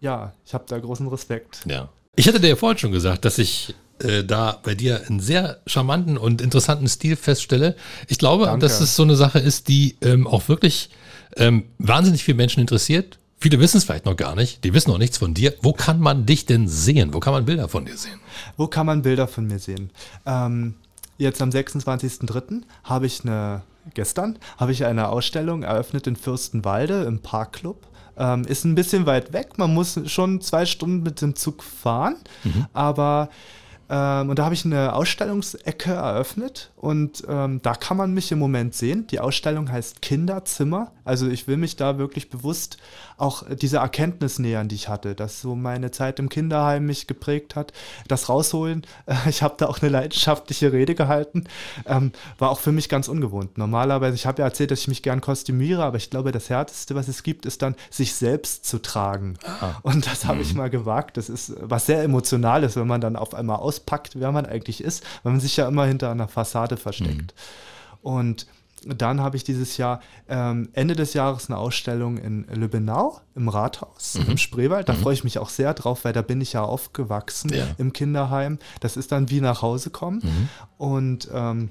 ja, 0.00 0.32
ich 0.46 0.54
habe 0.54 0.64
da 0.66 0.78
großen 0.78 1.06
Respekt. 1.08 1.60
Ja. 1.66 1.90
Ich 2.16 2.26
hatte 2.26 2.40
dir 2.40 2.48
ja 2.48 2.56
vorhin 2.56 2.78
schon 2.78 2.92
gesagt, 2.92 3.24
dass 3.24 3.38
ich 3.38 3.74
äh, 4.00 4.24
da 4.24 4.58
bei 4.62 4.74
dir 4.74 5.02
einen 5.06 5.20
sehr 5.20 5.60
charmanten 5.66 6.16
und 6.16 6.40
interessanten 6.40 6.88
Stil 6.88 7.16
feststelle. 7.16 7.76
Ich 8.08 8.18
glaube, 8.18 8.46
Danke. 8.46 8.60
dass 8.60 8.80
es 8.80 8.96
so 8.96 9.02
eine 9.02 9.16
Sache 9.16 9.38
ist, 9.38 9.68
die 9.68 9.96
ähm, 10.00 10.26
auch 10.26 10.48
wirklich 10.48 10.90
ähm, 11.36 11.64
wahnsinnig 11.78 12.24
viele 12.24 12.36
Menschen 12.36 12.60
interessiert. 12.60 13.18
Viele 13.38 13.58
wissen 13.58 13.78
es 13.78 13.84
vielleicht 13.84 14.04
noch 14.04 14.16
gar 14.16 14.34
nicht. 14.34 14.64
Die 14.64 14.74
wissen 14.74 14.90
noch 14.90 14.98
nichts 14.98 15.18
von 15.18 15.32
dir. 15.32 15.54
Wo 15.62 15.72
kann 15.72 15.98
man 15.98 16.26
dich 16.26 16.44
denn 16.44 16.68
sehen? 16.68 17.14
Wo 17.14 17.20
kann 17.20 17.32
man 17.32 17.46
Bilder 17.46 17.68
von 17.68 17.86
dir 17.86 17.96
sehen? 17.96 18.20
Wo 18.56 18.66
kann 18.66 18.86
man 18.86 19.02
Bilder 19.02 19.28
von 19.28 19.46
mir 19.46 19.58
sehen? 19.58 19.90
Ähm, 20.26 20.74
jetzt 21.16 21.40
am 21.40 21.48
26.03. 21.48 22.62
habe 22.84 23.06
ich 23.06 23.24
eine, 23.24 23.62
gestern 23.94 24.38
habe 24.58 24.72
ich 24.72 24.84
eine 24.84 25.08
Ausstellung 25.08 25.62
eröffnet 25.62 26.06
in 26.06 26.16
Fürstenwalde 26.16 27.04
im 27.04 27.20
Parkclub. 27.20 27.86
Ähm, 28.18 28.44
ist 28.44 28.64
ein 28.64 28.74
bisschen 28.74 29.06
weit 29.06 29.32
weg. 29.32 29.56
Man 29.56 29.72
muss 29.72 29.98
schon 30.06 30.42
zwei 30.42 30.66
Stunden 30.66 31.02
mit 31.02 31.22
dem 31.22 31.34
Zug 31.34 31.62
fahren. 31.62 32.16
Mhm. 32.44 32.66
Aber 32.74 33.30
und 33.90 34.38
da 34.38 34.44
habe 34.44 34.54
ich 34.54 34.64
eine 34.64 34.94
Ausstellungsecke 34.94 35.92
eröffnet 35.92 36.70
und 36.76 37.24
ähm, 37.28 37.60
da 37.62 37.74
kann 37.74 37.96
man 37.96 38.14
mich 38.14 38.30
im 38.30 38.38
Moment 38.38 38.74
sehen. 38.74 39.06
Die 39.08 39.18
Ausstellung 39.18 39.70
heißt 39.70 40.00
Kinderzimmer. 40.00 40.92
Also 41.04 41.28
ich 41.28 41.48
will 41.48 41.56
mich 41.56 41.74
da 41.74 41.98
wirklich 41.98 42.30
bewusst 42.30 42.76
auch 43.16 43.42
diese 43.50 43.78
Erkenntnis 43.78 44.38
nähern, 44.38 44.68
die 44.68 44.76
ich 44.76 44.88
hatte, 44.88 45.14
dass 45.14 45.40
so 45.40 45.54
meine 45.54 45.90
Zeit 45.90 46.18
im 46.18 46.28
Kinderheim 46.28 46.86
mich 46.86 47.06
geprägt 47.06 47.56
hat. 47.56 47.72
Das 48.08 48.28
rausholen. 48.28 48.86
ich 49.28 49.42
habe 49.42 49.56
da 49.58 49.66
auch 49.66 49.80
eine 49.82 49.90
leidenschaftliche 49.90 50.72
Rede 50.72 50.94
gehalten. 50.94 51.44
Ähm, 51.84 52.12
war 52.38 52.50
auch 52.50 52.60
für 52.60 52.72
mich 52.72 52.88
ganz 52.88 53.08
ungewohnt. 53.08 53.58
Normalerweise, 53.58 54.14
ich 54.14 54.26
habe 54.26 54.40
ja 54.40 54.46
erzählt, 54.46 54.70
dass 54.70 54.80
ich 54.80 54.88
mich 54.88 55.02
gern 55.02 55.20
kostümiere, 55.20 55.84
aber 55.84 55.96
ich 55.96 56.10
glaube, 56.10 56.32
das 56.32 56.48
Härteste, 56.48 56.94
was 56.94 57.08
es 57.08 57.22
gibt, 57.22 57.44
ist 57.44 57.60
dann, 57.62 57.74
sich 57.90 58.14
selbst 58.14 58.64
zu 58.64 58.80
tragen. 58.80 59.36
Ah. 59.44 59.74
Und 59.82 60.06
das 60.06 60.24
habe 60.24 60.40
ich 60.40 60.52
mhm. 60.52 60.58
mal 60.58 60.70
gewagt. 60.70 61.16
Das 61.16 61.28
ist 61.28 61.54
was 61.60 61.86
sehr 61.86 62.02
Emotionales, 62.02 62.76
wenn 62.76 62.86
man 62.86 63.00
dann 63.00 63.16
auf 63.16 63.34
einmal 63.34 63.58
auspackt, 63.80 64.18
wer 64.18 64.32
man 64.32 64.46
eigentlich 64.46 64.82
ist, 64.82 65.04
weil 65.22 65.32
man 65.32 65.40
sich 65.40 65.56
ja 65.56 65.66
immer 65.66 65.86
hinter 65.86 66.10
einer 66.10 66.28
Fassade 66.28 66.76
versteckt. 66.76 67.34
Mhm. 67.34 67.98
Und 68.02 68.46
dann 68.86 69.20
habe 69.20 69.36
ich 69.36 69.44
dieses 69.44 69.76
Jahr 69.76 70.00
ähm, 70.26 70.70
Ende 70.72 70.96
des 70.96 71.12
Jahres 71.12 71.50
eine 71.50 71.58
Ausstellung 71.58 72.16
in 72.16 72.44
Lübbenau 72.44 73.20
im 73.34 73.48
Rathaus 73.50 74.14
mhm. 74.14 74.32
im 74.32 74.38
Spreewald. 74.38 74.88
Da 74.88 74.94
mhm. 74.94 74.98
freue 74.98 75.14
ich 75.14 75.24
mich 75.24 75.38
auch 75.38 75.50
sehr 75.50 75.74
drauf, 75.74 76.04
weil 76.04 76.14
da 76.14 76.22
bin 76.22 76.40
ich 76.40 76.54
ja 76.54 76.62
aufgewachsen 76.62 77.52
ja. 77.52 77.66
im 77.76 77.92
Kinderheim. 77.92 78.58
Das 78.80 78.96
ist 78.96 79.12
dann 79.12 79.28
wie 79.28 79.42
nach 79.42 79.60
Hause 79.60 79.90
kommen. 79.90 80.20
Mhm. 80.22 80.48
Und 80.78 81.28
ähm, 81.32 81.70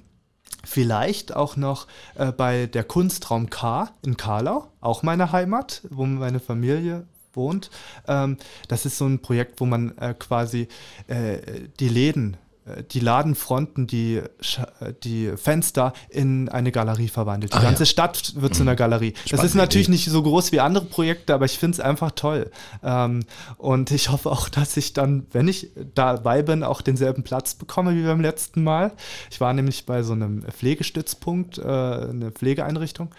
Vielleicht 0.65 1.33
auch 1.33 1.55
noch 1.55 1.87
äh, 2.15 2.33
bei 2.33 2.65
der 2.65 2.83
Kunstraum 2.83 3.49
K 3.49 3.89
in 4.01 4.17
Karlau, 4.17 4.67
auch 4.81 5.03
meine 5.03 5.31
Heimat, 5.31 5.83
wo 5.89 6.05
meine 6.05 6.41
Familie 6.41 7.07
wohnt. 7.33 7.69
Ähm, 8.07 8.37
das 8.67 8.85
ist 8.85 8.97
so 8.97 9.05
ein 9.05 9.19
Projekt, 9.19 9.59
wo 9.59 9.65
man 9.65 9.97
äh, 9.97 10.13
quasi 10.17 10.67
äh, 11.07 11.39
die 11.79 11.89
Läden 11.89 12.37
äh, 12.69 12.83
die 12.83 12.99
Ladenfronten, 12.99 13.87
die, 13.87 14.17
äh, 14.17 14.93
die 15.03 15.33
Fenster 15.35 15.93
in 16.09 16.49
eine 16.49 16.71
Galerie 16.71 17.07
verwandelt. 17.07 17.53
Die 17.53 17.57
ah, 17.57 17.61
ganze 17.61 17.83
ja. 17.83 17.87
Stadt 17.87 18.33
wird 18.35 18.53
mhm. 18.53 18.55
zu 18.55 18.63
einer 18.63 18.75
Galerie. 18.75 19.13
Spannende 19.15 19.35
das 19.35 19.45
ist 19.45 19.55
natürlich 19.55 19.87
Idee. 19.87 19.95
nicht 19.95 20.09
so 20.09 20.21
groß 20.21 20.51
wie 20.51 20.59
andere 20.59 20.85
Projekte, 20.85 21.33
aber 21.33 21.45
ich 21.45 21.57
finde 21.57 21.75
es 21.75 21.79
einfach 21.79 22.11
toll. 22.11 22.51
Ähm, 22.83 23.21
und 23.57 23.91
ich 23.91 24.09
hoffe 24.11 24.29
auch, 24.29 24.49
dass 24.49 24.77
ich 24.77 24.93
dann, 24.93 25.25
wenn 25.31 25.47
ich 25.47 25.69
dabei 25.95 26.41
bin, 26.41 26.63
auch 26.63 26.81
denselben 26.81 27.23
Platz 27.23 27.55
bekomme 27.55 27.95
wie 27.95 28.03
beim 28.03 28.21
letzten 28.21 28.63
Mal. 28.63 28.91
Ich 29.29 29.41
war 29.41 29.53
nämlich 29.53 29.85
bei 29.85 30.03
so 30.03 30.13
einem 30.13 30.43
Pflegestützpunkt, 30.43 31.57
äh, 31.57 31.61
eine 31.63 32.31
Pflegeeinrichtung. 32.31 33.11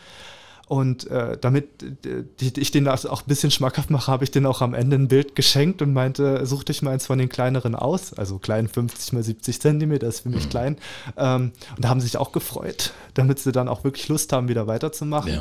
Und 0.71 1.09
äh, 1.09 1.37
damit 1.37 1.83
äh, 1.83 2.23
die, 2.39 2.61
ich 2.61 2.71
den 2.71 2.87
auch 2.87 3.23
ein 3.23 3.27
bisschen 3.27 3.51
schmackhaft 3.51 3.91
mache, 3.91 4.09
habe 4.09 4.23
ich 4.23 4.31
den 4.31 4.47
auch 4.47 4.61
am 4.61 4.73
Ende 4.73 4.95
ein 4.95 5.09
Bild 5.09 5.35
geschenkt 5.35 5.83
und 5.83 5.93
meinte, 5.93 6.47
such 6.47 6.63
dich 6.63 6.81
mal 6.81 6.93
eins 6.93 7.07
von 7.07 7.19
den 7.19 7.29
kleineren 7.29 7.75
aus. 7.75 8.13
Also 8.13 8.39
klein 8.39 8.69
50 8.69 9.13
mal 9.15 9.25
70 9.25 9.61
Zentimeter 9.61 10.07
ist 10.07 10.21
für 10.21 10.29
mich 10.29 10.45
mhm. 10.45 10.51
klein. 10.51 10.77
Ähm, 11.17 11.51
und 11.75 11.85
da 11.85 11.89
haben 11.89 11.99
sie 11.99 12.07
sich 12.07 12.19
auch 12.19 12.31
gefreut, 12.31 12.93
damit 13.15 13.41
sie 13.41 13.51
dann 13.51 13.67
auch 13.67 13.83
wirklich 13.83 14.07
Lust 14.07 14.33
haben, 14.33 14.47
wieder 14.47 14.69
weiterzumachen. 14.69 15.33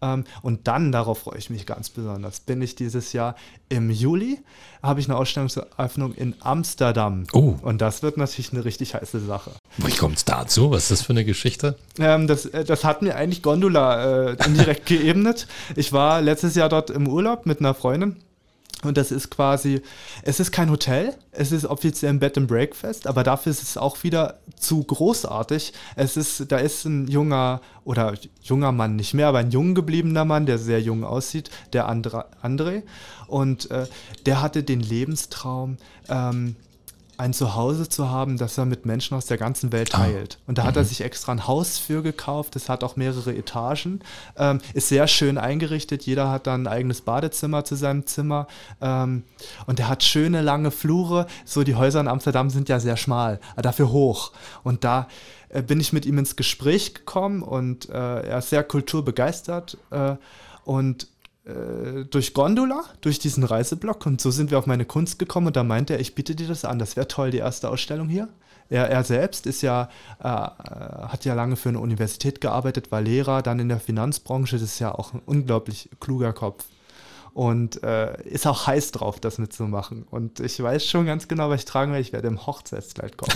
Ja. 0.00 0.14
Ähm, 0.14 0.24
und 0.40 0.66
dann, 0.66 0.92
darauf 0.92 1.18
freue 1.18 1.36
ich 1.36 1.50
mich 1.50 1.66
ganz 1.66 1.90
besonders, 1.90 2.40
bin 2.40 2.62
ich 2.62 2.74
dieses 2.74 3.12
Jahr 3.12 3.36
im 3.68 3.90
Juli, 3.90 4.40
habe 4.82 5.00
ich 5.00 5.08
eine 5.08 5.16
Ausstellungseröffnung 5.18 6.14
in 6.14 6.34
Amsterdam. 6.40 7.24
Oh. 7.34 7.54
Und 7.60 7.82
das 7.82 8.02
wird 8.02 8.16
natürlich 8.16 8.52
eine 8.52 8.64
richtig 8.64 8.94
heiße 8.94 9.20
Sache. 9.20 9.52
Wie 9.76 9.92
kommt 9.92 10.16
es 10.16 10.24
dazu? 10.24 10.70
Was 10.70 10.84
ist 10.84 10.90
das 10.90 11.02
für 11.02 11.12
eine 11.12 11.26
Geschichte? 11.26 11.76
Ähm, 11.98 12.26
das, 12.26 12.46
äh, 12.46 12.64
das 12.64 12.84
hat 12.84 13.02
mir 13.02 13.14
eigentlich 13.14 13.42
Gondola 13.42 14.30
äh, 14.30 14.36
indirekt 14.70 14.86
geebnet. 14.86 15.46
Ich 15.76 15.92
war 15.92 16.20
letztes 16.20 16.54
Jahr 16.54 16.68
dort 16.68 16.90
im 16.90 17.08
Urlaub 17.08 17.46
mit 17.46 17.60
einer 17.60 17.74
Freundin. 17.74 18.16
Und 18.82 18.96
das 18.96 19.10
ist 19.10 19.30
quasi, 19.30 19.82
es 20.22 20.40
ist 20.40 20.52
kein 20.52 20.70
Hotel, 20.70 21.14
es 21.32 21.52
ist 21.52 21.66
offiziell 21.66 22.14
ein 22.14 22.18
Bed 22.18 22.38
and 22.38 22.48
Breakfast, 22.48 23.06
aber 23.06 23.22
dafür 23.22 23.50
ist 23.50 23.62
es 23.62 23.76
auch 23.76 24.02
wieder 24.04 24.40
zu 24.58 24.82
großartig. 24.82 25.74
Es 25.96 26.16
ist, 26.16 26.50
da 26.50 26.56
ist 26.56 26.86
ein 26.86 27.06
junger 27.06 27.60
oder 27.84 28.14
junger 28.42 28.72
Mann 28.72 28.96
nicht 28.96 29.12
mehr, 29.12 29.28
aber 29.28 29.40
ein 29.40 29.50
jung 29.50 29.74
gebliebener 29.74 30.24
Mann, 30.24 30.46
der 30.46 30.56
sehr 30.56 30.80
jung 30.80 31.04
aussieht, 31.04 31.50
der 31.74 31.88
Andra, 31.88 32.30
André. 32.42 32.82
Und 33.26 33.70
äh, 33.70 33.86
der 34.24 34.40
hatte 34.40 34.62
den 34.62 34.80
Lebenstraum, 34.80 35.76
ähm, 36.08 36.56
ein 37.20 37.32
Zuhause 37.32 37.88
zu 37.88 38.10
haben, 38.10 38.38
das 38.38 38.58
er 38.58 38.64
mit 38.64 38.86
Menschen 38.86 39.16
aus 39.16 39.26
der 39.26 39.36
ganzen 39.36 39.72
Welt 39.72 39.94
ah. 39.94 39.98
teilt. 39.98 40.38
Und 40.46 40.58
da 40.58 40.64
hat 40.64 40.76
er 40.76 40.82
mhm. 40.82 40.88
sich 40.88 41.02
extra 41.02 41.32
ein 41.32 41.46
Haus 41.46 41.78
für 41.78 42.02
gekauft. 42.02 42.56
Es 42.56 42.68
hat 42.68 42.82
auch 42.82 42.96
mehrere 42.96 43.34
Etagen. 43.34 44.00
Ähm, 44.36 44.60
ist 44.74 44.88
sehr 44.88 45.06
schön 45.06 45.38
eingerichtet. 45.38 46.04
Jeder 46.04 46.30
hat 46.30 46.46
dann 46.46 46.62
ein 46.62 46.66
eigenes 46.66 47.02
Badezimmer 47.02 47.64
zu 47.64 47.76
seinem 47.76 48.06
Zimmer. 48.06 48.46
Ähm, 48.80 49.24
und 49.66 49.78
er 49.78 49.88
hat 49.88 50.02
schöne 50.02 50.40
lange 50.40 50.70
Flure. 50.70 51.26
So 51.44 51.62
die 51.62 51.74
Häuser 51.74 52.00
in 52.00 52.08
Amsterdam 52.08 52.50
sind 52.50 52.68
ja 52.68 52.80
sehr 52.80 52.96
schmal, 52.96 53.38
aber 53.52 53.62
dafür 53.62 53.92
hoch. 53.92 54.32
Und 54.62 54.84
da 54.84 55.06
äh, 55.50 55.62
bin 55.62 55.78
ich 55.78 55.92
mit 55.92 56.06
ihm 56.06 56.18
ins 56.18 56.36
Gespräch 56.36 56.94
gekommen 56.94 57.42
und 57.42 57.88
äh, 57.90 57.92
er 57.92 58.38
ist 58.38 58.50
sehr 58.50 58.64
kulturbegeistert. 58.64 59.76
Äh, 59.90 60.16
und 60.64 61.08
äh, 61.44 62.04
durch 62.04 62.34
Gondola, 62.34 62.84
durch 63.00 63.18
diesen 63.18 63.44
Reiseblock 63.44 64.06
und 64.06 64.20
so 64.20 64.30
sind 64.30 64.50
wir 64.50 64.58
auf 64.58 64.66
meine 64.66 64.84
Kunst 64.84 65.18
gekommen 65.18 65.48
und 65.48 65.56
da 65.56 65.64
meinte 65.64 65.94
er, 65.94 66.00
ich 66.00 66.14
biete 66.14 66.34
dir 66.34 66.48
das 66.48 66.64
an, 66.64 66.78
das 66.78 66.96
wäre 66.96 67.08
toll, 67.08 67.30
die 67.30 67.38
erste 67.38 67.68
Ausstellung 67.68 68.08
hier. 68.08 68.28
Er, 68.68 68.88
er 68.88 69.02
selbst 69.02 69.46
ist 69.46 69.62
ja, 69.62 69.88
äh, 70.20 70.24
hat 70.24 71.24
ja 71.24 71.34
lange 71.34 71.56
für 71.56 71.70
eine 71.70 71.80
Universität 71.80 72.40
gearbeitet, 72.40 72.92
war 72.92 73.00
Lehrer, 73.00 73.42
dann 73.42 73.58
in 73.58 73.68
der 73.68 73.80
Finanzbranche, 73.80 74.56
das 74.56 74.62
ist 74.62 74.78
ja 74.78 74.94
auch 74.94 75.12
ein 75.12 75.22
unglaublich 75.26 75.90
kluger 75.98 76.32
Kopf 76.32 76.64
und 77.32 77.82
äh, 77.82 78.22
ist 78.24 78.46
auch 78.46 78.66
heiß 78.66 78.92
drauf, 78.92 79.20
das 79.20 79.38
mitzumachen. 79.38 80.04
Und 80.10 80.40
ich 80.40 80.62
weiß 80.62 80.84
schon 80.84 81.06
ganz 81.06 81.28
genau, 81.28 81.48
was 81.50 81.60
ich 81.60 81.64
tragen 81.64 81.92
werde. 81.92 82.02
Ich 82.02 82.12
werde 82.12 82.28
im 82.28 82.46
Hochzeitskleid 82.46 83.16
kommen. 83.16 83.32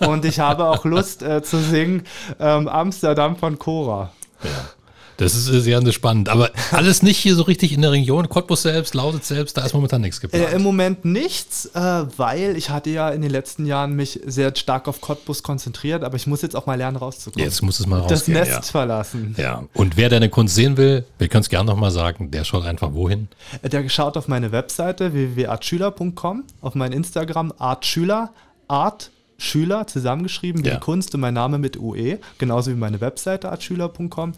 und 0.10 0.24
ich 0.24 0.40
habe 0.40 0.66
auch 0.66 0.84
Lust 0.84 1.22
äh, 1.22 1.42
zu 1.42 1.58
singen 1.58 2.04
ähm, 2.38 2.68
Amsterdam 2.68 3.36
von 3.36 3.58
Cora. 3.58 4.12
Ja. 4.42 4.81
Das 5.22 5.34
ist 5.34 5.46
sehr 5.46 5.92
spannend. 5.92 6.28
Aber 6.28 6.50
alles 6.70 7.02
nicht 7.02 7.18
hier 7.18 7.34
so 7.34 7.42
richtig 7.42 7.72
in 7.72 7.82
der 7.82 7.92
Region. 7.92 8.28
Cottbus 8.28 8.62
selbst, 8.62 8.94
Lausitz 8.94 9.28
selbst, 9.28 9.56
da 9.56 9.64
ist 9.64 9.72
momentan 9.72 10.00
nichts 10.00 10.20
geplant. 10.20 10.48
Äh, 10.48 10.56
Im 10.56 10.62
Moment 10.62 11.04
nichts, 11.04 11.66
äh, 11.74 11.80
weil 12.16 12.56
ich 12.56 12.70
hatte 12.70 12.90
ja 12.90 13.10
in 13.10 13.22
den 13.22 13.30
letzten 13.30 13.66
Jahren 13.66 13.94
mich 13.94 14.20
sehr 14.26 14.54
stark 14.56 14.88
auf 14.88 15.00
Cottbus 15.00 15.42
konzentriert, 15.42 16.04
aber 16.04 16.16
ich 16.16 16.26
muss 16.26 16.42
jetzt 16.42 16.56
auch 16.56 16.66
mal 16.66 16.76
lernen, 16.76 16.96
rauszukommen. 16.96 17.44
Jetzt 17.44 17.62
muss 17.62 17.80
es 17.80 17.86
mal 17.86 18.00
rausgehen. 18.00 18.34
Das 18.34 18.48
Nest 18.48 18.50
ja. 18.50 18.62
verlassen. 18.62 19.34
Ja. 19.38 19.64
Und 19.74 19.96
wer 19.96 20.08
deine 20.08 20.28
Kunst 20.28 20.54
sehen 20.54 20.76
will, 20.76 21.04
wir 21.18 21.28
können 21.28 21.42
es 21.42 21.48
gerne 21.48 21.70
nochmal 21.70 21.90
sagen, 21.90 22.30
der 22.30 22.44
schaut 22.44 22.64
einfach 22.64 22.92
wohin? 22.92 23.28
Äh, 23.62 23.68
der 23.68 23.88
schaut 23.88 24.16
auf 24.16 24.28
meine 24.28 24.52
Webseite 24.52 25.12
www.artschüler.com, 25.12 26.44
auf 26.60 26.74
mein 26.74 26.92
Instagram 26.92 27.52
artschüler, 27.58 28.32
art 28.68 29.10
Schüler 29.42 29.86
zusammengeschrieben, 29.86 30.64
wie 30.64 30.68
ja. 30.68 30.74
die 30.74 30.80
Kunst 30.80 31.14
und 31.14 31.20
mein 31.20 31.34
Name 31.34 31.58
mit 31.58 31.76
UE, 31.76 32.18
genauso 32.38 32.70
wie 32.70 32.76
meine 32.76 33.00
Webseite 33.00 33.50
artschüler.com. 33.50 34.34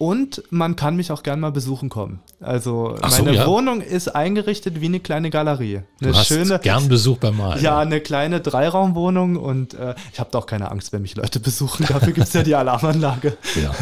Und 0.00 0.42
man 0.48 0.76
kann 0.76 0.96
mich 0.96 1.12
auch 1.12 1.22
gerne 1.22 1.42
mal 1.42 1.52
besuchen 1.52 1.90
kommen. 1.90 2.20
Also 2.40 2.96
Ach 3.02 3.10
meine 3.10 3.34
so, 3.34 3.36
ja. 3.36 3.46
Wohnung 3.46 3.82
ist 3.82 4.08
eingerichtet 4.08 4.80
wie 4.80 4.86
eine 4.86 4.98
kleine 4.98 5.28
Galerie. 5.28 5.82
Eine 6.00 6.12
du 6.12 6.16
hast 6.16 6.28
schöne, 6.28 6.58
gern 6.58 6.88
Besuch 6.88 7.18
beim 7.18 7.36
Malen. 7.36 7.62
Ja, 7.62 7.78
eine 7.80 8.00
kleine 8.00 8.40
Dreiraumwohnung 8.40 9.36
und 9.36 9.74
äh, 9.74 9.94
ich 10.10 10.18
habe 10.18 10.30
da 10.32 10.38
auch 10.38 10.46
keine 10.46 10.70
Angst, 10.70 10.94
wenn 10.94 11.02
mich 11.02 11.16
Leute 11.16 11.38
besuchen. 11.38 11.84
Dafür 11.86 12.14
gibt 12.14 12.28
es 12.28 12.32
ja 12.32 12.42
die 12.42 12.54
Alarmanlage. 12.54 13.36
Ja. 13.62 13.74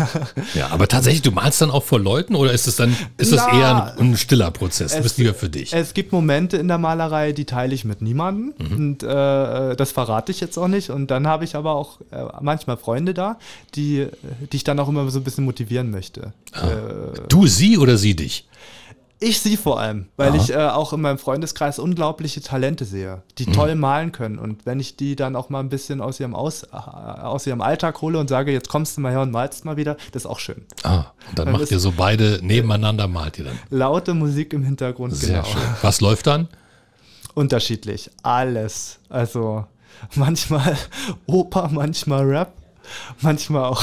ja, 0.55 0.69
aber 0.71 0.89
tatsächlich, 0.89 1.23
du 1.23 1.31
malst 1.31 1.61
dann 1.61 1.71
auch 1.71 1.85
vor 1.85 2.01
Leuten 2.01 2.35
oder 2.35 2.51
ist 2.51 2.67
es 2.67 2.75
dann 2.75 2.97
ist 3.17 3.31
das 3.31 3.47
eher 3.47 3.95
ein, 3.97 4.09
ein, 4.11 4.17
stiller 4.17 4.51
Prozess? 4.51 4.97
Du 4.97 5.03
bist 5.03 5.19
lieber 5.19 5.35
für 5.35 5.49
dich. 5.49 5.73
Es 5.73 5.95
gibt 5.95 6.11
Momente 6.11 6.57
in 6.57 6.67
der 6.67 6.79
Malerei, 6.79 7.31
die 7.31 7.45
teile 7.45 7.77
ich 7.77 7.85
mit 7.85 8.03
niemandem 8.03 8.55
mhm. 8.59 8.77
und 8.77 9.03
äh, 9.05 9.77
das 9.77 9.93
verrate 9.93 10.33
ich 10.33 10.41
jetzt 10.41 10.59
auch 10.59 10.67
nicht. 10.67 10.91
Und 10.91 11.13
dann 11.13 11.29
habe 11.29 11.45
ich 11.45 11.55
aber 11.55 11.77
auch 11.77 12.01
äh, 12.11 12.25
manchmal 12.41 12.77
Freunde 12.77 13.15
da, 13.15 13.39
die, 13.77 14.09
die 14.51 14.57
ich 14.57 14.65
dann 14.65 14.81
auch 14.81 14.89
immer 14.89 15.09
so 15.11 15.21
ein 15.21 15.25
bisschen 15.25 15.45
motivieren 15.45 15.93
möchte 15.93 16.08
möchte. 16.09 16.33
Ah. 16.53 16.71
Äh, 16.71 17.21
du 17.29 17.47
sie 17.47 17.79
oder 17.79 17.97
sie 17.97 18.17
dich? 18.17 18.45
Ich 19.21 19.41
sie 19.41 19.57
vor 19.57 19.81
allem, 19.81 20.07
weil 20.17 20.29
Aha. 20.29 20.37
ich 20.37 20.51
äh, 20.51 20.57
auch 20.59 20.93
in 20.93 21.01
meinem 21.01 21.19
Freundeskreis 21.19 21.81
unglaubliche 21.81 22.41
Talente 22.41 22.85
sehe, 22.85 23.23
die 23.39 23.49
mhm. 23.49 23.53
toll 23.53 23.75
malen 23.75 24.13
können. 24.13 24.39
Und 24.39 24.65
wenn 24.65 24.79
ich 24.79 24.97
die 24.97 25.17
dann 25.17 25.35
auch 25.35 25.49
mal 25.49 25.59
ein 25.59 25.69
bisschen 25.69 26.01
aus 26.01 26.21
ihrem, 26.21 26.37
aus, 26.37 26.63
äh, 26.63 26.77
aus 26.77 27.45
ihrem 27.45 27.61
Alltag 27.61 28.01
hole 28.01 28.21
und 28.21 28.29
sage, 28.29 28.53
jetzt 28.53 28.69
kommst 28.69 28.97
du 28.97 29.01
mal 29.01 29.11
her 29.11 29.23
und 29.23 29.33
malst 29.33 29.65
mal 29.65 29.77
wieder, 29.77 29.97
das 30.13 30.23
ist 30.23 30.27
auch 30.27 30.39
schön. 30.39 30.65
Ah, 30.85 31.07
und 31.31 31.37
dann, 31.37 31.47
dann 31.47 31.53
macht 31.53 31.71
ihr 31.73 31.81
so 31.81 31.93
beide 31.97 32.39
nebeneinander, 32.43 33.09
malt 33.09 33.41
ihr 33.41 33.47
dann. 33.47 33.59
Laute 33.71 34.15
Musik 34.15 34.53
im 34.53 34.63
Hintergrund, 34.63 35.17
Sehr 35.17 35.43
genau. 35.43 35.53
Schön. 35.53 35.63
Was 35.83 36.01
läuft 36.01 36.29
dann? 36.29 36.47
Unterschiedlich, 37.35 38.11
alles. 38.23 39.01
Also 39.09 39.67
manchmal 40.15 40.77
Oper, 41.27 41.71
manchmal 41.73 42.25
Rap, 42.25 42.53
manchmal 43.21 43.65
auch 43.65 43.83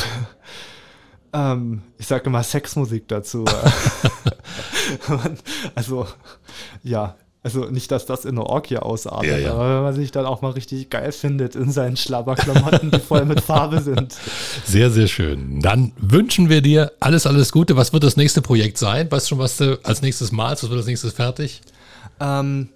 ähm, 1.36 1.82
ich 1.98 2.08
sage 2.08 2.26
immer 2.26 2.44
Sexmusik 2.44 3.08
dazu. 3.10 3.44
also, 5.76 6.08
ja, 6.82 7.16
also 7.44 7.66
nicht, 7.66 7.92
dass 7.92 8.06
das 8.06 8.26
in 8.26 8.38
eine 8.38 8.46
Orgie 8.46 8.78
ausartet, 8.78 9.30
ja, 9.30 9.38
ja. 9.38 9.54
aber 9.54 9.76
wenn 9.76 9.84
man 9.84 9.94
sich 9.94 10.12
dann 10.12 10.26
auch 10.26 10.42
mal 10.42 10.52
richtig 10.52 10.90
geil 10.90 11.12
findet 11.12 11.56
in 11.56 11.72
seinen 11.72 11.98
Schlabberklamotten, 11.98 12.90
die 12.90 13.00
voll 13.00 13.26
mit 13.26 13.42
Farbe 13.42 13.82
sind. 13.82 14.16
Sehr, 14.64 14.90
sehr 14.90 15.08
schön. 15.08 15.60
Dann 15.60 15.92
wünschen 15.98 16.50
wir 16.50 16.62
dir 16.62 16.94
alles, 17.02 17.28
alles 17.28 17.52
Gute. 17.52 17.76
Was 17.76 17.94
wird 17.94 18.04
das 18.04 18.18
nächste 18.18 18.42
Projekt 18.42 18.78
sein? 18.78 19.12
Weißt 19.12 19.28
du 19.28 19.30
schon, 19.30 19.40
was 19.40 19.58
du 19.58 19.78
als 19.84 20.02
nächstes 20.02 20.32
malst? 20.32 20.64
Was 20.64 20.70
wird 20.70 20.80
als 20.80 20.88
nächstes 20.88 21.14
fertig? 21.14 21.62
Ähm, 22.20 22.70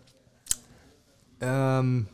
ähm, 1.42 2.08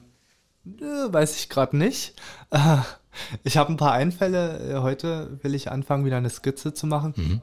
äh, 0.66 1.12
weiß 1.12 1.38
ich 1.38 1.50
gerade 1.50 1.76
nicht. 1.76 2.14
Äh, 2.52 2.78
ich 3.44 3.58
habe 3.58 3.72
ein 3.72 3.78
paar 3.78 3.94
Einfälle. 3.94 4.78
Äh, 4.78 4.82
heute 4.82 5.40
will 5.42 5.56
ich 5.56 5.72
anfangen, 5.72 6.06
wieder 6.06 6.18
eine 6.18 6.30
Skizze 6.30 6.74
zu 6.74 6.88
machen. 6.88 7.14
Mhm. 7.16 7.42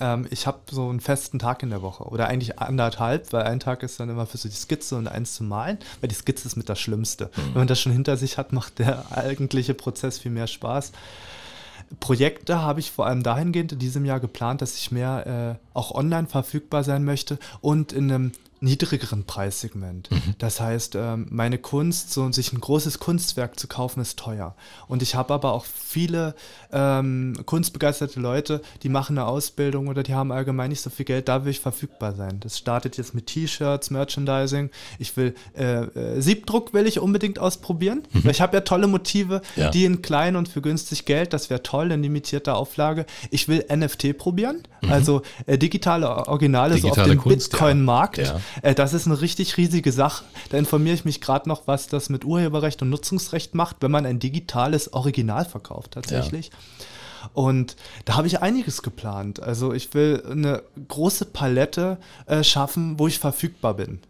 Ähm, 0.00 0.26
ich 0.30 0.46
habe 0.46 0.60
so 0.70 0.88
einen 0.88 1.00
festen 1.00 1.38
Tag 1.38 1.62
in 1.62 1.70
der 1.70 1.82
Woche 1.82 2.04
oder 2.04 2.28
eigentlich 2.28 2.58
anderthalb, 2.58 3.32
weil 3.32 3.44
ein 3.44 3.60
Tag 3.60 3.82
ist 3.82 4.00
dann 4.00 4.08
immer 4.08 4.26
für 4.26 4.38
so 4.38 4.48
die 4.48 4.54
Skizze 4.54 4.96
und 4.96 5.08
eins 5.08 5.34
zu 5.34 5.44
malen, 5.44 5.78
weil 6.00 6.08
die 6.08 6.14
Skizze 6.14 6.46
ist 6.46 6.56
mit 6.56 6.68
das 6.68 6.80
Schlimmste. 6.80 7.26
Mhm. 7.26 7.42
Wenn 7.46 7.60
man 7.60 7.68
das 7.68 7.80
schon 7.80 7.92
hinter 7.92 8.16
sich 8.16 8.38
hat, 8.38 8.52
macht 8.52 8.78
der 8.78 9.16
eigentliche 9.16 9.74
Prozess 9.74 10.18
viel 10.18 10.30
mehr 10.30 10.46
Spaß. 10.46 10.92
Projekte 12.00 12.62
habe 12.62 12.80
ich 12.80 12.90
vor 12.90 13.06
allem 13.06 13.22
dahingehend 13.22 13.72
in 13.72 13.78
diesem 13.78 14.04
Jahr 14.04 14.20
geplant, 14.20 14.62
dass 14.62 14.76
ich 14.76 14.92
mehr 14.92 15.58
äh, 15.60 15.76
auch 15.76 15.92
online 15.94 16.26
verfügbar 16.26 16.84
sein 16.84 17.04
möchte 17.04 17.38
und 17.60 17.92
in 17.92 18.10
einem 18.10 18.32
niedrigeren 18.62 19.24
Preissegment. 19.24 20.10
Mhm. 20.10 20.34
Das 20.38 20.60
heißt, 20.60 20.94
ähm, 20.94 21.26
meine 21.30 21.58
Kunst, 21.58 22.12
so 22.12 22.30
sich 22.30 22.52
ein 22.52 22.60
großes 22.60 23.00
Kunstwerk 23.00 23.58
zu 23.58 23.66
kaufen, 23.66 24.00
ist 24.00 24.18
teuer. 24.18 24.54
Und 24.88 25.02
ich 25.02 25.14
habe 25.14 25.34
aber 25.34 25.52
auch 25.52 25.64
viele 25.64 26.34
ähm, 26.72 27.34
kunstbegeisterte 27.44 28.20
Leute, 28.20 28.62
die 28.82 28.88
machen 28.88 29.18
eine 29.18 29.26
Ausbildung 29.26 29.88
oder 29.88 30.02
die 30.02 30.14
haben 30.14 30.32
allgemein 30.32 30.70
nicht 30.70 30.80
so 30.80 30.90
viel 30.90 31.04
Geld, 31.04 31.28
da 31.28 31.44
will 31.44 31.50
ich 31.50 31.60
verfügbar 31.60 32.14
sein. 32.14 32.38
Das 32.40 32.56
startet 32.56 32.96
jetzt 32.96 33.14
mit 33.14 33.26
T-Shirts, 33.26 33.90
Merchandising. 33.90 34.70
Ich 34.98 35.16
will 35.16 35.34
äh, 35.54 35.82
äh, 35.82 36.20
Siebdruck 36.20 36.72
will 36.72 36.86
ich 36.86 37.00
unbedingt 37.00 37.38
ausprobieren, 37.38 38.02
mhm. 38.12 38.24
weil 38.24 38.30
ich 38.30 38.40
habe 38.40 38.56
ja 38.56 38.60
tolle 38.60 38.86
Motive, 38.86 39.42
ja. 39.56 39.70
die 39.70 39.84
in 39.84 40.02
klein 40.02 40.36
und 40.36 40.48
für 40.48 40.62
günstig 40.62 41.04
Geld, 41.04 41.32
das 41.32 41.50
wäre 41.50 41.62
toll, 41.62 41.90
in 41.90 42.02
limitierter 42.02 42.56
Auflage. 42.56 43.06
Ich 43.30 43.48
will 43.48 43.64
NFT 43.74 44.16
probieren, 44.16 44.62
mhm. 44.82 44.92
also 44.92 45.22
äh, 45.46 45.58
digitale 45.58 46.08
Originale 46.28 46.76
digitale 46.76 46.94
so 46.94 47.18
auf 47.18 47.24
dem 47.24 47.32
Bitcoin-Markt. 47.32 48.18
Ja. 48.18 48.24
Ja. 48.24 48.40
Äh, 48.60 48.74
das 48.74 48.92
ist 48.92 49.06
eine 49.06 49.20
richtig 49.20 49.56
riesige 49.56 49.92
Sache. 49.92 50.24
Da 50.50 50.58
informiere 50.58 50.94
ich 50.94 51.04
mich 51.04 51.20
gerade 51.20 51.48
noch, 51.48 51.66
was 51.66 51.86
das 51.86 52.08
mit 52.08 52.24
Urheberrecht 52.24 52.82
und 52.82 52.90
Nutzungsrecht 52.90 53.54
macht, 53.54 53.76
wenn 53.80 53.90
man 53.90 54.06
ein 54.06 54.18
digitales 54.18 54.92
Original 54.92 55.44
verkauft 55.44 55.92
tatsächlich. 55.92 56.48
Ja. 56.48 56.86
Und 57.34 57.76
da 58.04 58.16
habe 58.16 58.26
ich 58.26 58.42
einiges 58.42 58.82
geplant. 58.82 59.40
Also 59.42 59.72
ich 59.72 59.94
will 59.94 60.22
eine 60.28 60.62
große 60.88 61.26
Palette 61.26 61.98
äh, 62.26 62.42
schaffen, 62.42 62.98
wo 62.98 63.06
ich 63.06 63.18
verfügbar 63.18 63.74
bin. 63.74 64.00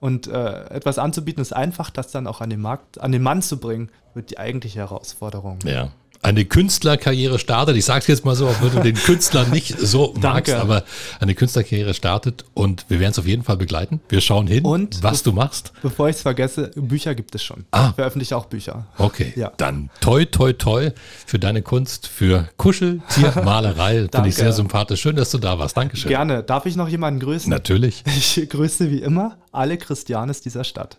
Und 0.00 0.28
äh, 0.28 0.64
etwas 0.70 0.98
anzubieten 0.98 1.40
ist 1.40 1.52
einfach, 1.52 1.90
das 1.90 2.12
dann 2.12 2.26
auch 2.26 2.40
an 2.40 2.50
den 2.50 2.60
Markt, 2.60 3.00
an 3.00 3.10
den 3.10 3.22
Mann 3.22 3.42
zu 3.42 3.58
bringen, 3.58 3.90
wird 4.14 4.30
die 4.30 4.38
eigentliche 4.38 4.78
Herausforderung. 4.78 5.58
Ja. 5.64 5.90
Eine 6.22 6.44
Künstlerkarriere 6.44 7.38
startet. 7.38 7.76
Ich 7.76 7.84
sage 7.84 8.00
es 8.00 8.06
jetzt 8.06 8.24
mal 8.24 8.34
so, 8.34 8.48
auch 8.48 8.60
wenn 8.62 8.72
du 8.72 8.80
den 8.80 8.96
Künstler 8.96 9.46
nicht 9.46 9.78
so 9.78 10.14
magst, 10.20 10.54
aber 10.54 10.84
eine 11.20 11.34
Künstlerkarriere 11.34 11.94
startet 11.94 12.44
und 12.54 12.86
wir 12.88 13.00
werden 13.00 13.12
es 13.12 13.18
auf 13.18 13.26
jeden 13.26 13.44
Fall 13.44 13.56
begleiten. 13.56 14.00
Wir 14.08 14.20
schauen 14.20 14.46
hin, 14.46 14.64
und 14.64 15.02
was 15.02 15.22
du 15.22 15.32
machst. 15.32 15.72
Bevor 15.82 16.08
ich 16.08 16.16
es 16.16 16.22
vergesse, 16.22 16.70
Bücher 16.74 17.14
gibt 17.14 17.34
es 17.34 17.42
schon. 17.42 17.64
Ah. 17.70 17.88
Ich 17.90 17.94
veröffentliche 17.94 18.36
auch 18.36 18.46
Bücher. 18.46 18.86
Okay, 18.98 19.32
ja. 19.36 19.52
dann 19.56 19.90
toi, 20.00 20.24
toi, 20.24 20.52
toi 20.52 20.90
für 21.26 21.38
deine 21.38 21.62
Kunst, 21.62 22.06
für 22.06 22.48
Kuscheltiermalerei. 22.56 24.08
Finde 24.12 24.28
ich 24.28 24.34
sehr 24.34 24.52
sympathisch. 24.52 25.00
Schön, 25.00 25.16
dass 25.16 25.30
du 25.30 25.38
da 25.38 25.58
warst. 25.58 25.76
Dankeschön. 25.76 26.08
Gerne. 26.08 26.42
Darf 26.42 26.66
ich 26.66 26.76
noch 26.76 26.88
jemanden 26.88 27.20
grüßen? 27.20 27.50
Natürlich. 27.50 28.02
Ich 28.06 28.48
grüße 28.48 28.90
wie 28.90 28.98
immer 28.98 29.38
alle 29.52 29.78
Christianes 29.78 30.40
dieser 30.40 30.64
Stadt. 30.64 30.98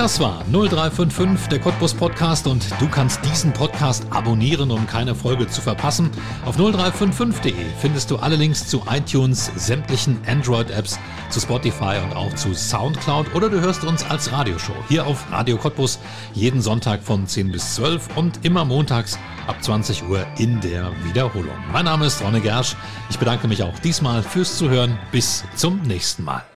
Das 0.00 0.18
war 0.18 0.42
0355, 0.50 1.48
der 1.48 1.58
Cottbus 1.58 1.92
Podcast 1.92 2.46
und 2.46 2.64
du 2.80 2.88
kannst 2.88 3.22
diesen 3.22 3.52
Podcast 3.52 4.06
abonnieren, 4.08 4.70
um 4.70 4.86
keine 4.86 5.14
Folge 5.14 5.46
zu 5.46 5.60
verpassen. 5.60 6.10
Auf 6.46 6.56
0355.de 6.56 7.52
findest 7.78 8.10
du 8.10 8.16
alle 8.16 8.36
Links 8.36 8.66
zu 8.66 8.82
iTunes, 8.90 9.50
sämtlichen 9.56 10.18
Android-Apps, 10.26 10.98
zu 11.28 11.40
Spotify 11.40 11.98
und 12.02 12.16
auch 12.16 12.34
zu 12.34 12.54
Soundcloud 12.54 13.34
oder 13.34 13.50
du 13.50 13.60
hörst 13.60 13.84
uns 13.84 14.02
als 14.08 14.32
Radioshow 14.32 14.72
hier 14.88 15.06
auf 15.06 15.30
Radio 15.30 15.58
Cottbus 15.58 15.98
jeden 16.32 16.62
Sonntag 16.62 17.02
von 17.02 17.26
10 17.26 17.52
bis 17.52 17.74
12 17.74 18.16
und 18.16 18.42
immer 18.42 18.64
montags 18.64 19.18
ab 19.48 19.62
20 19.62 20.08
Uhr 20.08 20.26
in 20.38 20.62
der 20.62 20.92
Wiederholung. 21.04 21.58
Mein 21.74 21.84
Name 21.84 22.06
ist 22.06 22.22
Ronne 22.22 22.40
Gersch. 22.40 22.74
Ich 23.10 23.18
bedanke 23.18 23.48
mich 23.48 23.62
auch 23.62 23.78
diesmal 23.80 24.22
fürs 24.22 24.56
Zuhören. 24.56 24.98
Bis 25.12 25.44
zum 25.56 25.82
nächsten 25.82 26.24
Mal. 26.24 26.49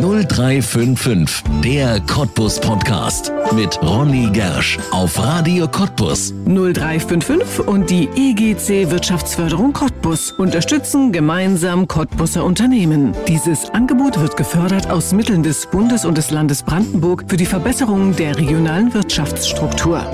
0355, 0.00 1.42
der 1.64 2.00
Cottbus 2.00 2.60
Podcast 2.60 3.32
mit 3.54 3.80
Ronny 3.82 4.28
Gersch 4.30 4.78
auf 4.90 5.18
Radio 5.18 5.66
Cottbus. 5.66 6.34
0355 6.44 7.66
und 7.66 7.88
die 7.88 8.08
EGC 8.14 8.90
Wirtschaftsförderung 8.90 9.72
Cottbus 9.72 10.32
unterstützen 10.32 11.12
gemeinsam 11.12 11.88
Cottbuser 11.88 12.44
Unternehmen. 12.44 13.14
Dieses 13.26 13.70
Angebot 13.70 14.20
wird 14.20 14.36
gefördert 14.36 14.90
aus 14.90 15.12
Mitteln 15.12 15.42
des 15.42 15.66
Bundes 15.66 16.04
und 16.04 16.18
des 16.18 16.30
Landes 16.30 16.62
Brandenburg 16.62 17.24
für 17.28 17.38
die 17.38 17.46
Verbesserung 17.46 18.14
der 18.14 18.36
regionalen 18.36 18.92
Wirtschaftsstruktur. 18.92 20.04